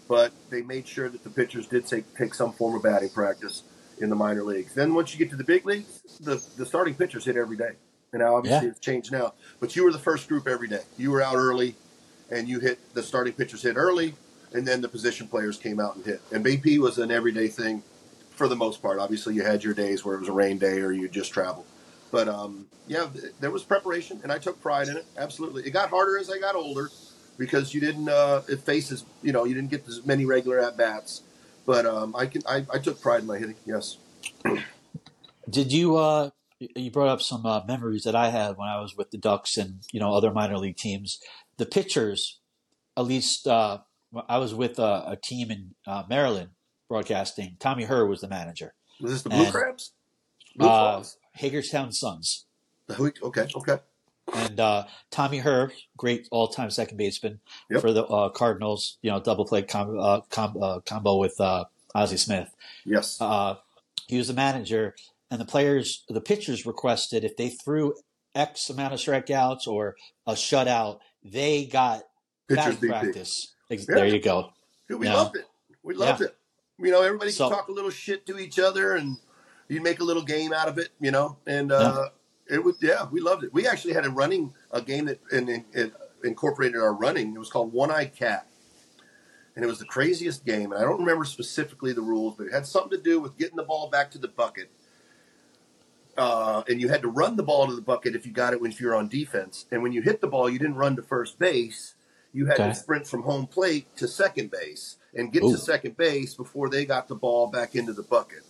but 0.09 0.33
they 0.51 0.63
made 0.63 0.87
sure 0.87 1.09
that 1.09 1.25
the 1.25 1.31
pitchers 1.31 1.67
did 1.67 1.87
take 1.87 2.15
take 2.17 2.35
some 2.35 2.53
form 2.53 2.75
of 2.75 2.83
batting 2.83 3.11
practice 3.11 3.63
in 4.01 4.11
the 4.11 4.17
minor 4.17 4.43
leagues. 4.43 4.75
Then 4.75 4.95
once 4.95 5.13
you 5.13 5.19
get 5.19 5.31
to 5.31 5.37
the 5.37 5.45
big 5.45 5.65
leagues, 5.67 6.01
the 6.21 6.43
the 6.57 6.67
starting 6.67 6.95
pitchers 6.95 7.25
hit 7.25 7.37
every 7.37 7.57
day. 7.57 7.73
And 8.13 8.21
now 8.23 8.37
obviously 8.37 8.67
Yeah. 8.67 8.71
it's 8.71 8.81
changed 8.81 9.11
now, 9.13 9.35
but 9.61 9.75
you 9.75 9.83
were 9.85 9.93
the 9.93 9.99
first 9.99 10.29
group 10.29 10.47
every 10.47 10.69
day. 10.69 10.83
You 10.97 11.11
were 11.11 11.21
out 11.23 11.35
early, 11.37 11.75
and 12.31 12.49
you 12.49 12.61
hit 12.61 12.79
the 12.95 13.03
starting 13.03 13.33
pitchers 13.33 13.63
hit 13.63 13.77
early, 13.77 14.15
and 14.53 14.67
then 14.67 14.81
the 14.81 14.89
position 14.89 15.27
players 15.27 15.57
came 15.59 15.81
out 15.81 15.97
and 15.97 16.05
hit. 16.05 16.21
And 16.31 16.45
BP 16.45 16.79
was 16.79 16.99
an 16.99 17.11
everyday 17.11 17.49
thing 17.49 17.83
for 18.37 18.47
the 18.47 18.55
most 18.57 18.81
part. 18.83 18.99
Obviously, 19.01 19.35
you 19.35 19.43
had 19.43 19.65
your 19.65 19.75
days 19.75 20.05
where 20.05 20.15
it 20.15 20.21
was 20.21 20.29
a 20.29 20.33
rain 20.33 20.59
day 20.59 20.79
or 20.81 20.93
you 20.93 21.09
just 21.09 21.33
travel. 21.33 21.67
But 22.15 22.29
um, 22.29 22.69
yeah, 22.87 23.09
there 23.41 23.51
was 23.51 23.65
preparation, 23.65 24.21
and 24.23 24.31
I 24.31 24.39
took 24.39 24.63
pride 24.63 24.87
in 24.87 24.97
it. 24.97 25.05
Absolutely, 25.19 25.65
it 25.67 25.73
got 25.73 25.91
harder 25.91 26.17
as 26.17 26.31
I 26.31 26.39
got 26.39 26.55
older 26.55 26.89
because 27.39 27.75
you 27.75 27.81
didn't 27.81 28.09
uh, 28.09 28.43
it 28.49 28.61
faces 28.61 29.05
you 29.21 29.33
know 29.33 29.45
you 29.45 29.53
didn't 29.53 29.73
get 29.73 29.85
as 29.89 30.07
many 30.07 30.25
regular 30.25 30.61
at 30.61 30.77
bats. 30.77 31.23
But 31.67 31.87
um, 31.87 32.15
I 32.15 32.27
can 32.27 32.43
I, 32.47 32.65
I 32.73 32.79
took 32.79 33.01
pride 33.01 33.23
in 33.23 33.27
my 33.27 33.39
hitting. 33.39 33.57
Yes, 33.67 33.97
Did 35.51 35.73
you? 35.73 35.97
Uh, 35.97 36.31
you 36.61 36.93
brought 36.93 37.09
up 37.09 37.21
some 37.21 37.45
uh, 37.45 37.63
memories 37.67 38.05
that 38.05 38.15
I 38.15 38.29
had 38.29 38.57
when 38.57 38.69
I 38.69 38.81
was 38.81 38.97
with 38.97 39.11
the 39.11 39.19
Ducks 39.19 39.57
and 39.57 39.83
you 39.91 39.99
know 39.99 40.15
other 40.15 40.31
minor 40.31 40.57
league 40.57 40.77
teams. 40.77 41.19
The 41.57 41.67
pitchers, 41.67 42.39
at 42.97 43.07
least, 43.07 43.49
uh, 43.49 43.79
I 44.29 44.39
was 44.39 44.55
with 44.55 44.79
a, 44.79 45.03
a 45.09 45.19
team 45.21 45.51
in 45.51 45.75
uh, 45.85 46.05
Maryland 46.09 46.51
broadcasting. 46.89 47.57
Tommy 47.59 47.87
Herr 47.87 48.07
was 48.07 48.21
the 48.21 48.29
manager. 48.29 48.75
was 49.01 49.11
this 49.11 49.23
the 49.23 49.31
Blue 49.31 49.47
And, 49.47 49.53
Crabs? 49.53 49.91
Uh? 50.61 51.03
Hagerstown 51.33 51.93
Suns. 51.93 52.45
Okay, 52.91 53.47
okay. 53.55 53.79
And 54.33 54.59
uh, 54.61 54.85
Tommy 55.11 55.39
Herr, 55.39 55.73
great 55.97 56.29
all-time 56.31 56.71
second 56.71 56.97
baseman 56.97 57.41
Yep. 57.71 57.81
for 57.81 57.93
the 57.93 58.05
uh, 58.07 58.29
Cardinals. 58.31 58.99
You 59.03 59.11
know, 59.11 59.21
double 59.21 59.45
play 59.45 59.63
com- 59.63 59.99
uh, 59.99 60.21
com- 60.31 60.57
uh, 60.63 60.81
combo 60.81 61.17
with 61.17 61.41
uh, 61.41 61.65
Ozzie 61.95 62.17
Smith. 62.17 62.55
Yes. 62.85 63.21
uh, 63.21 63.57
he 64.07 64.17
was 64.19 64.29
the 64.29 64.35
manager, 64.35 64.95
and 65.31 65.41
the 65.41 65.45
players, 65.45 66.05
the 66.09 66.21
pitchers 66.21 66.65
requested 66.67 67.25
if 67.25 67.37
they 67.37 67.49
threw 67.49 67.95
X 68.35 68.71
amount 68.71 68.95
of 68.95 69.01
strikeouts 69.01 69.67
or 69.67 69.97
a 70.27 70.33
shutout, 70.33 71.01
they 71.23 71.67
got 71.67 72.03
Pitchers 72.49 72.77
practice. 72.77 73.55
Yeah. 73.71 73.79
There 73.89 74.07
you 74.07 74.21
go. 74.21 74.51
Dude, 74.89 75.01
we 75.01 75.07
Yeah. 75.07 75.15
loved 75.15 75.37
it. 75.37 75.47
We 75.83 75.95
loved 75.95 76.21
it. 76.23 76.37
You 76.79 76.91
know, 76.91 77.03
everybody 77.03 77.31
So- 77.31 77.49
could 77.49 77.55
talk 77.57 77.69
a 77.69 77.73
little 77.73 77.91
shit 77.91 78.27
to 78.27 78.39
each 78.39 78.59
other, 78.59 78.95
and 78.95 79.17
you'd 79.69 79.83
make 79.83 80.01
a 80.01 80.05
little 80.05 80.23
game 80.25 80.53
out 80.53 80.69
of 80.69 80.79
it. 80.79 80.91
You 81.01 81.11
know, 81.11 81.37
and 81.47 81.73
uh, 81.73 82.09
it 82.49 82.63
was 82.63 82.77
yeah, 82.81 83.07
we 83.11 83.21
loved 83.21 83.45
it. 83.45 83.53
We 83.53 83.67
actually 83.67 83.95
had 83.95 84.07
a 84.07 84.11
running 84.11 84.53
a 84.71 84.81
game 84.81 85.07
that 85.07 85.21
and 85.33 85.49
it, 85.49 85.65
it 85.73 85.93
incorporated 86.23 86.81
our 86.81 86.93
running. 86.95 87.35
It 87.35 87.39
was 87.39 87.51
called 87.51 87.73
One 87.73 87.91
Eyed 87.91 88.15
Cat, 88.15 88.47
and 89.57 89.65
it 89.65 89.69
was 89.69 89.79
the 89.79 89.85
craziest 89.85 90.45
game. 90.45 90.73
And 90.73 90.81
I 90.81 90.85
don't 90.85 91.01
remember 91.01 91.25
specifically 91.25 91.93
the 91.93 92.03
rules, 92.03 92.35
but 92.37 92.47
it 92.47 92.53
had 92.53 92.67
something 92.67 92.97
to 92.99 93.03
do 93.03 93.21
with 93.21 93.37
getting 93.39 93.57
the 93.57 93.63
ball 93.65 93.89
back 93.89 94.11
to 94.13 94.19
the 94.19 94.29
bucket. 94.29 94.71
Uh, 96.17 96.63
and 96.69 96.81
you 96.81 96.89
had 96.89 97.03
to 97.03 97.09
run 97.09 97.35
the 97.37 97.43
ball 97.43 97.67
to 97.67 97.75
the 97.75 97.83
bucket 97.83 98.15
if 98.15 98.25
you 98.25 98.31
got 98.33 98.53
it 98.53 98.61
when 98.61 98.73
you 98.79 98.87
were 98.87 98.95
on 98.95 99.09
defense. 99.09 99.67
And 99.73 99.83
when 99.83 99.93
you 99.93 100.01
hit 100.01 100.21
the 100.21 100.29
ball, 100.29 100.49
you 100.49 100.61
didn't 100.61 100.77
run 100.77 100.95
to 100.97 101.03
first 101.03 101.41
base. 101.41 101.95
You 102.33 102.47
had 102.47 102.61
Okay. 102.61 102.69
to 102.69 102.75
sprint 102.75 103.07
from 103.09 103.23
home 103.23 103.47
plate 103.49 103.97
to 103.97 104.07
second 104.07 104.51
base 104.53 104.97
and 105.15 105.33
get 105.33 105.43
Ooh. 105.43 105.53
to 105.53 105.59
second 105.59 105.97
base 105.97 106.35
before 106.35 106.69
they 106.69 106.85
got 106.85 107.09
the 107.09 107.17
ball 107.17 107.49
back 107.49 107.75
into 107.75 107.93
the 107.93 108.03
bucket. 108.05 108.45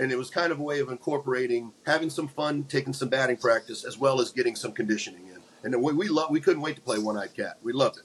And 0.00 0.10
it 0.10 0.16
was 0.16 0.30
kind 0.30 0.50
of 0.50 0.58
a 0.58 0.62
way 0.62 0.80
of 0.80 0.88
incorporating 0.88 1.72
having 1.84 2.10
some 2.10 2.26
fun, 2.26 2.64
taking 2.64 2.92
some 2.92 3.08
batting 3.08 3.36
practice, 3.36 3.84
as 3.84 3.98
well 3.98 4.20
as 4.20 4.32
getting 4.32 4.56
some 4.56 4.72
conditioning 4.72 5.26
in. 5.28 5.40
And 5.62 5.82
we 5.82 5.92
we 5.92 6.08
love 6.08 6.30
we 6.30 6.40
couldn't 6.40 6.62
wait 6.62 6.76
to 6.76 6.82
play 6.82 6.98
One 6.98 7.16
Eyed 7.16 7.34
Cat. 7.34 7.58
We 7.62 7.72
loved 7.72 7.98
it. 7.98 8.04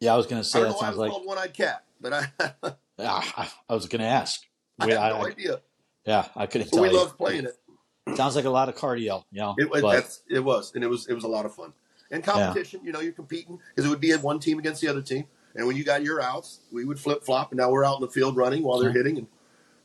Yeah, 0.00 0.14
I 0.14 0.16
was 0.16 0.26
going 0.26 0.42
to 0.42 0.48
say 0.48 0.62
that 0.62 0.78
sounds 0.78 0.96
like. 0.96 1.12
One 1.12 1.38
Eyed 1.38 1.54
Cat, 1.54 1.84
but 2.00 2.12
I, 2.12 2.26
I, 2.98 3.48
I 3.68 3.74
was 3.74 3.86
going 3.86 4.00
to 4.00 4.06
ask. 4.06 4.40
I 4.78 4.86
We- 4.86 4.96
I- 4.96 5.10
no 5.10 5.16
I- 5.16 5.28
idea. 5.28 5.60
yeah, 6.04 6.26
I 6.34 6.46
couldn't 6.46 6.70
But 6.70 6.76
tell 6.76 6.82
we 6.82 6.90
you. 6.90 6.96
loved 6.96 7.16
playing 7.16 7.44
it. 7.44 8.16
Sounds 8.16 8.34
like 8.34 8.44
a 8.44 8.50
lot 8.50 8.68
of 8.68 8.74
cardio. 8.74 9.24
You 9.30 9.40
know, 9.40 9.54
It 9.58 9.70
was 9.70 9.82
but- 9.82 10.18
it 10.28 10.40
was, 10.40 10.72
and 10.74 10.82
it 10.82 10.88
was 10.88 11.06
it 11.08 11.14
was 11.14 11.24
a 11.24 11.28
lot 11.28 11.46
of 11.46 11.54
fun. 11.54 11.72
And 12.10 12.22
competition, 12.22 12.80
you 12.84 12.92
know, 12.92 13.00
you're 13.00 13.12
competing 13.12 13.58
because 13.70 13.86
it 13.86 13.88
would 13.88 14.00
be 14.00 14.12
one 14.12 14.38
team 14.38 14.58
against 14.58 14.80
the 14.82 14.88
other 14.88 15.02
team. 15.02 15.24
And 15.54 15.66
when 15.66 15.76
you 15.76 15.84
got 15.84 16.02
your 16.02 16.20
outs, 16.20 16.60
we 16.72 16.84
would 16.84 16.98
flip 16.98 17.24
flop, 17.24 17.52
and 17.52 17.58
now 17.58 17.70
we're 17.70 17.84
out 17.84 17.96
in 17.96 18.00
the 18.02 18.10
field 18.10 18.36
running 18.36 18.62
while 18.62 18.80
they're 18.80 18.90
hmm. 18.90 18.96
hitting, 18.96 19.18
and 19.18 19.26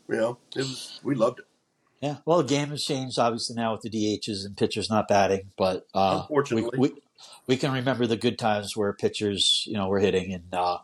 you 0.10 0.16
know, 0.16 0.38
it 0.55 0.60
was 0.60 0.99
we 1.03 1.16
loved 1.16 1.39
it. 1.39 1.45
Yeah, 2.01 2.18
well, 2.26 2.38
the 2.38 2.47
game 2.47 2.70
has 2.70 2.84
changed 2.84 3.18
obviously 3.18 3.55
now 3.55 3.74
with 3.74 3.82
the 3.82 3.89
DHs 3.89 4.45
and 4.45 4.55
pitchers 4.55 4.89
not 4.89 5.08
batting, 5.08 5.51
but 5.58 5.88
uh, 5.95 6.20
Unfortunately. 6.22 6.70
we, 6.78 6.89
we 6.89 7.01
we 7.47 7.58
can 7.58 7.72
remember 7.72 8.05
the 8.05 8.18
good 8.18 8.38
times 8.38 8.76
where 8.78 8.93
pitchers, 8.93 9.64
you 9.66 9.74
know, 9.74 9.88
were 9.88 9.99
hitting 9.99 10.34
and 10.34 10.53
uh, 10.53 10.78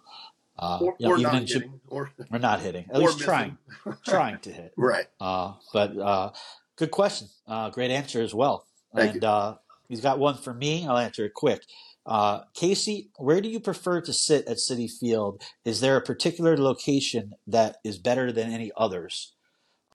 uh, 0.58 0.80
Or, 0.82 0.96
you 1.00 1.08
know, 1.08 1.14
or 1.14 1.18
even 1.18 1.24
not 1.24 1.42
in, 1.42 1.48
hitting, 1.48 1.82
or 1.88 2.12
we're 2.32 2.38
not 2.40 2.62
hitting, 2.62 2.86
at 2.92 3.00
least 3.00 3.20
missing. 3.20 3.26
trying, 3.26 3.58
trying 4.06 4.40
to 4.40 4.52
hit. 4.52 4.74
right. 4.78 5.06
Uh, 5.20 5.54
but 5.72 5.98
uh, 5.98 6.32
good 6.76 6.92
question, 6.92 7.28
uh, 7.48 7.70
great 7.70 7.92
answer 7.92 8.22
as 8.22 8.34
well. 8.34 8.66
Thank 8.96 9.14
and 9.14 9.24
you. 9.24 9.28
Uh, 9.28 9.56
he's 9.90 10.02
got 10.02 10.20
one 10.20 10.38
for 10.38 10.54
me. 10.54 10.88
I'll 10.88 10.98
answer 10.98 11.26
it 11.26 11.34
quick. 11.34 11.64
Uh, 12.06 12.42
Casey, 12.54 13.10
where 13.18 13.40
do 13.40 13.50
you 13.50 13.60
prefer 13.60 14.02
to 14.02 14.12
sit 14.14 14.48
at 14.48 14.58
Citi 14.58 14.90
Field? 14.92 15.42
Is 15.64 15.80
there 15.80 15.96
a 15.96 16.02
particular 16.02 16.58
location 16.58 17.34
that 17.48 17.78
is 17.84 17.98
better 17.98 18.32
than 18.32 18.52
any 18.52 18.72
others? 18.76 19.34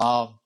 Um, 0.00 0.38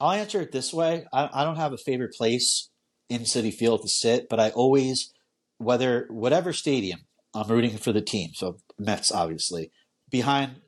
I'll 0.00 0.12
answer 0.12 0.40
it 0.40 0.52
this 0.52 0.72
way. 0.72 1.06
I, 1.12 1.28
I 1.32 1.44
don't 1.44 1.56
have 1.56 1.72
a 1.72 1.78
favorite 1.78 2.14
place 2.14 2.70
in 3.08 3.22
Citi 3.22 3.54
Field 3.54 3.82
to 3.82 3.88
sit, 3.88 4.28
but 4.28 4.40
I 4.40 4.50
always, 4.50 5.12
whether 5.58 6.06
whatever 6.10 6.52
stadium, 6.52 7.00
I'm 7.34 7.48
rooting 7.48 7.78
for 7.78 7.92
the 7.92 8.00
team. 8.00 8.30
So 8.34 8.58
Mets, 8.78 9.12
obviously, 9.12 9.70
behind 10.10 10.60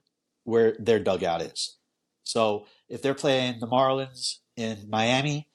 where 0.45 0.77
their 0.79 1.01
dugout 1.01 1.43
is. 1.43 1.77
So 2.23 2.67
if 2.89 3.03
they're 3.03 3.15
playing 3.15 3.61
the 3.61 3.67
Marlins 3.67 4.39
in 4.57 4.89
Miami, 4.89 5.49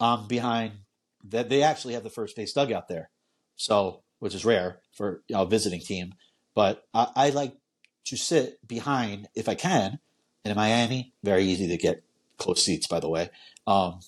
I'm 0.00 0.26
behind 0.26 0.72
that. 1.24 1.48
They 1.48 1.62
actually 1.62 1.94
have 1.94 2.04
the 2.04 2.10
first 2.10 2.36
base 2.36 2.52
dugout 2.52 2.88
there, 2.88 3.10
so 3.56 4.02
which 4.18 4.34
is 4.34 4.44
rare 4.44 4.80
for 4.92 5.22
a 5.32 5.46
visiting 5.46 5.80
team. 5.80 6.14
But 6.54 6.84
I, 6.92 7.08
I 7.14 7.30
like 7.30 7.56
to 8.06 8.16
sit 8.16 8.66
behind 8.66 9.28
if 9.34 9.48
I 9.48 9.54
can. 9.54 9.98
And 10.44 10.52
in 10.52 10.56
Miami, 10.56 11.12
very 11.22 11.44
easy 11.44 11.68
to 11.68 11.76
get 11.76 12.02
close 12.38 12.64
seats. 12.64 12.86
By 12.86 13.00
the 13.00 13.08
way, 13.08 13.30
um, 13.66 14.00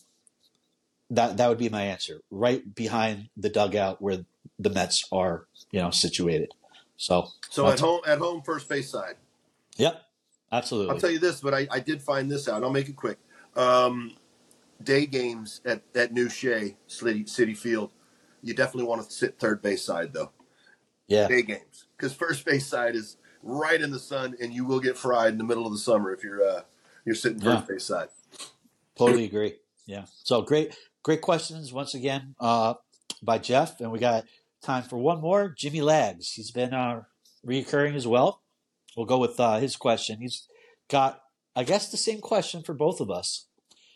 that 1.10 1.36
that 1.36 1.48
would 1.48 1.58
be 1.58 1.68
my 1.68 1.82
answer. 1.82 2.20
Right 2.30 2.74
behind 2.74 3.28
the 3.36 3.50
dugout 3.50 4.00
where 4.00 4.24
the 4.58 4.70
Mets 4.70 5.06
are, 5.12 5.46
you 5.70 5.80
know, 5.80 5.90
situated. 5.90 6.52
So, 6.96 7.28
So 7.48 7.66
at 7.68 7.80
home, 7.80 8.00
at 8.06 8.18
home, 8.18 8.42
first 8.42 8.68
base 8.68 8.90
side. 8.90 9.14
Yep, 9.76 10.02
absolutely. 10.52 10.94
I'll 10.94 11.00
tell 11.00 11.10
you 11.10 11.18
this, 11.18 11.40
but 11.40 11.54
I, 11.54 11.66
I 11.70 11.80
did 11.80 12.02
find 12.02 12.30
this 12.30 12.48
out. 12.48 12.62
I'll 12.62 12.70
make 12.70 12.88
it 12.88 12.96
quick. 12.96 13.18
Um, 13.56 14.16
day 14.82 15.06
games 15.06 15.60
at, 15.64 15.82
at 15.94 16.12
New 16.12 16.28
Shea 16.28 16.76
City, 16.86 17.24
Citi 17.24 17.56
Field, 17.56 17.90
you 18.42 18.54
definitely 18.54 18.88
want 18.88 19.04
to 19.06 19.12
sit 19.12 19.38
third 19.38 19.62
base 19.62 19.84
side 19.84 20.12
though. 20.12 20.30
Yeah. 21.06 21.28
Day 21.28 21.42
games 21.42 21.86
because 21.96 22.12
first 22.12 22.44
base 22.44 22.66
side 22.66 22.94
is 22.94 23.16
right 23.42 23.80
in 23.80 23.90
the 23.90 23.98
sun, 23.98 24.36
and 24.40 24.52
you 24.52 24.64
will 24.64 24.80
get 24.80 24.96
fried 24.96 25.32
in 25.32 25.38
the 25.38 25.44
middle 25.44 25.66
of 25.66 25.72
the 25.72 25.78
summer 25.78 26.12
if 26.12 26.22
you're 26.22 26.42
uh, 26.42 26.62
you're 27.04 27.14
sitting 27.14 27.40
first 27.40 27.64
Yeah. 27.68 27.74
base 27.74 27.84
side. 27.84 28.08
Totally 28.96 29.24
agree. 29.24 29.54
Yeah. 29.86 30.04
So 30.24 30.42
great, 30.42 30.76
great 31.02 31.20
questions 31.20 31.72
once 31.72 31.94
again 31.94 32.34
uh, 32.38 32.74
by 33.22 33.38
Jeff, 33.38 33.80
and 33.80 33.90
we 33.90 33.98
got 33.98 34.24
time 34.62 34.82
for 34.82 34.98
one 34.98 35.20
more. 35.20 35.48
Jimmy 35.56 35.80
Lags, 35.80 36.32
he's 36.32 36.50
been 36.50 36.74
uh, 36.74 37.02
reoccurring 37.46 37.94
as 37.96 38.06
well. 38.06 38.42
We'll 38.96 39.06
go 39.06 39.18
with 39.18 39.40
uh, 39.40 39.58
his 39.58 39.76
question. 39.76 40.20
He's 40.20 40.46
got, 40.88 41.22
I 41.56 41.64
guess, 41.64 41.90
the 41.90 41.96
same 41.96 42.20
question 42.20 42.62
for 42.62 42.74
both 42.74 43.00
of 43.00 43.10
us. 43.10 43.46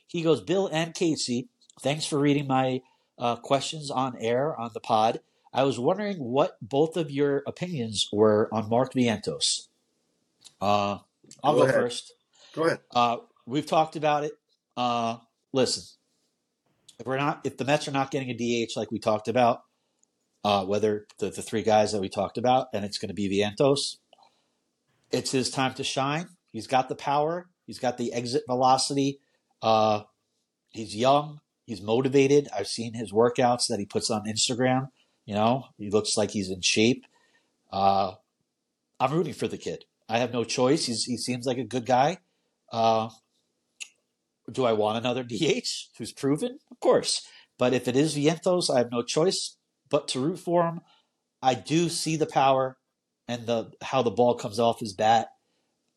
He 0.06 0.22
goes, 0.22 0.40
Bill 0.40 0.68
and 0.72 0.94
Casey, 0.94 1.48
thanks 1.82 2.06
for 2.06 2.18
reading 2.18 2.46
my 2.46 2.80
uh, 3.18 3.36
questions 3.36 3.90
on 3.90 4.16
air 4.18 4.58
on 4.58 4.70
the 4.74 4.80
pod. 4.80 5.20
I 5.52 5.62
was 5.62 5.78
wondering 5.78 6.18
what 6.18 6.56
both 6.60 6.96
of 6.96 7.10
your 7.10 7.42
opinions 7.46 8.08
were 8.12 8.48
on 8.52 8.68
Mark 8.68 8.92
Vientos. 8.92 9.68
Uh, 10.60 10.98
I'll 11.42 11.54
Go 11.54 11.66
go, 11.66 11.72
first. 11.72 12.12
Go 12.54 12.64
ahead. 12.64 12.80
Uh, 12.90 13.18
we've 13.46 13.66
talked 13.66 13.96
about 13.96 14.24
it. 14.24 14.32
Uh, 14.76 15.18
listen, 15.52 15.84
if 16.98 17.06
we're 17.06 17.16
not, 17.16 17.40
if 17.44 17.56
the 17.56 17.64
Mets 17.64 17.86
are 17.86 17.92
not 17.92 18.10
getting 18.10 18.30
a 18.30 18.34
DH 18.66 18.76
like 18.76 18.90
we 18.90 18.98
talked 18.98 19.28
about, 19.28 19.62
uh, 20.42 20.64
whether 20.64 21.06
the, 21.18 21.30
the 21.30 21.42
three 21.42 21.62
guys 21.62 21.92
that 21.92 22.00
we 22.00 22.08
talked 22.08 22.36
about, 22.36 22.68
and 22.74 22.84
it's 22.84 22.98
going 22.98 23.08
to 23.08 23.14
be 23.14 23.28
Vientos, 23.28 23.96
it's 25.10 25.30
his 25.30 25.50
time 25.50 25.74
to 25.74 25.84
shine. 25.84 26.28
He's 26.52 26.66
got 26.66 26.88
the 26.88 26.94
power. 26.94 27.48
He's 27.66 27.78
got 27.78 27.96
the 27.96 28.12
exit 28.12 28.42
velocity. 28.46 29.20
Uh, 29.62 30.02
he's 30.70 30.94
young. 30.94 31.40
He's 31.64 31.80
motivated. 31.80 32.48
I've 32.56 32.68
seen 32.68 32.94
his 32.94 33.12
workouts 33.12 33.68
that 33.68 33.78
he 33.78 33.86
puts 33.86 34.10
on 34.10 34.26
Instagram. 34.26 34.88
You 35.24 35.34
know, 35.34 35.66
he 35.78 35.90
looks 35.90 36.16
like 36.16 36.30
he's 36.30 36.50
in 36.50 36.60
shape. 36.60 37.06
Uh, 37.72 38.12
I'm 39.00 39.12
rooting 39.12 39.32
for 39.32 39.48
the 39.48 39.56
kid. 39.56 39.84
I 40.08 40.18
have 40.18 40.32
no 40.32 40.44
choice. 40.44 40.86
He's, 40.86 41.04
he 41.04 41.16
seems 41.16 41.46
like 41.46 41.58
a 41.58 41.64
good 41.64 41.86
guy. 41.86 42.18
Uh, 42.70 43.08
do 44.50 44.64
I 44.64 44.72
want 44.72 44.98
another 44.98 45.22
DH 45.28 45.88
who's 45.96 46.12
proven? 46.12 46.58
Of 46.70 46.80
course. 46.80 47.26
But 47.58 47.72
if 47.72 47.88
it 47.88 47.96
is 47.96 48.16
Vientos, 48.16 48.72
I 48.72 48.78
have 48.78 48.90
no 48.90 49.02
choice 49.02 49.56
but 49.88 50.08
to 50.08 50.20
root 50.20 50.38
for 50.38 50.64
him. 50.64 50.80
I 51.42 51.54
do 51.54 51.88
see 51.88 52.16
the 52.16 52.26
power 52.26 52.78
and 53.28 53.46
the 53.46 53.72
how 53.82 54.02
the 54.02 54.10
ball 54.10 54.34
comes 54.34 54.58
off 54.58 54.80
his 54.80 54.92
bat. 54.92 55.28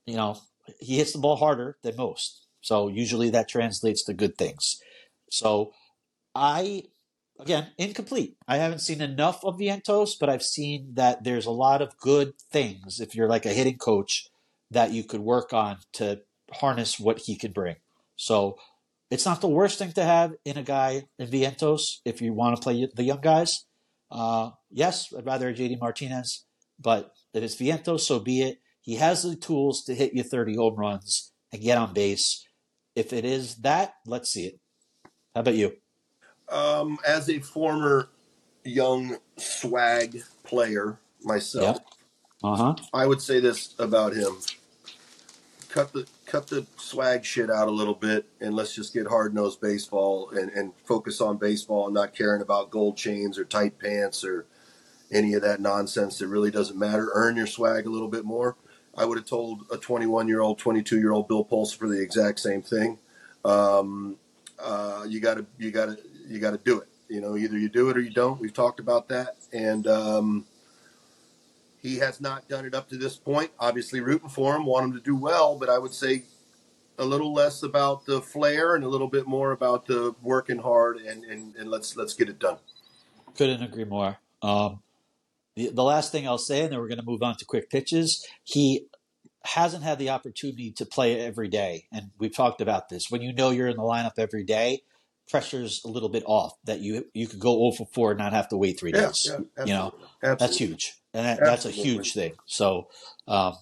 You 0.05 0.15
know, 0.15 0.37
he 0.79 0.97
hits 0.97 1.13
the 1.13 1.19
ball 1.19 1.35
harder 1.35 1.77
than 1.81 1.95
most. 1.95 2.45
So 2.61 2.87
usually 2.87 3.29
that 3.31 3.49
translates 3.49 4.03
to 4.03 4.13
good 4.13 4.37
things. 4.37 4.81
So 5.29 5.73
I 6.35 6.83
again, 7.39 7.71
incomplete. 7.77 8.35
I 8.47 8.57
haven't 8.57 8.79
seen 8.79 9.01
enough 9.01 9.43
of 9.43 9.57
Vientos, 9.57 10.11
but 10.19 10.29
I've 10.29 10.43
seen 10.43 10.91
that 10.93 11.23
there's 11.23 11.45
a 11.45 11.51
lot 11.51 11.81
of 11.81 11.97
good 11.97 12.33
things 12.51 12.99
if 12.99 13.15
you're 13.15 13.29
like 13.29 13.45
a 13.45 13.53
hitting 13.53 13.77
coach 13.77 14.27
that 14.71 14.91
you 14.91 15.03
could 15.03 15.21
work 15.21 15.53
on 15.53 15.77
to 15.93 16.21
harness 16.51 16.99
what 16.99 17.19
he 17.19 17.35
can 17.35 17.51
bring. 17.51 17.75
So 18.15 18.57
it's 19.09 19.25
not 19.25 19.41
the 19.41 19.47
worst 19.47 19.79
thing 19.79 19.91
to 19.93 20.03
have 20.03 20.33
in 20.43 20.57
a 20.57 20.63
guy 20.63 21.03
in 21.17 21.29
Vientos 21.29 21.99
if 22.03 22.21
you 22.21 22.33
want 22.33 22.55
to 22.55 22.61
play 22.61 22.87
the 22.93 23.03
young 23.03 23.21
guys. 23.21 23.65
Uh, 24.11 24.51
yes, 24.69 25.13
I'd 25.17 25.25
rather 25.25 25.53
JD 25.53 25.79
Martinez, 25.79 26.45
but 26.79 27.11
if 27.33 27.43
it's 27.43 27.55
Vientos, 27.55 28.01
so 28.01 28.19
be 28.19 28.41
it. 28.41 28.59
He 28.81 28.95
has 28.95 29.23
the 29.23 29.35
tools 29.35 29.83
to 29.83 29.95
hit 29.95 30.13
you 30.13 30.23
30 30.23 30.55
home 30.55 30.75
runs 30.75 31.33
and 31.51 31.61
get 31.61 31.77
on 31.77 31.93
base. 31.93 32.45
If 32.95 33.11
it 33.11 33.25
is 33.25 33.57
that, 33.57 33.95
let's 34.05 34.31
see 34.31 34.45
it. 34.45 34.59
How 35.37 35.41
about 35.41 35.53
you? 35.53 35.77
Um, 36.49 36.97
as 37.07 37.29
a 37.29 37.37
former 37.37 38.09
young 38.63 39.17
swag 39.35 40.23
player 40.43 40.97
myself, 41.21 41.77
Uh 42.43 42.55
huh. 42.55 42.75
I 42.91 43.05
would 43.05 43.21
say 43.21 43.39
this 43.39 43.75
about 43.77 44.13
him: 44.13 44.37
cut 45.69 45.93
the 45.93 46.07
cut 46.25 46.47
the 46.47 46.65
swag 46.77 47.23
shit 47.23 47.51
out 47.51 47.67
a 47.67 47.71
little 47.71 47.93
bit, 47.93 48.25
and 48.41 48.55
let's 48.55 48.73
just 48.73 48.95
get 48.95 49.05
hard 49.05 49.35
nosed 49.35 49.61
baseball 49.61 50.31
and, 50.31 50.49
and 50.49 50.73
focus 50.85 51.21
on 51.21 51.37
baseball 51.37 51.85
and 51.85 51.93
not 51.93 52.15
caring 52.15 52.41
about 52.41 52.71
gold 52.71 52.97
chains 52.97 53.37
or 53.37 53.45
tight 53.45 53.77
pants 53.77 54.23
or 54.23 54.47
any 55.11 55.35
of 55.35 55.43
that 55.43 55.61
nonsense 55.61 56.17
that 56.17 56.29
really 56.29 56.49
doesn't 56.49 56.79
matter. 56.79 57.11
Earn 57.13 57.35
your 57.35 57.45
swag 57.45 57.85
a 57.85 57.91
little 57.91 58.09
bit 58.09 58.25
more. 58.25 58.55
I 58.97 59.05
would 59.05 59.19
have 59.19 59.27
told 59.27 59.67
a 59.71 59.77
21 59.77 60.27
year 60.27 60.41
old, 60.41 60.57
22 60.57 60.97
year 60.97 61.11
old 61.11 61.27
Bill 61.27 61.45
Pulsipher 61.45 61.87
the 61.87 62.01
exact 62.01 62.39
same 62.39 62.63
thing. 62.63 62.97
Um, 63.45 64.17
uh, 64.59 65.05
you 65.07 65.19
got 65.19 65.35
to 65.35 65.45
you 65.57 65.71
got 65.71 65.85
to 65.85 65.97
you 66.27 66.39
got 66.39 66.51
to 66.51 66.57
do 66.57 66.79
it. 66.79 66.87
You 67.09 67.21
know, 67.21 67.37
either 67.37 67.57
you 67.57 67.69
do 67.69 67.89
it 67.89 67.97
or 67.97 68.01
you 68.01 68.09
don't. 68.09 68.39
We've 68.39 68.53
talked 68.53 68.79
about 68.79 69.07
that, 69.09 69.37
and 69.53 69.87
um, 69.87 70.45
he 71.81 71.97
has 71.97 72.19
not 72.19 72.47
done 72.49 72.65
it 72.65 72.73
up 72.73 72.89
to 72.89 72.97
this 72.97 73.15
point. 73.15 73.51
Obviously, 73.59 74.01
rooting 74.01 74.29
for 74.29 74.55
him, 74.55 74.65
want 74.65 74.85
him 74.85 74.93
to 74.93 74.99
do 74.99 75.15
well, 75.15 75.57
but 75.57 75.69
I 75.69 75.77
would 75.77 75.93
say 75.93 76.23
a 76.97 77.05
little 77.05 77.33
less 77.33 77.63
about 77.63 78.05
the 78.05 78.21
flair 78.21 78.75
and 78.75 78.83
a 78.83 78.87
little 78.87 79.07
bit 79.07 79.27
more 79.27 79.51
about 79.51 79.85
the 79.85 80.15
working 80.21 80.57
hard 80.57 80.97
and, 80.97 81.23
and, 81.25 81.55
and 81.55 81.69
let's 81.69 81.95
let's 81.95 82.13
get 82.13 82.27
it 82.27 82.39
done. 82.39 82.57
Couldn't 83.35 83.61
agree 83.61 83.85
more. 83.85 84.17
Um, 84.41 84.81
the, 85.55 85.69
the 85.69 85.83
last 85.83 86.11
thing 86.11 86.27
I'll 86.27 86.37
say, 86.37 86.63
and 86.63 86.71
then 86.71 86.79
we're 86.79 86.87
going 86.87 86.99
to 86.99 87.05
move 87.05 87.23
on 87.23 87.35
to 87.37 87.45
quick 87.45 87.69
pitches. 87.69 88.25
He 88.43 88.87
hasn't 89.45 89.83
had 89.83 89.99
the 89.99 90.09
opportunity 90.09 90.71
to 90.73 90.85
play 90.85 91.19
every 91.19 91.47
day, 91.47 91.87
and 91.91 92.11
we've 92.17 92.35
talked 92.35 92.61
about 92.61 92.89
this. 92.89 93.09
When 93.09 93.21
you 93.21 93.33
know 93.33 93.51
you're 93.51 93.67
in 93.67 93.77
the 93.77 93.83
lineup 93.83 94.13
every 94.17 94.43
day, 94.43 94.81
pressure's 95.29 95.81
a 95.85 95.87
little 95.87 96.09
bit 96.09 96.23
off. 96.25 96.53
That 96.65 96.79
you 96.79 97.05
you 97.13 97.27
could 97.27 97.39
go 97.39 97.57
0 97.57 97.71
for 97.77 97.87
4 97.93 98.11
and 98.11 98.19
not 98.19 98.33
have 98.33 98.49
to 98.49 98.57
wait 98.57 98.79
three 98.79 98.91
Yeah, 98.93 99.07
days. 99.07 99.27
yeah, 99.29 99.65
you 99.65 99.73
know, 99.73 99.93
absolutely. 100.23 100.37
That's 100.39 100.57
huge, 100.57 100.93
and 101.13 101.25
that, 101.25 101.39
that's 101.39 101.65
a 101.65 101.71
huge 101.71 102.13
thing. 102.13 102.33
So, 102.45 102.87
um, 103.27 103.55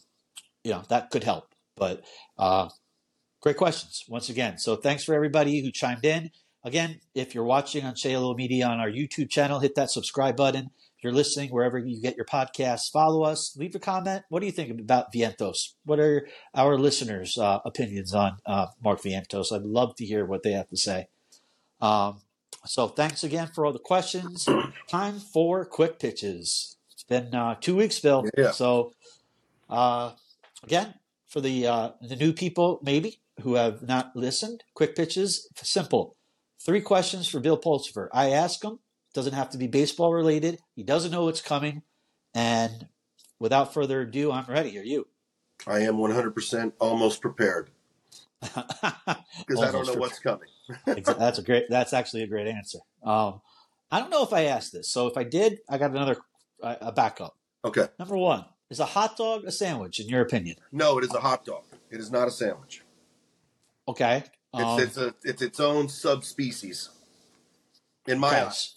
you 0.64 0.72
know, 0.72 0.84
that 0.90 1.12
could 1.12 1.24
help. 1.24 1.50
But 1.76 2.04
uh, 2.38 2.70
great 3.42 3.58
questions 3.58 4.06
once 4.08 4.30
again. 4.30 4.58
So 4.58 4.76
thanks 4.76 5.04
for 5.04 5.14
everybody 5.14 5.62
who 5.62 5.72
chimed 5.72 6.06
in. 6.06 6.32
Again, 6.64 7.00
if 7.14 7.36
you're 7.36 7.44
watching 7.44 7.86
on 7.86 7.94
Shea 7.96 8.14
Hello 8.14 8.34
Media 8.34 8.66
on 8.66 8.80
our 8.80 8.90
YouTube 8.90 9.30
channel, 9.30 9.60
hit 9.60 9.76
that 9.76 9.92
subscribe 9.92 10.36
button. 10.36 10.72
You're 11.06 11.14
listening 11.14 11.52
wherever 11.52 11.78
you 11.78 12.02
get 12.02 12.16
your 12.16 12.26
podcasts, 12.26 12.92
follow 12.92 13.22
us. 13.22 13.56
Leave 13.56 13.76
a 13.76 13.80
comment. 13.80 14.24
What 14.30 14.40
do 14.40 14.48
you 14.48 14.52
think 14.52 14.72
about 14.72 15.14
Vientos? 15.14 15.74
What 15.84 16.00
are 16.00 16.28
our 16.56 16.80
listeners' 16.80 17.38
uh, 17.38 17.60
opinions 17.64 18.12
on 18.16 18.38
uh, 18.44 18.70
Mark 18.84 19.04
Vientos? 19.04 19.52
I'd 19.52 19.62
love 19.62 19.96
to 19.98 20.06
hear 20.06 20.26
what 20.26 20.42
they 20.42 20.54
have 20.54 20.68
to 20.70 20.78
say. 20.78 21.10
Um, 21.80 22.22
so 22.66 22.88
thanks 22.88 23.24
again 23.24 23.52
for 23.54 23.68
all 23.68 23.72
the 23.72 23.78
questions. 23.78 24.50
Time 24.88 25.20
for 25.20 25.64
quick 25.64 26.00
pitches. 26.00 26.76
It's 26.92 27.04
been 27.04 27.36
uh, 27.36 27.54
two 27.62 27.76
weeks, 27.76 28.00
Bill. 28.00 28.26
Yeah. 28.36 28.50
So 28.50 28.94
uh, 29.70 30.14
again, 30.64 30.96
for 31.28 31.40
the 31.40 31.68
uh, 31.68 31.90
the 32.02 32.16
new 32.16 32.34
people 32.34 32.80
maybe 32.82 33.20
who 33.42 33.54
have 33.54 33.84
not 33.84 34.16
listened, 34.16 34.64
quick 34.74 34.96
pitches, 34.96 35.48
simple. 35.56 36.16
Three 36.66 36.82
questions 36.82 37.28
for 37.28 37.40
Bill 37.40 37.60
Pulsipher. 37.60 38.08
I 38.12 38.32
ask 38.32 38.64
him. 38.64 38.80
Doesn't 39.16 39.34
have 39.34 39.50
to 39.52 39.58
be 39.58 39.68
baseball 39.68 40.14
related. 40.14 40.60
He 40.76 40.84
doesn't 40.84 41.12
know 41.12 41.24
what's 41.24 41.40
coming. 41.40 41.84
And 42.34 42.88
without 43.40 43.74
further 43.74 44.02
ado, 44.02 44.30
I'm 44.30 44.44
ready. 44.46 44.78
Are 44.78 44.84
you? 44.84 45.08
I 45.66 45.80
am 45.80 45.96
100% 45.96 46.74
almost 46.80 47.22
prepared 47.22 47.70
because 48.42 49.62
I 49.62 49.72
don't 49.72 49.88
know 49.88 49.94
what's 49.94 50.20
coming. 50.20 50.50
That's 50.86 51.40
a 51.40 51.44
great. 51.44 51.70
That's 51.70 51.94
actually 51.94 52.24
a 52.24 52.28
great 52.28 52.48
answer. 52.48 52.80
Um, 53.04 53.40
I 53.90 54.02
don't 54.02 54.10
know 54.10 54.24
if 54.24 54.34
I 54.34 54.44
asked 54.44 54.74
this, 54.74 54.90
so 54.90 55.08
if 55.08 55.16
I 55.16 55.24
did, 55.24 55.60
I 55.70 55.78
got 55.78 55.92
another 55.92 56.18
uh, 56.62 56.76
a 56.82 56.92
backup. 56.92 57.38
Okay. 57.64 57.88
Number 57.98 58.18
one 58.18 58.44
is 58.70 58.82
a 58.82 58.86
hot 58.86 59.16
dog 59.16 59.46
a 59.46 59.52
sandwich 59.52 60.02
in 60.02 60.10
your 60.10 60.22
opinion? 60.22 60.58
No, 60.74 60.98
it 60.98 61.06
is 61.06 61.14
a 61.14 61.22
hot 61.22 61.46
dog. 61.46 61.64
It 61.90 62.02
is 62.02 62.12
not 62.12 62.28
a 62.28 62.32
sandwich. 62.32 62.84
Okay. 63.88 64.26
Um, 64.54 64.80
It's, 64.80 64.84
it's 64.84 64.98
a 64.98 65.16
it's 65.24 65.42
its 65.42 65.60
own 65.62 65.88
subspecies. 65.88 66.90
In 68.08 68.20
my 68.20 68.28
okay. 68.28 68.46
eyes. 68.48 68.76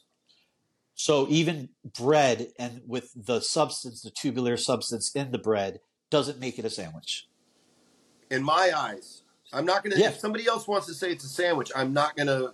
So 0.98 1.26
even 1.30 1.68
bread 1.96 2.48
and 2.58 2.82
with 2.84 3.12
the 3.14 3.40
substance, 3.40 4.02
the 4.02 4.10
tubular 4.10 4.56
substance 4.56 5.12
in 5.14 5.30
the 5.30 5.38
bread, 5.38 5.78
doesn't 6.10 6.40
make 6.40 6.58
it 6.58 6.64
a 6.64 6.70
sandwich. 6.70 7.28
In 8.30 8.42
my 8.42 8.72
eyes. 8.76 9.22
I'm 9.52 9.64
not 9.64 9.84
gonna 9.84 9.96
Yeah. 9.96 10.08
if 10.08 10.18
somebody 10.18 10.46
else 10.48 10.66
wants 10.66 10.88
to 10.88 10.94
say 10.94 11.12
it's 11.12 11.24
a 11.24 11.28
sandwich, 11.28 11.70
I'm 11.76 11.92
not 11.92 12.16
gonna 12.16 12.52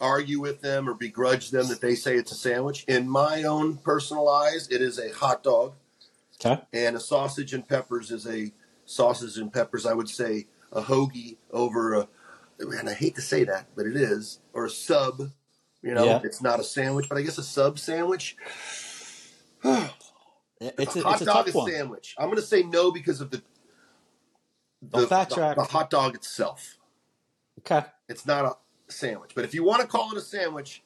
argue 0.00 0.40
with 0.40 0.62
them 0.62 0.88
or 0.88 0.94
begrudge 0.94 1.50
them 1.50 1.68
that 1.68 1.82
they 1.82 1.94
say 1.94 2.16
it's 2.16 2.32
a 2.32 2.36
sandwich. 2.36 2.84
In 2.88 3.08
my 3.10 3.42
own 3.42 3.76
personal 3.76 4.28
eyes, 4.28 4.68
it 4.70 4.80
is 4.80 4.98
a 4.98 5.10
hot 5.10 5.42
dog. 5.42 5.74
Okay. 6.44 6.60
and 6.72 6.96
a 6.96 7.00
sausage 7.00 7.54
and 7.54 7.66
peppers 7.66 8.10
is 8.10 8.26
a 8.26 8.52
sausage 8.84 9.38
and 9.38 9.50
peppers. 9.52 9.86
I 9.86 9.94
would 9.94 10.08
say 10.08 10.46
a 10.70 10.82
hoagie 10.82 11.36
over 11.50 11.94
a, 11.94 12.08
and 12.58 12.88
I 12.90 12.94
hate 12.94 13.14
to 13.16 13.22
say 13.22 13.44
that, 13.44 13.68
but 13.74 13.86
it 13.86 13.96
is, 13.96 14.40
or 14.52 14.66
a 14.66 14.70
sub. 14.70 15.30
You 15.82 15.94
know, 15.94 16.04
Yeah. 16.04 16.20
it's 16.24 16.42
not 16.42 16.60
a 16.60 16.64
sandwich, 16.64 17.08
but 17.08 17.18
I 17.18 17.22
guess 17.22 17.38
a 17.38 17.42
sub 17.42 17.78
sandwich. 17.78 18.36
It's 20.58 20.96
a, 20.96 21.02
hot 21.02 21.12
it's 21.12 21.22
a 21.22 21.24
dog 21.26 21.48
is 21.48 21.54
sandwich. 21.54 22.14
I'm 22.18 22.26
going 22.26 22.36
to 22.36 22.42
say 22.42 22.62
no 22.62 22.90
because 22.90 23.20
of 23.20 23.30
the 23.30 23.42
the, 24.80 25.06
Don't 25.06 25.28
the, 25.28 25.54
the 25.54 25.64
hot 25.64 25.90
dog 25.90 26.14
itself. 26.14 26.78
Okay. 27.60 27.86
It's 28.08 28.26
not 28.26 28.44
a 28.44 28.56
sandwich. 28.92 29.32
But 29.34 29.44
if 29.44 29.54
you 29.54 29.64
want 29.64 29.82
to 29.82 29.86
call 29.86 30.10
it 30.12 30.16
a 30.16 30.20
sandwich, 30.20 30.82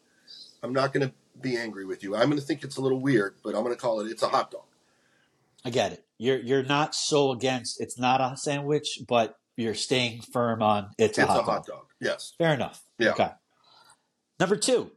I'm 0.62 0.72
not 0.72 0.92
going 0.92 1.08
to 1.08 1.14
be 1.40 1.56
angry 1.56 1.84
with 1.84 2.02
you. 2.02 2.16
I'm 2.16 2.26
going 2.28 2.40
to 2.40 2.44
think 2.44 2.64
it's 2.64 2.76
a 2.76 2.80
little 2.80 3.00
weird, 3.00 3.36
but 3.42 3.54
I'm 3.54 3.62
going 3.62 3.74
to 3.74 3.80
call 3.80 4.00
it 4.00 4.10
it's 4.10 4.22
a 4.22 4.28
hot 4.28 4.50
dog. 4.50 4.64
I 5.64 5.70
get 5.70 5.92
it. 5.92 6.04
You're 6.18 6.38
you're 6.38 6.62
not 6.62 6.94
so 6.94 7.32
against 7.32 7.80
it's 7.80 7.98
not 7.98 8.20
a 8.20 8.36
sandwich, 8.36 9.00
but 9.06 9.38
you're 9.56 9.74
staying 9.74 10.22
firm 10.22 10.62
on 10.62 10.90
it's, 10.98 11.18
a, 11.18 11.26
hot, 11.26 11.40
a 11.40 11.42
hot 11.42 11.66
dog. 11.66 11.86
Yes. 12.00 12.34
Fair 12.38 12.54
enough. 12.54 12.82
Yeah. 12.98 13.10
Okay. 13.10 13.30
Number 14.40 14.56
two. 14.56 14.90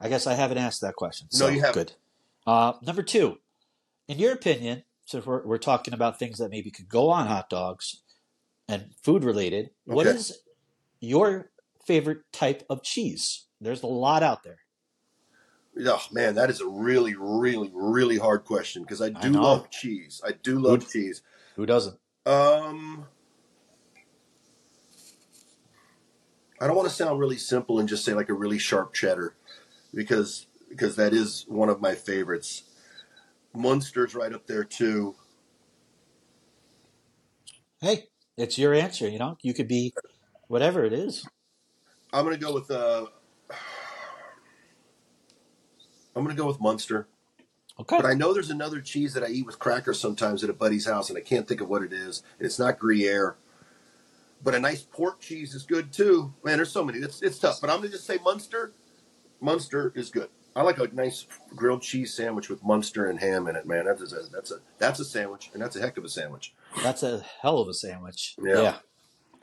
I 0.00 0.08
guess 0.08 0.26
I 0.28 0.34
haven't 0.34 0.58
asked 0.58 0.80
that 0.82 0.94
question. 0.94 1.26
No, 1.32 1.38
So, 1.38 1.48
you 1.48 1.60
haven't. 1.60 1.74
Good. 1.74 1.92
Uh, 2.46 2.74
number 2.82 3.02
two. 3.02 3.38
In 4.06 4.18
your 4.18 4.32
opinion, 4.32 4.84
so 5.04 5.20
we're, 5.24 5.44
we're 5.44 5.58
talking 5.58 5.92
about 5.92 6.18
things 6.18 6.38
that 6.38 6.50
maybe 6.50 6.70
could 6.70 6.88
go 6.88 7.10
on 7.10 7.26
hot 7.26 7.50
dogs 7.50 8.02
and 8.68 8.90
food 9.02 9.24
related, 9.24 9.70
what 9.84 10.06
Okay. 10.06 10.16
is 10.16 10.38
your 11.00 11.50
favorite 11.84 12.20
type 12.32 12.64
of 12.70 12.82
cheese? 12.82 13.46
There's 13.60 13.82
a 13.82 13.86
lot 13.86 14.22
out 14.22 14.44
there. 14.44 14.58
Oh 15.86 16.02
man, 16.12 16.34
that 16.36 16.48
is 16.50 16.60
a 16.60 16.66
really, 16.68 17.14
really, 17.16 17.70
really 17.74 18.18
hard 18.18 18.44
question 18.44 18.82
because 18.82 19.00
I 19.02 19.06
I 19.06 19.10
do 19.10 19.30
know. 19.30 19.42
love 19.42 19.70
cheese. 19.70 20.20
I 20.26 20.32
do 20.32 20.58
love 20.58 20.82
Who- 20.84 20.90
cheese. 20.90 21.22
Who 21.56 21.66
doesn't? 21.66 21.98
Um, 22.26 23.06
I 26.60 26.66
don't 26.66 26.76
want 26.76 26.88
to 26.88 26.94
sound 26.94 27.20
really 27.20 27.36
simple 27.36 27.78
and 27.78 27.88
just 27.88 28.04
say 28.04 28.14
like 28.14 28.28
a 28.28 28.34
really 28.34 28.58
sharp 28.58 28.92
cheddar, 28.92 29.34
because 29.94 30.46
because 30.68 30.96
that 30.96 31.12
is 31.12 31.44
one 31.48 31.68
of 31.68 31.80
my 31.80 31.94
favorites. 31.94 32.64
Munster's 33.54 34.14
right 34.14 34.32
up 34.32 34.46
there 34.46 34.64
too. 34.64 35.14
Hey, 37.80 38.08
it's 38.36 38.58
your 38.58 38.74
answer. 38.74 39.08
You 39.08 39.18
know, 39.18 39.38
you 39.42 39.54
could 39.54 39.68
be 39.68 39.94
whatever 40.48 40.84
it 40.84 40.92
is. 40.92 41.26
I'm 42.12 42.24
gonna 42.24 42.36
go 42.36 42.52
with 42.52 42.70
uh, 42.70 43.06
I'm 46.14 46.24
gonna 46.24 46.34
go 46.34 46.46
with 46.46 46.60
Munster. 46.60 47.06
Okay. 47.80 47.96
But 47.96 48.06
I 48.06 48.14
know 48.14 48.32
there's 48.32 48.50
another 48.50 48.80
cheese 48.80 49.14
that 49.14 49.22
I 49.22 49.28
eat 49.28 49.46
with 49.46 49.60
crackers 49.60 50.00
sometimes 50.00 50.42
at 50.42 50.50
a 50.50 50.54
buddy's 50.54 50.86
house, 50.86 51.08
and 51.08 51.16
I 51.16 51.20
can't 51.20 51.46
think 51.46 51.60
of 51.60 51.68
what 51.68 51.82
it 51.82 51.92
is. 51.92 52.24
And 52.38 52.46
it's 52.46 52.58
not 52.58 52.78
Gruyere. 52.78 53.36
But 54.42 54.54
a 54.54 54.60
nice 54.60 54.82
pork 54.82 55.20
cheese 55.20 55.54
is 55.54 55.64
good 55.64 55.92
too. 55.92 56.32
Man, 56.44 56.58
there's 56.58 56.70
so 56.70 56.84
many. 56.84 56.98
It's, 56.98 57.22
it's 57.22 57.38
tough. 57.38 57.60
But 57.60 57.70
I'm 57.70 57.78
going 57.78 57.90
to 57.90 57.96
just 57.96 58.06
say 58.06 58.18
Munster. 58.24 58.72
Munster 59.40 59.92
is 59.94 60.10
good. 60.10 60.28
I 60.56 60.62
like 60.62 60.78
a 60.78 60.88
nice 60.88 61.26
grilled 61.54 61.82
cheese 61.82 62.14
sandwich 62.14 62.48
with 62.48 62.64
Munster 62.64 63.06
and 63.06 63.20
ham 63.20 63.46
in 63.46 63.54
it, 63.54 63.66
man. 63.66 63.84
That's 63.84 64.12
a, 64.12 64.22
that's 64.32 64.50
a 64.50 64.56
that's 64.78 64.98
a 64.98 65.04
sandwich, 65.04 65.50
and 65.52 65.62
that's 65.62 65.76
a 65.76 65.80
heck 65.80 65.96
of 65.98 66.04
a 66.04 66.08
sandwich. 66.08 66.52
That's 66.82 67.04
a 67.04 67.24
hell 67.42 67.58
of 67.58 67.68
a 67.68 67.74
sandwich. 67.74 68.34
Yeah. 68.42 68.78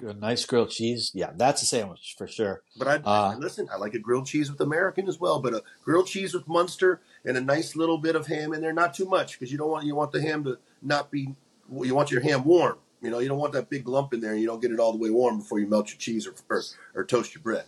A 0.06 0.14
nice 0.14 0.46
grilled 0.46 0.72
cheese. 0.72 1.12
Yeah, 1.14 1.32
that's 1.38 1.62
a 1.62 1.66
sandwich 1.66 2.16
for 2.18 2.28
sure. 2.28 2.64
But 2.78 2.88
I 2.90 2.96
Uh, 2.96 3.36
listen. 3.38 3.70
I 3.72 3.78
like 3.78 3.94
a 3.94 4.00
grilled 4.00 4.26
cheese 4.28 4.52
with 4.52 4.60
American 4.60 5.08
as 5.08 5.18
well. 5.18 5.40
But 5.40 5.54
a 5.54 5.64
grilled 5.86 6.08
cheese 6.08 6.34
with 6.34 6.50
Munster 6.50 7.00
and 7.24 7.38
a 7.38 7.42
nice 7.42 7.78
little 7.78 7.98
bit 7.98 8.18
of 8.18 8.28
ham 8.28 8.54
in 8.54 8.60
there, 8.60 8.74
not 8.74 8.94
too 8.94 9.06
much, 9.06 9.40
because 9.40 9.54
you 9.54 9.58
don't 9.58 9.70
want 9.72 9.86
you 9.86 9.96
want 9.96 10.12
the 10.12 10.22
ham 10.22 10.44
to 10.44 10.58
not 10.82 11.12
be. 11.12 11.36
You 11.82 11.96
want 11.96 12.12
your 12.12 12.22
ham 12.22 12.44
warm. 12.44 12.78
You 13.06 13.12
know, 13.12 13.20
you 13.20 13.30
don't 13.30 13.38
want 13.38 13.54
that 13.54 13.70
big 13.70 13.88
lump 13.88 14.14
in 14.14 14.20
there. 14.20 14.32
and 14.32 14.42
You 14.42 14.48
don't 14.48 14.60
get 14.62 14.72
it 14.72 14.80
all 14.80 14.92
the 14.92 14.98
way 14.98 15.10
warm 15.12 15.38
before 15.38 15.60
you 15.60 15.68
melt 15.68 15.90
your 15.90 15.98
cheese 16.00 16.28
or 16.28 16.34
or, 16.50 16.62
or 16.96 17.06
toast 17.06 17.36
your 17.36 17.42
bread. 17.44 17.66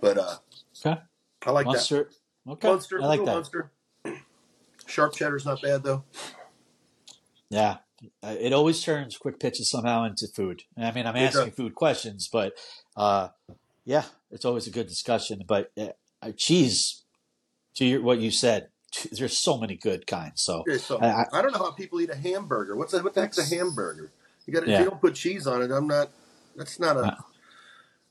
But 0.00 0.16
uh, 0.16 0.36
Okay. 0.86 1.00
I 1.44 1.50
like 1.50 1.66
Munster. 1.66 2.08
that. 2.46 2.52
Okay. 2.52 2.68
Munster, 2.68 3.02
I 3.02 3.06
like 3.06 3.24
that. 3.24 3.34
Munster. 3.34 3.70
Sharp 4.86 5.14
cheddar's 5.14 5.44
not 5.44 5.60
bad 5.60 5.82
though. 5.82 6.04
Yeah. 7.48 7.78
Uh, 8.22 8.36
It 8.38 8.52
always 8.52 8.82
turns 8.82 9.16
quick 9.18 9.38
pitches 9.40 9.68
somehow 9.70 10.04
into 10.04 10.26
food. 10.28 10.62
I 10.78 10.90
mean, 10.92 11.06
I'm 11.06 11.16
asking 11.16 11.50
food 11.52 11.74
questions, 11.74 12.28
but 12.32 12.54
uh, 12.96 13.28
yeah, 13.84 14.04
it's 14.30 14.44
always 14.44 14.66
a 14.66 14.70
good 14.70 14.86
discussion. 14.86 15.42
But 15.46 15.70
uh, 15.76 15.88
uh, 16.22 16.32
cheese, 16.36 17.02
to 17.74 17.84
your, 17.84 18.02
what 18.02 18.18
you 18.20 18.30
said, 18.30 18.68
t- 18.92 19.10
there's 19.12 19.36
so 19.36 19.58
many 19.58 19.76
good 19.76 20.06
kinds. 20.06 20.42
So 20.42 20.64
so 20.78 20.98
I- 21.00 21.26
I, 21.32 21.42
don't 21.42 21.52
know 21.52 21.58
how 21.58 21.72
people 21.72 22.00
eat 22.00 22.10
a 22.10 22.16
hamburger. 22.16 22.74
What's 22.76 22.92
that? 22.92 23.04
What 23.04 23.14
the 23.14 23.20
heck's 23.20 23.38
a 23.38 23.54
hamburger? 23.54 24.12
You 24.50 24.54
got 24.56 24.62
if 24.64 24.68
Yeah. 24.70 24.78
you 24.80 24.90
don't 24.90 25.00
put 25.00 25.14
cheese 25.14 25.46
on 25.46 25.62
it. 25.62 25.70
I'm 25.70 25.86
not. 25.86 26.10
That's 26.56 26.80
not 26.80 26.96
a. 26.96 27.00
Uh, 27.00 27.16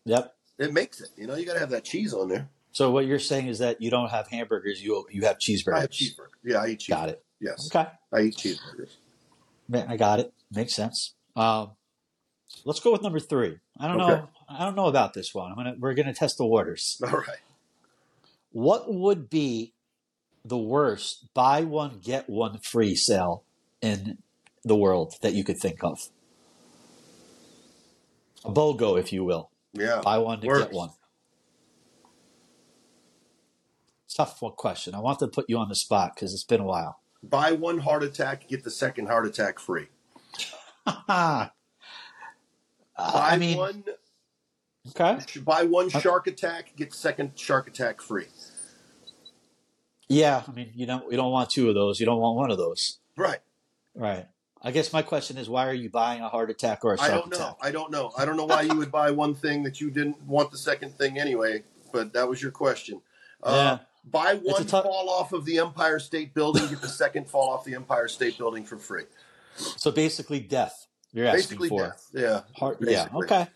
Yep. 0.05 0.33
It 0.57 0.73
makes 0.73 1.01
it. 1.01 1.09
You 1.17 1.27
know, 1.27 1.35
you 1.35 1.45
got 1.45 1.53
to 1.53 1.59
have 1.59 1.69
that 1.71 1.83
cheese 1.83 2.13
on 2.13 2.29
there. 2.29 2.49
So 2.71 2.89
what 2.91 3.05
you're 3.05 3.19
saying 3.19 3.47
is 3.47 3.59
that 3.59 3.81
you 3.81 3.91
don't 3.91 4.09
have 4.09 4.27
hamburgers, 4.29 4.81
you 4.81 5.05
you 5.11 5.23
have 5.23 5.37
cheeseburgers. 5.37 5.73
I 5.73 5.81
have 5.81 5.89
cheeseburger. 5.89 6.29
Yeah, 6.43 6.61
I 6.61 6.67
eat 6.69 6.79
cheese. 6.79 6.95
Got 6.95 7.09
it. 7.09 7.23
Yes, 7.41 7.69
Okay. 7.69 7.89
I 8.13 8.21
eat 8.21 8.35
cheeseburgers. 8.37 8.89
Ma- 9.67 9.85
I 9.87 9.97
got 9.97 10.19
it. 10.21 10.33
Makes 10.51 10.73
sense. 10.75 11.13
Um, 11.35 11.71
let's 12.63 12.79
go 12.79 12.91
with 12.93 13.01
number 13.01 13.19
three. 13.19 13.59
I 13.79 13.87
don't 13.89 13.99
Okay. 14.01 14.13
know. 14.21 14.29
I 14.47 14.65
don't 14.65 14.75
know 14.75 14.87
about 14.87 15.13
this 15.13 15.33
one. 15.35 15.51
I'm 15.51 15.57
gonna. 15.57 15.75
We're 15.77 15.93
gonna 15.93 16.13
test 16.13 16.37
the 16.37 16.45
waters. 16.45 17.01
All 17.03 17.09
right. 17.11 17.39
What 18.51 18.91
would 18.91 19.29
be 19.29 19.73
the 20.45 20.57
worst 20.57 21.27
buy 21.33 21.61
one 21.65 21.99
get 22.01 22.29
one 22.29 22.57
free 22.59 22.95
sale 22.95 23.43
in 23.81 24.17
the 24.63 24.75
world 24.77 25.15
that 25.21 25.33
you 25.33 25.43
could 25.43 25.57
think 25.59 25.83
of? 25.83 26.09
A 28.45 28.51
BOGO, 28.51 28.99
if 28.99 29.11
you 29.11 29.23
will. 29.23 29.49
Yeah. 29.73 30.01
Buy 30.03 30.17
one 30.17 30.39
to 30.41 30.47
Works. 30.47 30.63
get 30.65 30.73
one. 30.73 30.89
Tough 34.13 34.39
question. 34.57 34.95
I 34.95 34.99
want 34.99 35.19
to 35.19 35.27
put 35.27 35.45
you 35.49 35.57
on 35.57 35.69
the 35.69 35.75
spot 35.75 36.13
because 36.15 36.33
it's 36.33 36.43
been 36.43 36.59
a 36.61 36.65
while. 36.65 36.99
Buy 37.21 37.51
one 37.51 37.79
heart 37.79 38.03
attack, 38.03 38.47
get 38.47 38.63
the 38.63 38.71
second 38.71 39.07
heart 39.07 39.25
attack 39.25 39.59
free. 39.59 39.87
Uh, 41.07 41.47
Buy 43.13 43.29
I 43.31 43.37
mean, 43.37 43.57
one. 43.57 43.83
okay. 44.89 45.19
Buy 45.41 45.63
one 45.63 45.89
shark 45.89 46.27
attack, 46.27 46.75
get 46.75 46.93
second 46.93 47.31
shark 47.35 47.67
attack 47.69 48.01
free. 48.01 48.25
Yeah, 50.09 50.43
I 50.47 50.51
mean, 50.51 50.71
you 50.75 50.85
don't 50.85 51.09
you 51.11 51.15
don't 51.15 51.31
want 51.31 51.49
two 51.51 51.69
of 51.69 51.75
those. 51.75 51.99
You 51.99 52.05
don't 52.07 52.19
want 52.19 52.35
one 52.37 52.51
of 52.51 52.57
those. 52.57 52.97
Right. 53.15 53.39
Right. 53.95 54.25
I 54.61 54.71
guess 54.71 54.91
my 54.91 55.01
question 55.01 55.37
is, 55.37 55.49
why 55.49 55.67
are 55.67 55.73
you 55.73 55.89
buying 55.89 56.21
a 56.21 56.27
heart 56.29 56.49
attack 56.49 56.83
or 56.83 56.93
a 56.93 57.01
I 57.01 57.07
shark 57.07 57.11
I 57.11 57.15
don't 57.15 57.29
know. 57.31 57.37
attack? 57.37 57.55
I 57.61 57.71
don't 57.71 57.91
know. 57.91 58.11
I 58.17 58.25
don't 58.25 58.35
know 58.37 58.45
why 58.45 58.61
you 58.63 58.75
would 58.75 58.91
buy 58.91 59.09
one 59.11 59.33
thing 59.33 59.63
that 59.63 59.79
you 59.79 59.89
didn't 59.89 60.21
want 60.23 60.51
the 60.51 60.57
second 60.57 60.97
thing 60.97 61.17
anyway. 61.17 61.63
But 61.93 62.13
that 62.13 62.27
was 62.27 62.41
your 62.41 62.51
question. 62.51 63.01
Uh, 63.41 63.77
Buy 64.05 64.35
one 64.35 64.65
tough- 64.65 64.83
fall 64.85 65.09
off 65.09 65.33
of 65.33 65.45
the 65.45 65.57
Empire 65.59 65.99
State 65.99 66.33
Building, 66.33 66.67
get 66.67 66.81
the 66.81 66.87
second 66.87 67.29
fall 67.29 67.49
off 67.49 67.63
the 67.65 67.75
Empire 67.75 68.07
State 68.07 68.37
Building 68.37 68.63
for 68.63 68.77
free. 68.77 69.03
So 69.55 69.91
basically, 69.91 70.39
death. 70.39 70.87
You're 71.11 71.25
asking 71.25 71.57
Basically, 71.59 71.69
for 71.69 71.81
death. 71.87 72.07
Yeah. 72.13 72.41
heart. 72.55 72.77
Yeah. 72.81 73.07
Okay. 73.13 73.47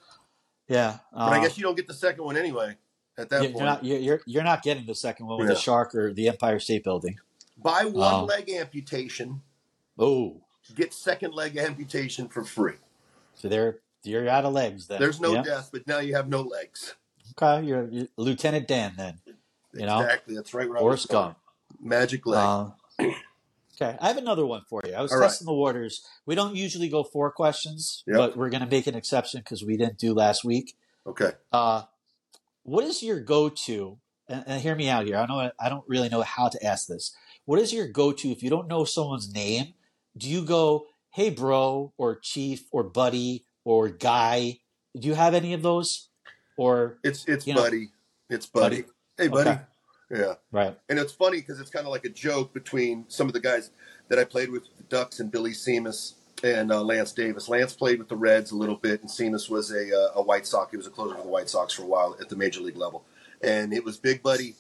Yeah. 0.68 0.98
But 1.14 1.20
I 1.20 1.40
uh, 1.40 1.42
guess 1.44 1.58
you 1.58 1.64
don't 1.64 1.76
get 1.76 1.88
the 1.88 1.94
second 1.94 2.24
one 2.24 2.38
anyway. 2.38 2.76
At 3.18 3.30
that 3.30 3.44
you're 3.44 3.52
point, 3.52 3.66
not 3.66 3.84
you're, 3.86 4.00
you're 4.00 4.22
you're 4.26 4.44
not 4.44 4.64
getting 4.64 4.86
the 4.86 4.96
second 4.96 5.28
one 5.28 5.38
with 5.40 5.48
Yeah. 5.48 5.54
the 5.54 5.60
shark 5.60 5.94
or 5.96 6.12
the 6.14 6.28
Empire 6.28 6.60
State 6.60 6.84
Building. 6.84 7.20
buy 7.58 7.86
one 7.86 8.14
Um, 8.14 8.26
leg 8.26 8.50
amputation, 8.50 9.42
Oh, 10.00 10.42
get 10.76 10.94
second 10.94 11.34
leg 11.34 11.58
amputation 11.58 12.28
for 12.30 12.44
free. 12.44 12.76
so 13.36 13.48
they're 13.50 13.80
you're 14.04 14.28
out 14.28 14.44
of 14.46 14.54
legs 14.54 14.88
then. 14.88 15.00
There's 15.00 15.20
no 15.22 15.34
Yeah. 15.34 15.44
death, 15.44 15.70
but 15.72 15.88
now 15.88 16.00
you 16.00 16.16
have 16.16 16.28
no 16.28 16.42
legs. 16.42 16.96
Okay, 17.42 17.66
you're, 17.66 17.88
you're 17.90 18.08
Lieutenant 18.18 18.68
Dan 18.68 18.94
then. 18.98 19.20
You 19.74 19.86
know, 19.86 20.02
exactly. 20.02 20.36
That's 20.36 20.54
right. 20.54 20.68
where 20.68 20.78
I 20.78 20.82
or 20.82 20.90
was 20.92 21.06
going. 21.06 21.32
scum. 21.32 21.36
Magic 21.82 22.26
leg. 22.26 22.38
Uh, 22.46 22.70
okay, 23.76 23.98
I 24.02 24.08
have 24.08 24.18
another 24.18 24.46
one 24.46 24.64
for 24.70 24.82
you. 24.86 24.94
I 24.94 25.02
was 25.02 25.12
All 25.14 25.20
right. 25.20 25.28
testing 25.28 25.46
the 25.46 25.54
waters. 25.54 26.06
We 26.26 26.36
don't 26.36 26.56
usually 26.56 26.90
go 26.90 27.04
four 27.04 27.32
questions, 27.32 28.04
Yep. 28.08 28.18
but 28.18 28.38
we're 28.38 28.50
going 28.50 28.62
to 28.64 28.70
make 28.70 28.88
an 28.88 28.96
exception 28.96 29.40
because 29.40 29.64
we 29.64 29.78
didn't 29.78 29.98
do 29.98 30.14
last 30.14 30.44
week. 30.44 30.76
okay. 31.08 31.32
Uh, 31.52 31.84
what 32.64 32.84
is 32.86 33.02
your 33.04 33.20
go-to? 33.20 33.98
And, 34.28 34.44
and 34.48 34.62
hear 34.62 34.74
me 34.76 34.88
out 34.90 35.06
here. 35.06 35.18
I 35.18 35.26
know 35.26 35.52
I 35.60 35.68
don't 35.70 35.84
really 35.88 36.08
know 36.10 36.22
how 36.22 36.48
to 36.50 36.66
ask 36.66 36.88
this. 36.88 37.16
What 37.46 37.60
is 37.60 37.74
your 37.74 37.88
go-to 37.88 38.30
if 38.30 38.42
you 38.44 38.50
don't 38.50 38.68
know 38.70 38.86
someone's 38.86 39.34
name? 39.34 39.74
Do 40.18 40.30
you 40.30 40.44
go, 40.46 40.88
"Hey, 41.12 41.30
bro," 41.30 41.94
or 41.98 42.16
"Chief," 42.20 42.66
or 42.72 42.84
"Buddy," 42.84 43.46
or 43.66 43.90
"Guy"? 43.90 44.60
Do 44.98 45.08
you 45.08 45.16
have 45.16 45.34
any 45.34 45.54
of 45.54 45.62
those? 45.62 46.10
Or 46.58 47.00
It's 47.04 47.26
it's 47.28 47.48
You 47.48 47.56
know- 47.56 47.62
buddy. 47.64 47.90
It's 48.30 48.46
buddy. 48.46 48.82
Buddy? 48.82 48.88
Hey, 49.18 49.28
buddy. 49.28 49.50
Okay. 49.52 49.62
Yeah. 50.12 50.34
right? 50.52 50.78
And 50.90 51.00
it's 51.00 51.14
funny 51.14 51.38
because 51.40 51.60
it's 51.60 51.70
kind 51.72 51.86
of 51.88 51.92
like 51.92 52.06
a 52.06 52.10
joke 52.10 52.54
between 52.54 53.06
some 53.08 53.28
of 53.28 53.34
the 53.34 53.40
guys 53.40 53.72
that 54.10 54.20
I 54.20 54.24
played 54.26 54.52
with, 54.52 54.64
the 54.78 54.84
Ducks 54.84 55.20
and 55.20 55.32
Billy 55.32 55.52
Simas 55.52 56.14
and 56.44 56.72
uh, 56.72 56.84
Lance 56.84 57.12
Davis. 57.14 57.50
Lance 57.50 57.74
played 57.74 57.98
with 58.00 58.10
the 58.10 58.16
Reds 58.16 58.52
a 58.52 58.56
little 58.56 58.76
bit, 58.76 59.02
and 59.02 59.10
Simas 59.10 59.50
was 59.50 59.72
a, 59.72 59.96
uh, 59.98 60.12
a 60.16 60.22
White 60.22 60.46
Sox. 60.46 60.70
He 60.72 60.78
was 60.78 60.86
a 60.86 60.92
closer 60.92 61.16
for 61.16 61.24
the 61.24 61.28
White 61.30 61.50
Sox 61.50 61.74
for 61.74 61.82
a 61.84 61.86
while 61.88 62.16
at 62.22 62.30
the 62.30 62.36
major 62.36 62.60
league 62.62 62.78
level. 62.78 63.04
And 63.42 63.74
it 63.74 63.84
was 63.84 63.98
Big 63.98 64.22
Buddy 64.22 64.56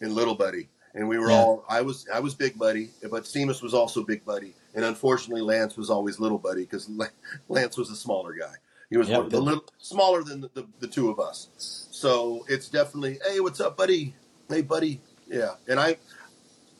and 0.00 0.12
Little 0.12 0.34
Buddy. 0.34 0.68
And 0.94 1.08
we 1.08 1.18
were 1.18 1.30
Yeah. 1.30 1.36
all 1.36 1.64
I 1.68 1.82
was 1.82 2.06
I 2.12 2.18
was 2.20 2.34
Big 2.34 2.58
Buddy, 2.58 2.90
but 3.10 3.24
Simas 3.24 3.62
was 3.62 3.74
also 3.74 4.02
Big 4.02 4.24
Buddy. 4.24 4.54
And 4.76 4.84
unfortunately, 4.84 5.40
Lance 5.40 5.76
was 5.76 5.90
always 5.90 6.20
Little 6.20 6.38
Buddy 6.38 6.60
because 6.62 6.88
Lance 7.48 7.76
was 7.76 7.90
a 7.90 7.96
smaller 7.96 8.34
guy. 8.34 8.52
He 8.90 8.96
was 8.98 9.08
Yeah, 9.08 9.18
one 9.18 9.28
the 9.30 9.40
little 9.40 9.64
smaller 9.78 10.22
than 10.22 10.42
the, 10.42 10.50
the, 10.54 10.66
the 10.80 10.86
two 10.86 11.10
of 11.10 11.18
us. 11.18 11.48
So 11.90 12.44
it's 12.48 12.68
definitely, 12.68 13.18
hey, 13.28 13.40
what's 13.40 13.58
up, 13.60 13.76
buddy? 13.76 14.14
Hey, 14.48 14.62
buddy. 14.62 15.00
Yeah. 15.26 15.54
And 15.66 15.80
I, 15.80 15.96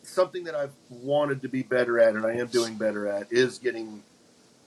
something 0.02 0.44
that 0.44 0.54
I've 0.54 0.74
wanted 0.90 1.42
to 1.42 1.48
be 1.48 1.62
better 1.62 1.98
at, 1.98 2.14
and 2.14 2.24
I 2.24 2.34
am 2.34 2.46
doing 2.46 2.74
better 2.76 3.08
at, 3.08 3.32
is 3.32 3.58
getting 3.58 4.04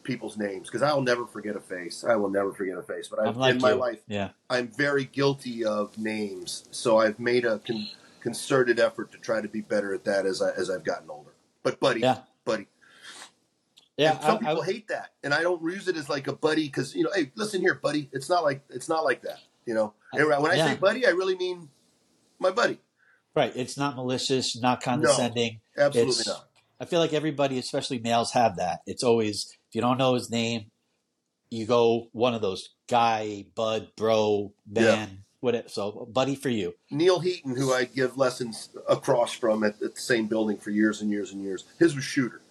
people's 0.04 0.38
names 0.38 0.68
because 0.68 0.82
I 0.82 0.92
will 0.94 1.04
never 1.04 1.26
forget 1.28 1.56
a 1.56 1.60
face. 1.62 2.04
I 2.04 2.16
will 2.16 2.30
never 2.32 2.52
forget 2.52 2.78
a 2.78 2.82
face. 2.84 3.08
But 3.08 3.20
I've, 3.20 3.38
like 3.38 3.56
in 3.56 3.62
my 3.62 3.74
life, 3.74 4.00
Yeah. 4.08 4.30
I'm 4.50 4.68
very 4.70 5.06
guilty 5.06 5.64
of 5.64 5.96
names, 6.00 6.68
so 6.72 6.98
I've 6.98 7.20
made 7.20 7.46
a 7.46 7.60
con- 7.60 7.88
concerted 8.22 8.80
effort 8.80 9.12
to 9.12 9.18
try 9.20 9.40
to 9.40 9.48
be 9.48 9.62
better 9.62 9.94
at 9.94 10.04
that 10.06 10.26
as 10.26 10.42
I 10.42 10.50
as 10.52 10.70
I've 10.70 10.84
gotten 10.84 11.10
older. 11.10 11.30
But 11.64 11.80
buddy, 11.80 12.02
Yeah. 12.02 12.18
buddy, 12.44 12.68
Yeah. 14.00 14.14
and 14.14 14.22
some 14.22 14.32
I- 14.46 14.50
I- 14.52 14.54
people 14.54 14.62
hate 14.64 14.88
that, 14.88 15.12
and 15.24 15.34
I 15.34 15.42
don't 15.42 15.62
use 15.62 15.88
it 15.88 15.98
as 15.98 16.10
like 16.10 16.28
a 16.28 16.34
buddy 16.34 16.66
because 16.68 16.96
you 16.96 17.04
know, 17.04 17.12
hey, 17.14 17.32
listen 17.36 17.62
here, 17.62 17.76
buddy. 17.76 18.10
It's 18.14 18.30
not 18.30 18.44
like 18.44 18.62
it's 18.70 18.88
not 18.90 19.04
like 19.04 19.22
that. 19.24 19.40
You 19.66 19.74
know, 19.76 19.94
And 20.14 20.28
when 20.28 20.50
I 20.52 20.56
Yeah. 20.56 20.68
say 20.68 20.76
buddy, 20.78 21.06
I 21.06 21.12
really 21.12 21.36
mean 21.36 21.70
my 22.40 22.50
buddy. 22.52 22.80
right. 23.36 23.52
It's 23.56 23.78
not 23.78 23.96
malicious, 23.96 24.58
not 24.60 24.82
condescending. 24.82 25.62
Absolutely 25.78 26.12
It's- 26.22 26.28
not. 26.28 26.48
I 26.80 26.86
feel 26.86 27.00
like 27.02 27.14
everybody, 27.14 27.60
especially 27.60 28.00
males, 28.00 28.32
have 28.32 28.56
that. 28.56 28.82
It's 28.88 29.04
always 29.04 29.52
if 29.70 29.76
you 29.76 29.82
don't 29.82 29.98
know 29.98 30.14
his 30.16 30.30
name, 30.32 30.72
you 31.52 31.66
go 31.66 32.08
one 32.14 32.34
of 32.34 32.42
those 32.42 32.70
guy, 32.88 33.46
bud, 33.54 33.92
bro, 33.98 34.54
man, 34.66 35.26
whatever. 35.42 35.68
So, 35.70 36.08
buddy 36.12 36.36
for 36.36 36.50
you. 36.50 36.74
Neal 36.90 37.20
Heaton, 37.20 37.56
who 37.56 37.74
I 37.74 37.84
give 37.84 38.18
lessons 38.18 38.70
across 38.88 39.34
from 39.34 39.64
at, 39.64 39.82
at 39.82 39.96
the 39.96 40.02
same 40.02 40.28
building 40.28 40.58
for 40.58 40.70
years 40.72 41.02
and 41.02 41.12
years 41.12 41.32
and 41.32 41.44
years, 41.44 41.66
his 41.78 41.96
was 41.96 42.04
Shooter. 42.06 42.42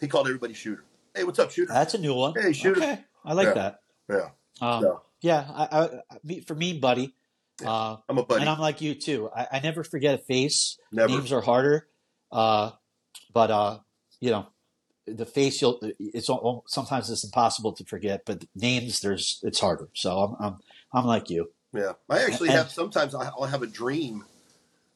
He 0.00 0.08
called 0.08 0.26
everybody 0.26 0.54
Shooter. 0.54 0.84
Hey, 1.14 1.24
what's 1.24 1.38
up, 1.38 1.50
Shooter? 1.50 1.72
That's 1.72 1.94
a 1.94 1.98
new 1.98 2.14
one. 2.14 2.34
Hey, 2.40 2.52
shooter. 2.52 2.80
Okay, 2.80 2.98
I 3.24 3.32
like 3.34 3.48
Yeah. 3.48 3.54
that. 3.54 3.80
Yeah, 4.08 4.28
Um, 4.60 4.82
So. 4.82 5.02
Yeah, 5.22 5.44
I, 5.50 6.00
I, 6.26 6.40
for 6.46 6.54
me, 6.54 6.78
buddy. 6.78 7.14
Uh, 7.64 7.96
I'm 8.08 8.16
a 8.16 8.22
buddy. 8.24 8.40
and 8.40 8.48
I'm 8.48 8.58
like 8.58 8.80
you 8.80 8.94
too. 8.94 9.28
I, 9.36 9.46
I 9.52 9.60
never 9.60 9.84
forget 9.84 10.14
a 10.14 10.18
face. 10.18 10.78
Never. 10.90 11.08
Names 11.12 11.30
are 11.30 11.42
harder, 11.42 11.86
uh, 12.32 12.70
but 13.34 13.50
uh, 13.50 13.78
you 14.18 14.30
know, 14.30 14.46
the 15.06 15.26
face. 15.26 15.60
You'll. 15.60 15.78
It's 15.98 16.30
sometimes 16.68 17.10
it's 17.10 17.22
impossible 17.22 17.74
to 17.74 17.84
forget, 17.84 18.22
but 18.24 18.46
names 18.54 19.00
there's 19.00 19.40
it's 19.42 19.60
harder. 19.60 19.90
So 19.92 20.16
I'm 20.18 20.36
I'm, 20.40 20.56
I'm 20.94 21.04
like 21.04 21.28
you. 21.28 21.50
Yeah, 21.74 21.92
I 22.08 22.22
actually 22.22 22.48
And- 22.48 22.56
have 22.56 22.70
sometimes 22.70 23.14
I'll 23.14 23.44
have 23.44 23.62
a 23.62 23.66
dream 23.66 24.24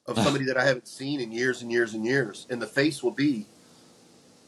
of 0.07 0.19
somebody 0.19 0.47
that 0.47 0.57
I 0.57 0.65
haven't 0.65 0.89
seen 0.89 1.21
in 1.21 1.33
years 1.33 1.61
and 1.61 1.71
years 1.71 1.93
and 1.93 2.07
years, 2.07 2.47
and 2.49 2.63
the 2.63 2.67
face 2.67 3.03
will 3.03 3.11
be 3.11 3.45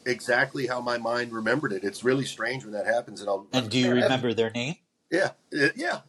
exactly 0.07 0.67
how 0.67 0.81
my 0.81 0.97
mind 0.97 1.31
remembered 1.31 1.73
it. 1.73 1.83
It's 1.83 2.03
really 2.03 2.25
strange 2.25 2.63
when 2.63 2.73
that 2.73 2.85
happens, 2.85 3.21
and 3.21 3.29
I'll. 3.29 3.47
And 3.53 3.69
do 3.69 3.77
you 3.77 3.91
remember 3.93 4.33
their 4.33 4.49
name? 4.49 4.75
Yeah, 5.11 5.31
uh, 5.57 5.67
yeah. 5.75 5.99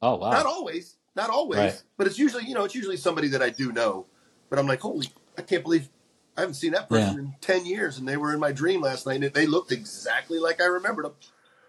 Oh 0.00 0.16
wow. 0.16 0.30
Not 0.30 0.46
always, 0.46 0.96
not 1.16 1.30
always, 1.30 1.58
Right. 1.58 1.82
but 1.96 2.06
it's 2.06 2.18
usually 2.18 2.44
you 2.44 2.54
know 2.54 2.64
it's 2.64 2.74
usually 2.74 2.96
somebody 2.96 3.28
that 3.28 3.42
I 3.42 3.50
do 3.50 3.72
know. 3.72 4.06
But 4.50 4.58
I'm 4.58 4.66
like, 4.66 4.80
holy, 4.80 5.08
I 5.36 5.42
can't 5.42 5.62
believe 5.62 5.88
I 6.36 6.42
haven't 6.42 6.54
seen 6.54 6.72
that 6.72 6.88
person 6.88 7.14
Yeah. 7.14 7.20
in 7.20 7.34
ten 7.40 7.66
years, 7.66 7.98
and 7.98 8.06
they 8.08 8.16
were 8.16 8.32
in 8.32 8.40
my 8.40 8.52
dream 8.52 8.80
last 8.80 9.06
night, 9.06 9.22
and 9.22 9.34
they 9.34 9.46
looked 9.46 9.72
exactly 9.72 10.38
like 10.38 10.60
I 10.60 10.66
remembered 10.66 11.04
them. 11.06 11.14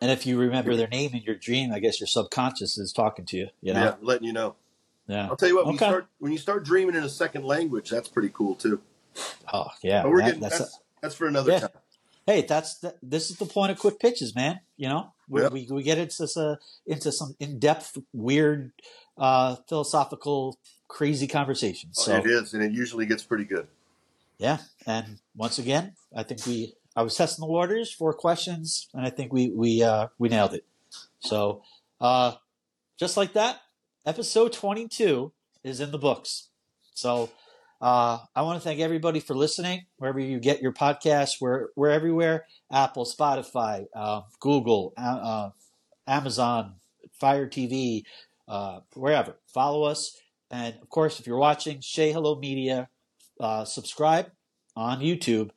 And 0.02 0.12
if 0.12 0.26
you 0.26 0.38
remember 0.40 0.76
their 0.78 0.88
name 0.88 1.12
in 1.14 1.24
your 1.24 1.36
dream, 1.36 1.74
I 1.74 1.80
guess 1.80 2.00
your 2.00 2.08
subconscious 2.08 2.78
is 2.78 2.94
talking 2.94 3.26
to 3.26 3.38
you. 3.38 3.48
You 3.62 3.74
know. 3.74 3.84
Yeah, 3.84 3.96
letting 4.02 4.26
you 4.28 4.32
know. 4.34 4.56
Yeah. 5.08 5.28
I'll 5.28 5.36
tell 5.36 5.50
you 5.50 5.56
what, 5.56 5.66
when 5.66 5.76
Okay. 5.76 5.86
you 5.86 5.92
start 5.92 6.08
when 6.20 6.32
you 6.32 6.38
start 6.38 6.64
dreaming 6.64 6.96
in 6.96 7.04
a 7.04 7.10
second 7.10 7.44
language, 7.44 7.90
that's 7.90 8.08
pretty 8.08 8.30
cool 8.32 8.56
too. 8.56 8.80
Oh 9.52 9.68
yeah. 9.82 10.04
But 10.04 10.12
we're 10.12 10.20
that- 10.20 10.26
getting 10.28 10.40
that's 10.42 10.60
that's, 10.60 10.80
that's 11.02 11.16
for 11.16 11.28
another 11.28 11.52
Yeah. 11.52 11.60
time. 11.60 11.70
hey, 12.26 12.42
that's 12.44 12.78
the, 12.80 12.96
this 13.02 13.32
is 13.32 13.38
the 13.38 13.46
point 13.46 13.72
of 13.72 13.80
quick 13.80 14.00
pitches, 14.00 14.36
man. 14.36 14.60
You 14.78 14.90
know, 14.90 15.14
we 15.28 15.42
Yep. 15.42 15.52
we, 15.52 15.68
we 15.72 15.84
get 15.84 15.98
into 15.98 16.28
some, 16.28 16.58
into 16.86 17.12
some 17.12 17.36
in 17.40 17.60
depth, 17.60 17.98
weird, 18.14 18.72
uh, 19.18 19.56
philosophical, 19.68 20.58
crazy 20.88 21.28
conversations. 21.28 21.98
So 22.04 22.16
it 22.18 22.26
is, 22.26 22.54
and 22.54 22.64
it 22.64 22.72
usually 22.72 23.06
gets 23.06 23.24
pretty 23.24 23.46
good. 23.46 23.68
yeah, 24.38 24.60
and 24.86 25.20
once 25.36 25.58
again, 25.60 25.94
I 26.16 26.24
think 26.24 26.46
we 26.46 26.74
I 26.96 27.02
was 27.04 27.16
testing 27.16 27.42
the 27.44 27.52
waters 27.52 27.92
for 27.92 28.14
questions, 28.14 28.90
and 28.94 29.06
I 29.06 29.10
think 29.10 29.32
we 29.34 29.50
we 29.50 29.84
uh, 29.84 30.08
we 30.18 30.30
nailed 30.30 30.54
it. 30.54 30.66
So 31.20 31.64
uh, 32.02 32.34
just 32.98 33.18
like 33.18 33.34
that, 33.34 33.62
episode 34.06 34.54
twenty 34.54 34.88
two 34.88 35.32
is 35.64 35.80
in 35.80 35.92
the 35.92 35.98
books. 36.00 36.48
So 36.94 37.30
uh, 37.82 38.20
I 38.36 38.42
want 38.42 38.62
to 38.62 38.64
thank 38.64 38.80
everybody 38.80 39.20
for 39.20 39.36
listening. 39.36 39.86
Wherever 39.98 40.20
you 40.20 40.40
get 40.40 40.62
your 40.62 40.74
podcasts, 40.74 41.40
we're 41.40 41.68
we're 41.76 41.90
everywhere: 41.90 42.46
Apple, 42.72 43.06
Spotify, 43.06 43.86
uh, 43.96 44.22
Google, 44.42 44.94
uh, 44.98 45.52
Amazon, 46.06 46.76
Fire 47.20 47.48
TV, 47.48 48.04
uh, 48.48 48.82
wherever. 48.96 49.38
Follow 49.54 49.84
us, 49.84 50.20
and 50.52 50.76
of 50.82 50.90
course, 50.90 51.20
if 51.20 51.28
you're 51.28 51.38
watching, 51.38 51.80
Shea 51.80 52.12
Hello 52.12 52.38
Media, 52.38 52.90
uh, 53.40 53.64
subscribe 53.64 54.32
on 54.76 55.00
YouTube. 55.00 55.52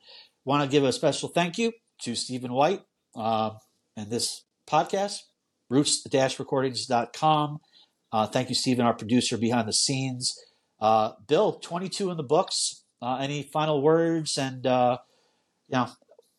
Want 0.45 0.63
to 0.63 0.69
give 0.69 0.83
a 0.83 0.93
special 0.93 1.29
thank 1.29 1.57
you 1.57 1.73
to 2.01 2.15
Stephen 2.15 2.53
White 2.53 2.83
um, 3.15 3.57
and 3.97 4.09
this 4.09 4.43
podcast, 4.67 5.19
roots-recordings.com. 5.69 7.59
Uh, 8.11 8.27
thank 8.27 8.49
you, 8.49 8.55
Stephen, 8.55 8.85
our 8.85 8.93
producer 8.93 9.37
behind 9.37 9.67
the 9.67 9.73
scenes. 9.73 10.37
Uh, 10.83 11.13
Bill, 11.29 11.53
22 11.53 12.11
in 12.11 12.17
the 12.17 12.23
books. 12.23 12.83
Uh, 13.01 13.17
any 13.21 13.49
final 13.53 13.81
words 13.81 14.37
and, 14.37 14.67
uh, 14.67 14.97
you 15.69 15.77
know, 15.77 15.87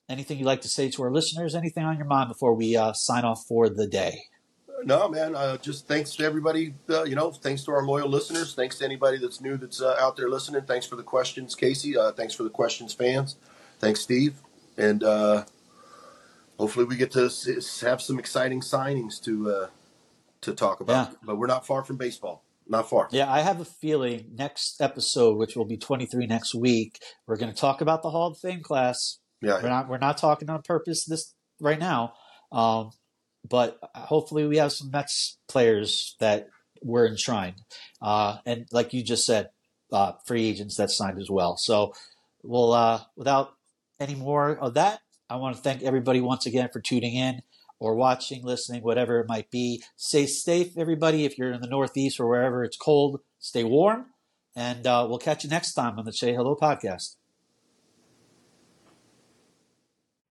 anything 0.08 0.38
you'd 0.38 0.44
like 0.44 0.60
to 0.60 0.68
say 0.68 0.90
to 0.90 1.02
our 1.02 1.10
listeners? 1.10 1.54
Anything 1.54 1.84
on 1.84 1.96
your 1.96 2.06
mind 2.06 2.28
before 2.28 2.54
we 2.54 2.76
uh, 2.76 2.92
sign 2.92 3.24
off 3.24 3.42
for 3.48 3.70
the 3.70 3.86
day? 3.86 4.20
No, 4.84 5.08
man. 5.08 5.34
Uh, 5.34 5.56
just 5.56 5.88
thanks 5.88 6.14
to 6.16 6.24
everybody. 6.24 6.74
Uh, 6.90 7.04
you 7.04 7.14
know, 7.14 7.32
thanks 7.32 7.64
to 7.64 7.72
our 7.72 7.86
loyal 7.86 8.08
listeners. 8.08 8.54
Thanks 8.54 8.78
to 8.78 8.84
anybody 8.84 9.16
that's 9.16 9.40
new 9.40 9.56
that's 9.56 9.80
uh, 9.80 9.96
out 9.98 10.16
there 10.16 10.28
listening. 10.28 10.62
Thanks 10.62 10.86
for 10.86 10.96
the 10.96 11.02
questions, 11.02 11.54
Casey. 11.54 11.96
Uh, 11.96 12.12
thanks 12.12 12.34
for 12.34 12.42
the 12.42 12.50
questions, 12.50 12.92
fans. 12.92 13.36
Thanks, 13.78 14.00
Steve. 14.00 14.34
And 14.76 15.02
uh, 15.02 15.44
hopefully, 16.58 16.84
we 16.84 16.96
get 16.96 17.12
to 17.12 17.30
have 17.80 18.02
some 18.02 18.18
exciting 18.18 18.60
signings 18.60 19.22
to 19.22 19.50
uh, 19.50 19.66
to 20.42 20.52
talk 20.52 20.80
about. 20.80 21.12
Yeah. 21.12 21.16
But 21.22 21.38
we're 21.38 21.46
not 21.46 21.66
far 21.66 21.82
from 21.82 21.96
baseball. 21.96 22.43
Not 22.66 22.88
far. 22.88 23.08
Yeah, 23.10 23.30
I 23.30 23.40
have 23.40 23.60
a 23.60 23.64
feeling 23.64 24.30
next 24.34 24.80
episode, 24.80 25.36
which 25.36 25.54
will 25.54 25.66
be 25.66 25.76
23 25.76 26.26
next 26.26 26.54
week, 26.54 26.98
we're 27.26 27.36
going 27.36 27.52
to 27.52 27.58
talk 27.58 27.80
about 27.80 28.02
the 28.02 28.10
Hall 28.10 28.28
of 28.28 28.38
Fame 28.38 28.62
class. 28.62 29.18
Yeah. 29.42 29.62
We're 29.62 29.68
not 29.68 29.88
we're 29.88 29.98
not 29.98 30.16
talking 30.16 30.48
on 30.48 30.62
purpose 30.62 31.04
this 31.04 31.34
right 31.60 31.78
now, 31.78 32.14
um, 32.50 32.92
but 33.46 33.78
hopefully 33.94 34.46
we 34.46 34.56
have 34.56 34.72
some 34.72 34.90
Mets 34.90 35.36
players 35.48 36.16
that 36.20 36.48
were 36.82 37.06
enshrined, 37.06 37.56
uh, 38.00 38.38
and 38.46 38.66
like 38.72 38.94
you 38.94 39.02
just 39.02 39.26
said, 39.26 39.50
uh, 39.92 40.12
free 40.24 40.46
agents 40.48 40.76
that 40.76 40.90
signed 40.90 41.18
as 41.18 41.30
well. 41.30 41.58
So, 41.58 41.92
we'll 42.42 42.72
uh, 42.72 43.00
without 43.16 43.52
any 44.00 44.14
more 44.14 44.56
of 44.56 44.74
that, 44.74 45.00
I 45.28 45.36
want 45.36 45.56
to 45.56 45.62
thank 45.62 45.82
everybody 45.82 46.22
once 46.22 46.46
again 46.46 46.70
for 46.72 46.80
tuning 46.80 47.14
in 47.14 47.42
or 47.84 47.94
watching, 47.94 48.42
listening, 48.42 48.82
whatever 48.82 49.20
it 49.20 49.28
might 49.28 49.50
be. 49.50 49.82
Stay 49.96 50.26
safe, 50.26 50.78
everybody. 50.78 51.24
If 51.24 51.36
you're 51.36 51.52
in 51.52 51.60
the 51.60 51.68
Northeast 51.68 52.18
or 52.18 52.26
wherever 52.26 52.64
it's 52.64 52.78
cold, 52.78 53.20
stay 53.38 53.62
warm, 53.62 54.06
and 54.56 54.86
uh, 54.86 55.06
we'll 55.08 55.18
catch 55.18 55.44
you 55.44 55.50
next 55.50 55.74
time 55.74 55.98
on 55.98 56.06
the 56.06 56.12
Shea 56.12 56.34
Hello 56.34 56.56
podcast. 56.56 57.16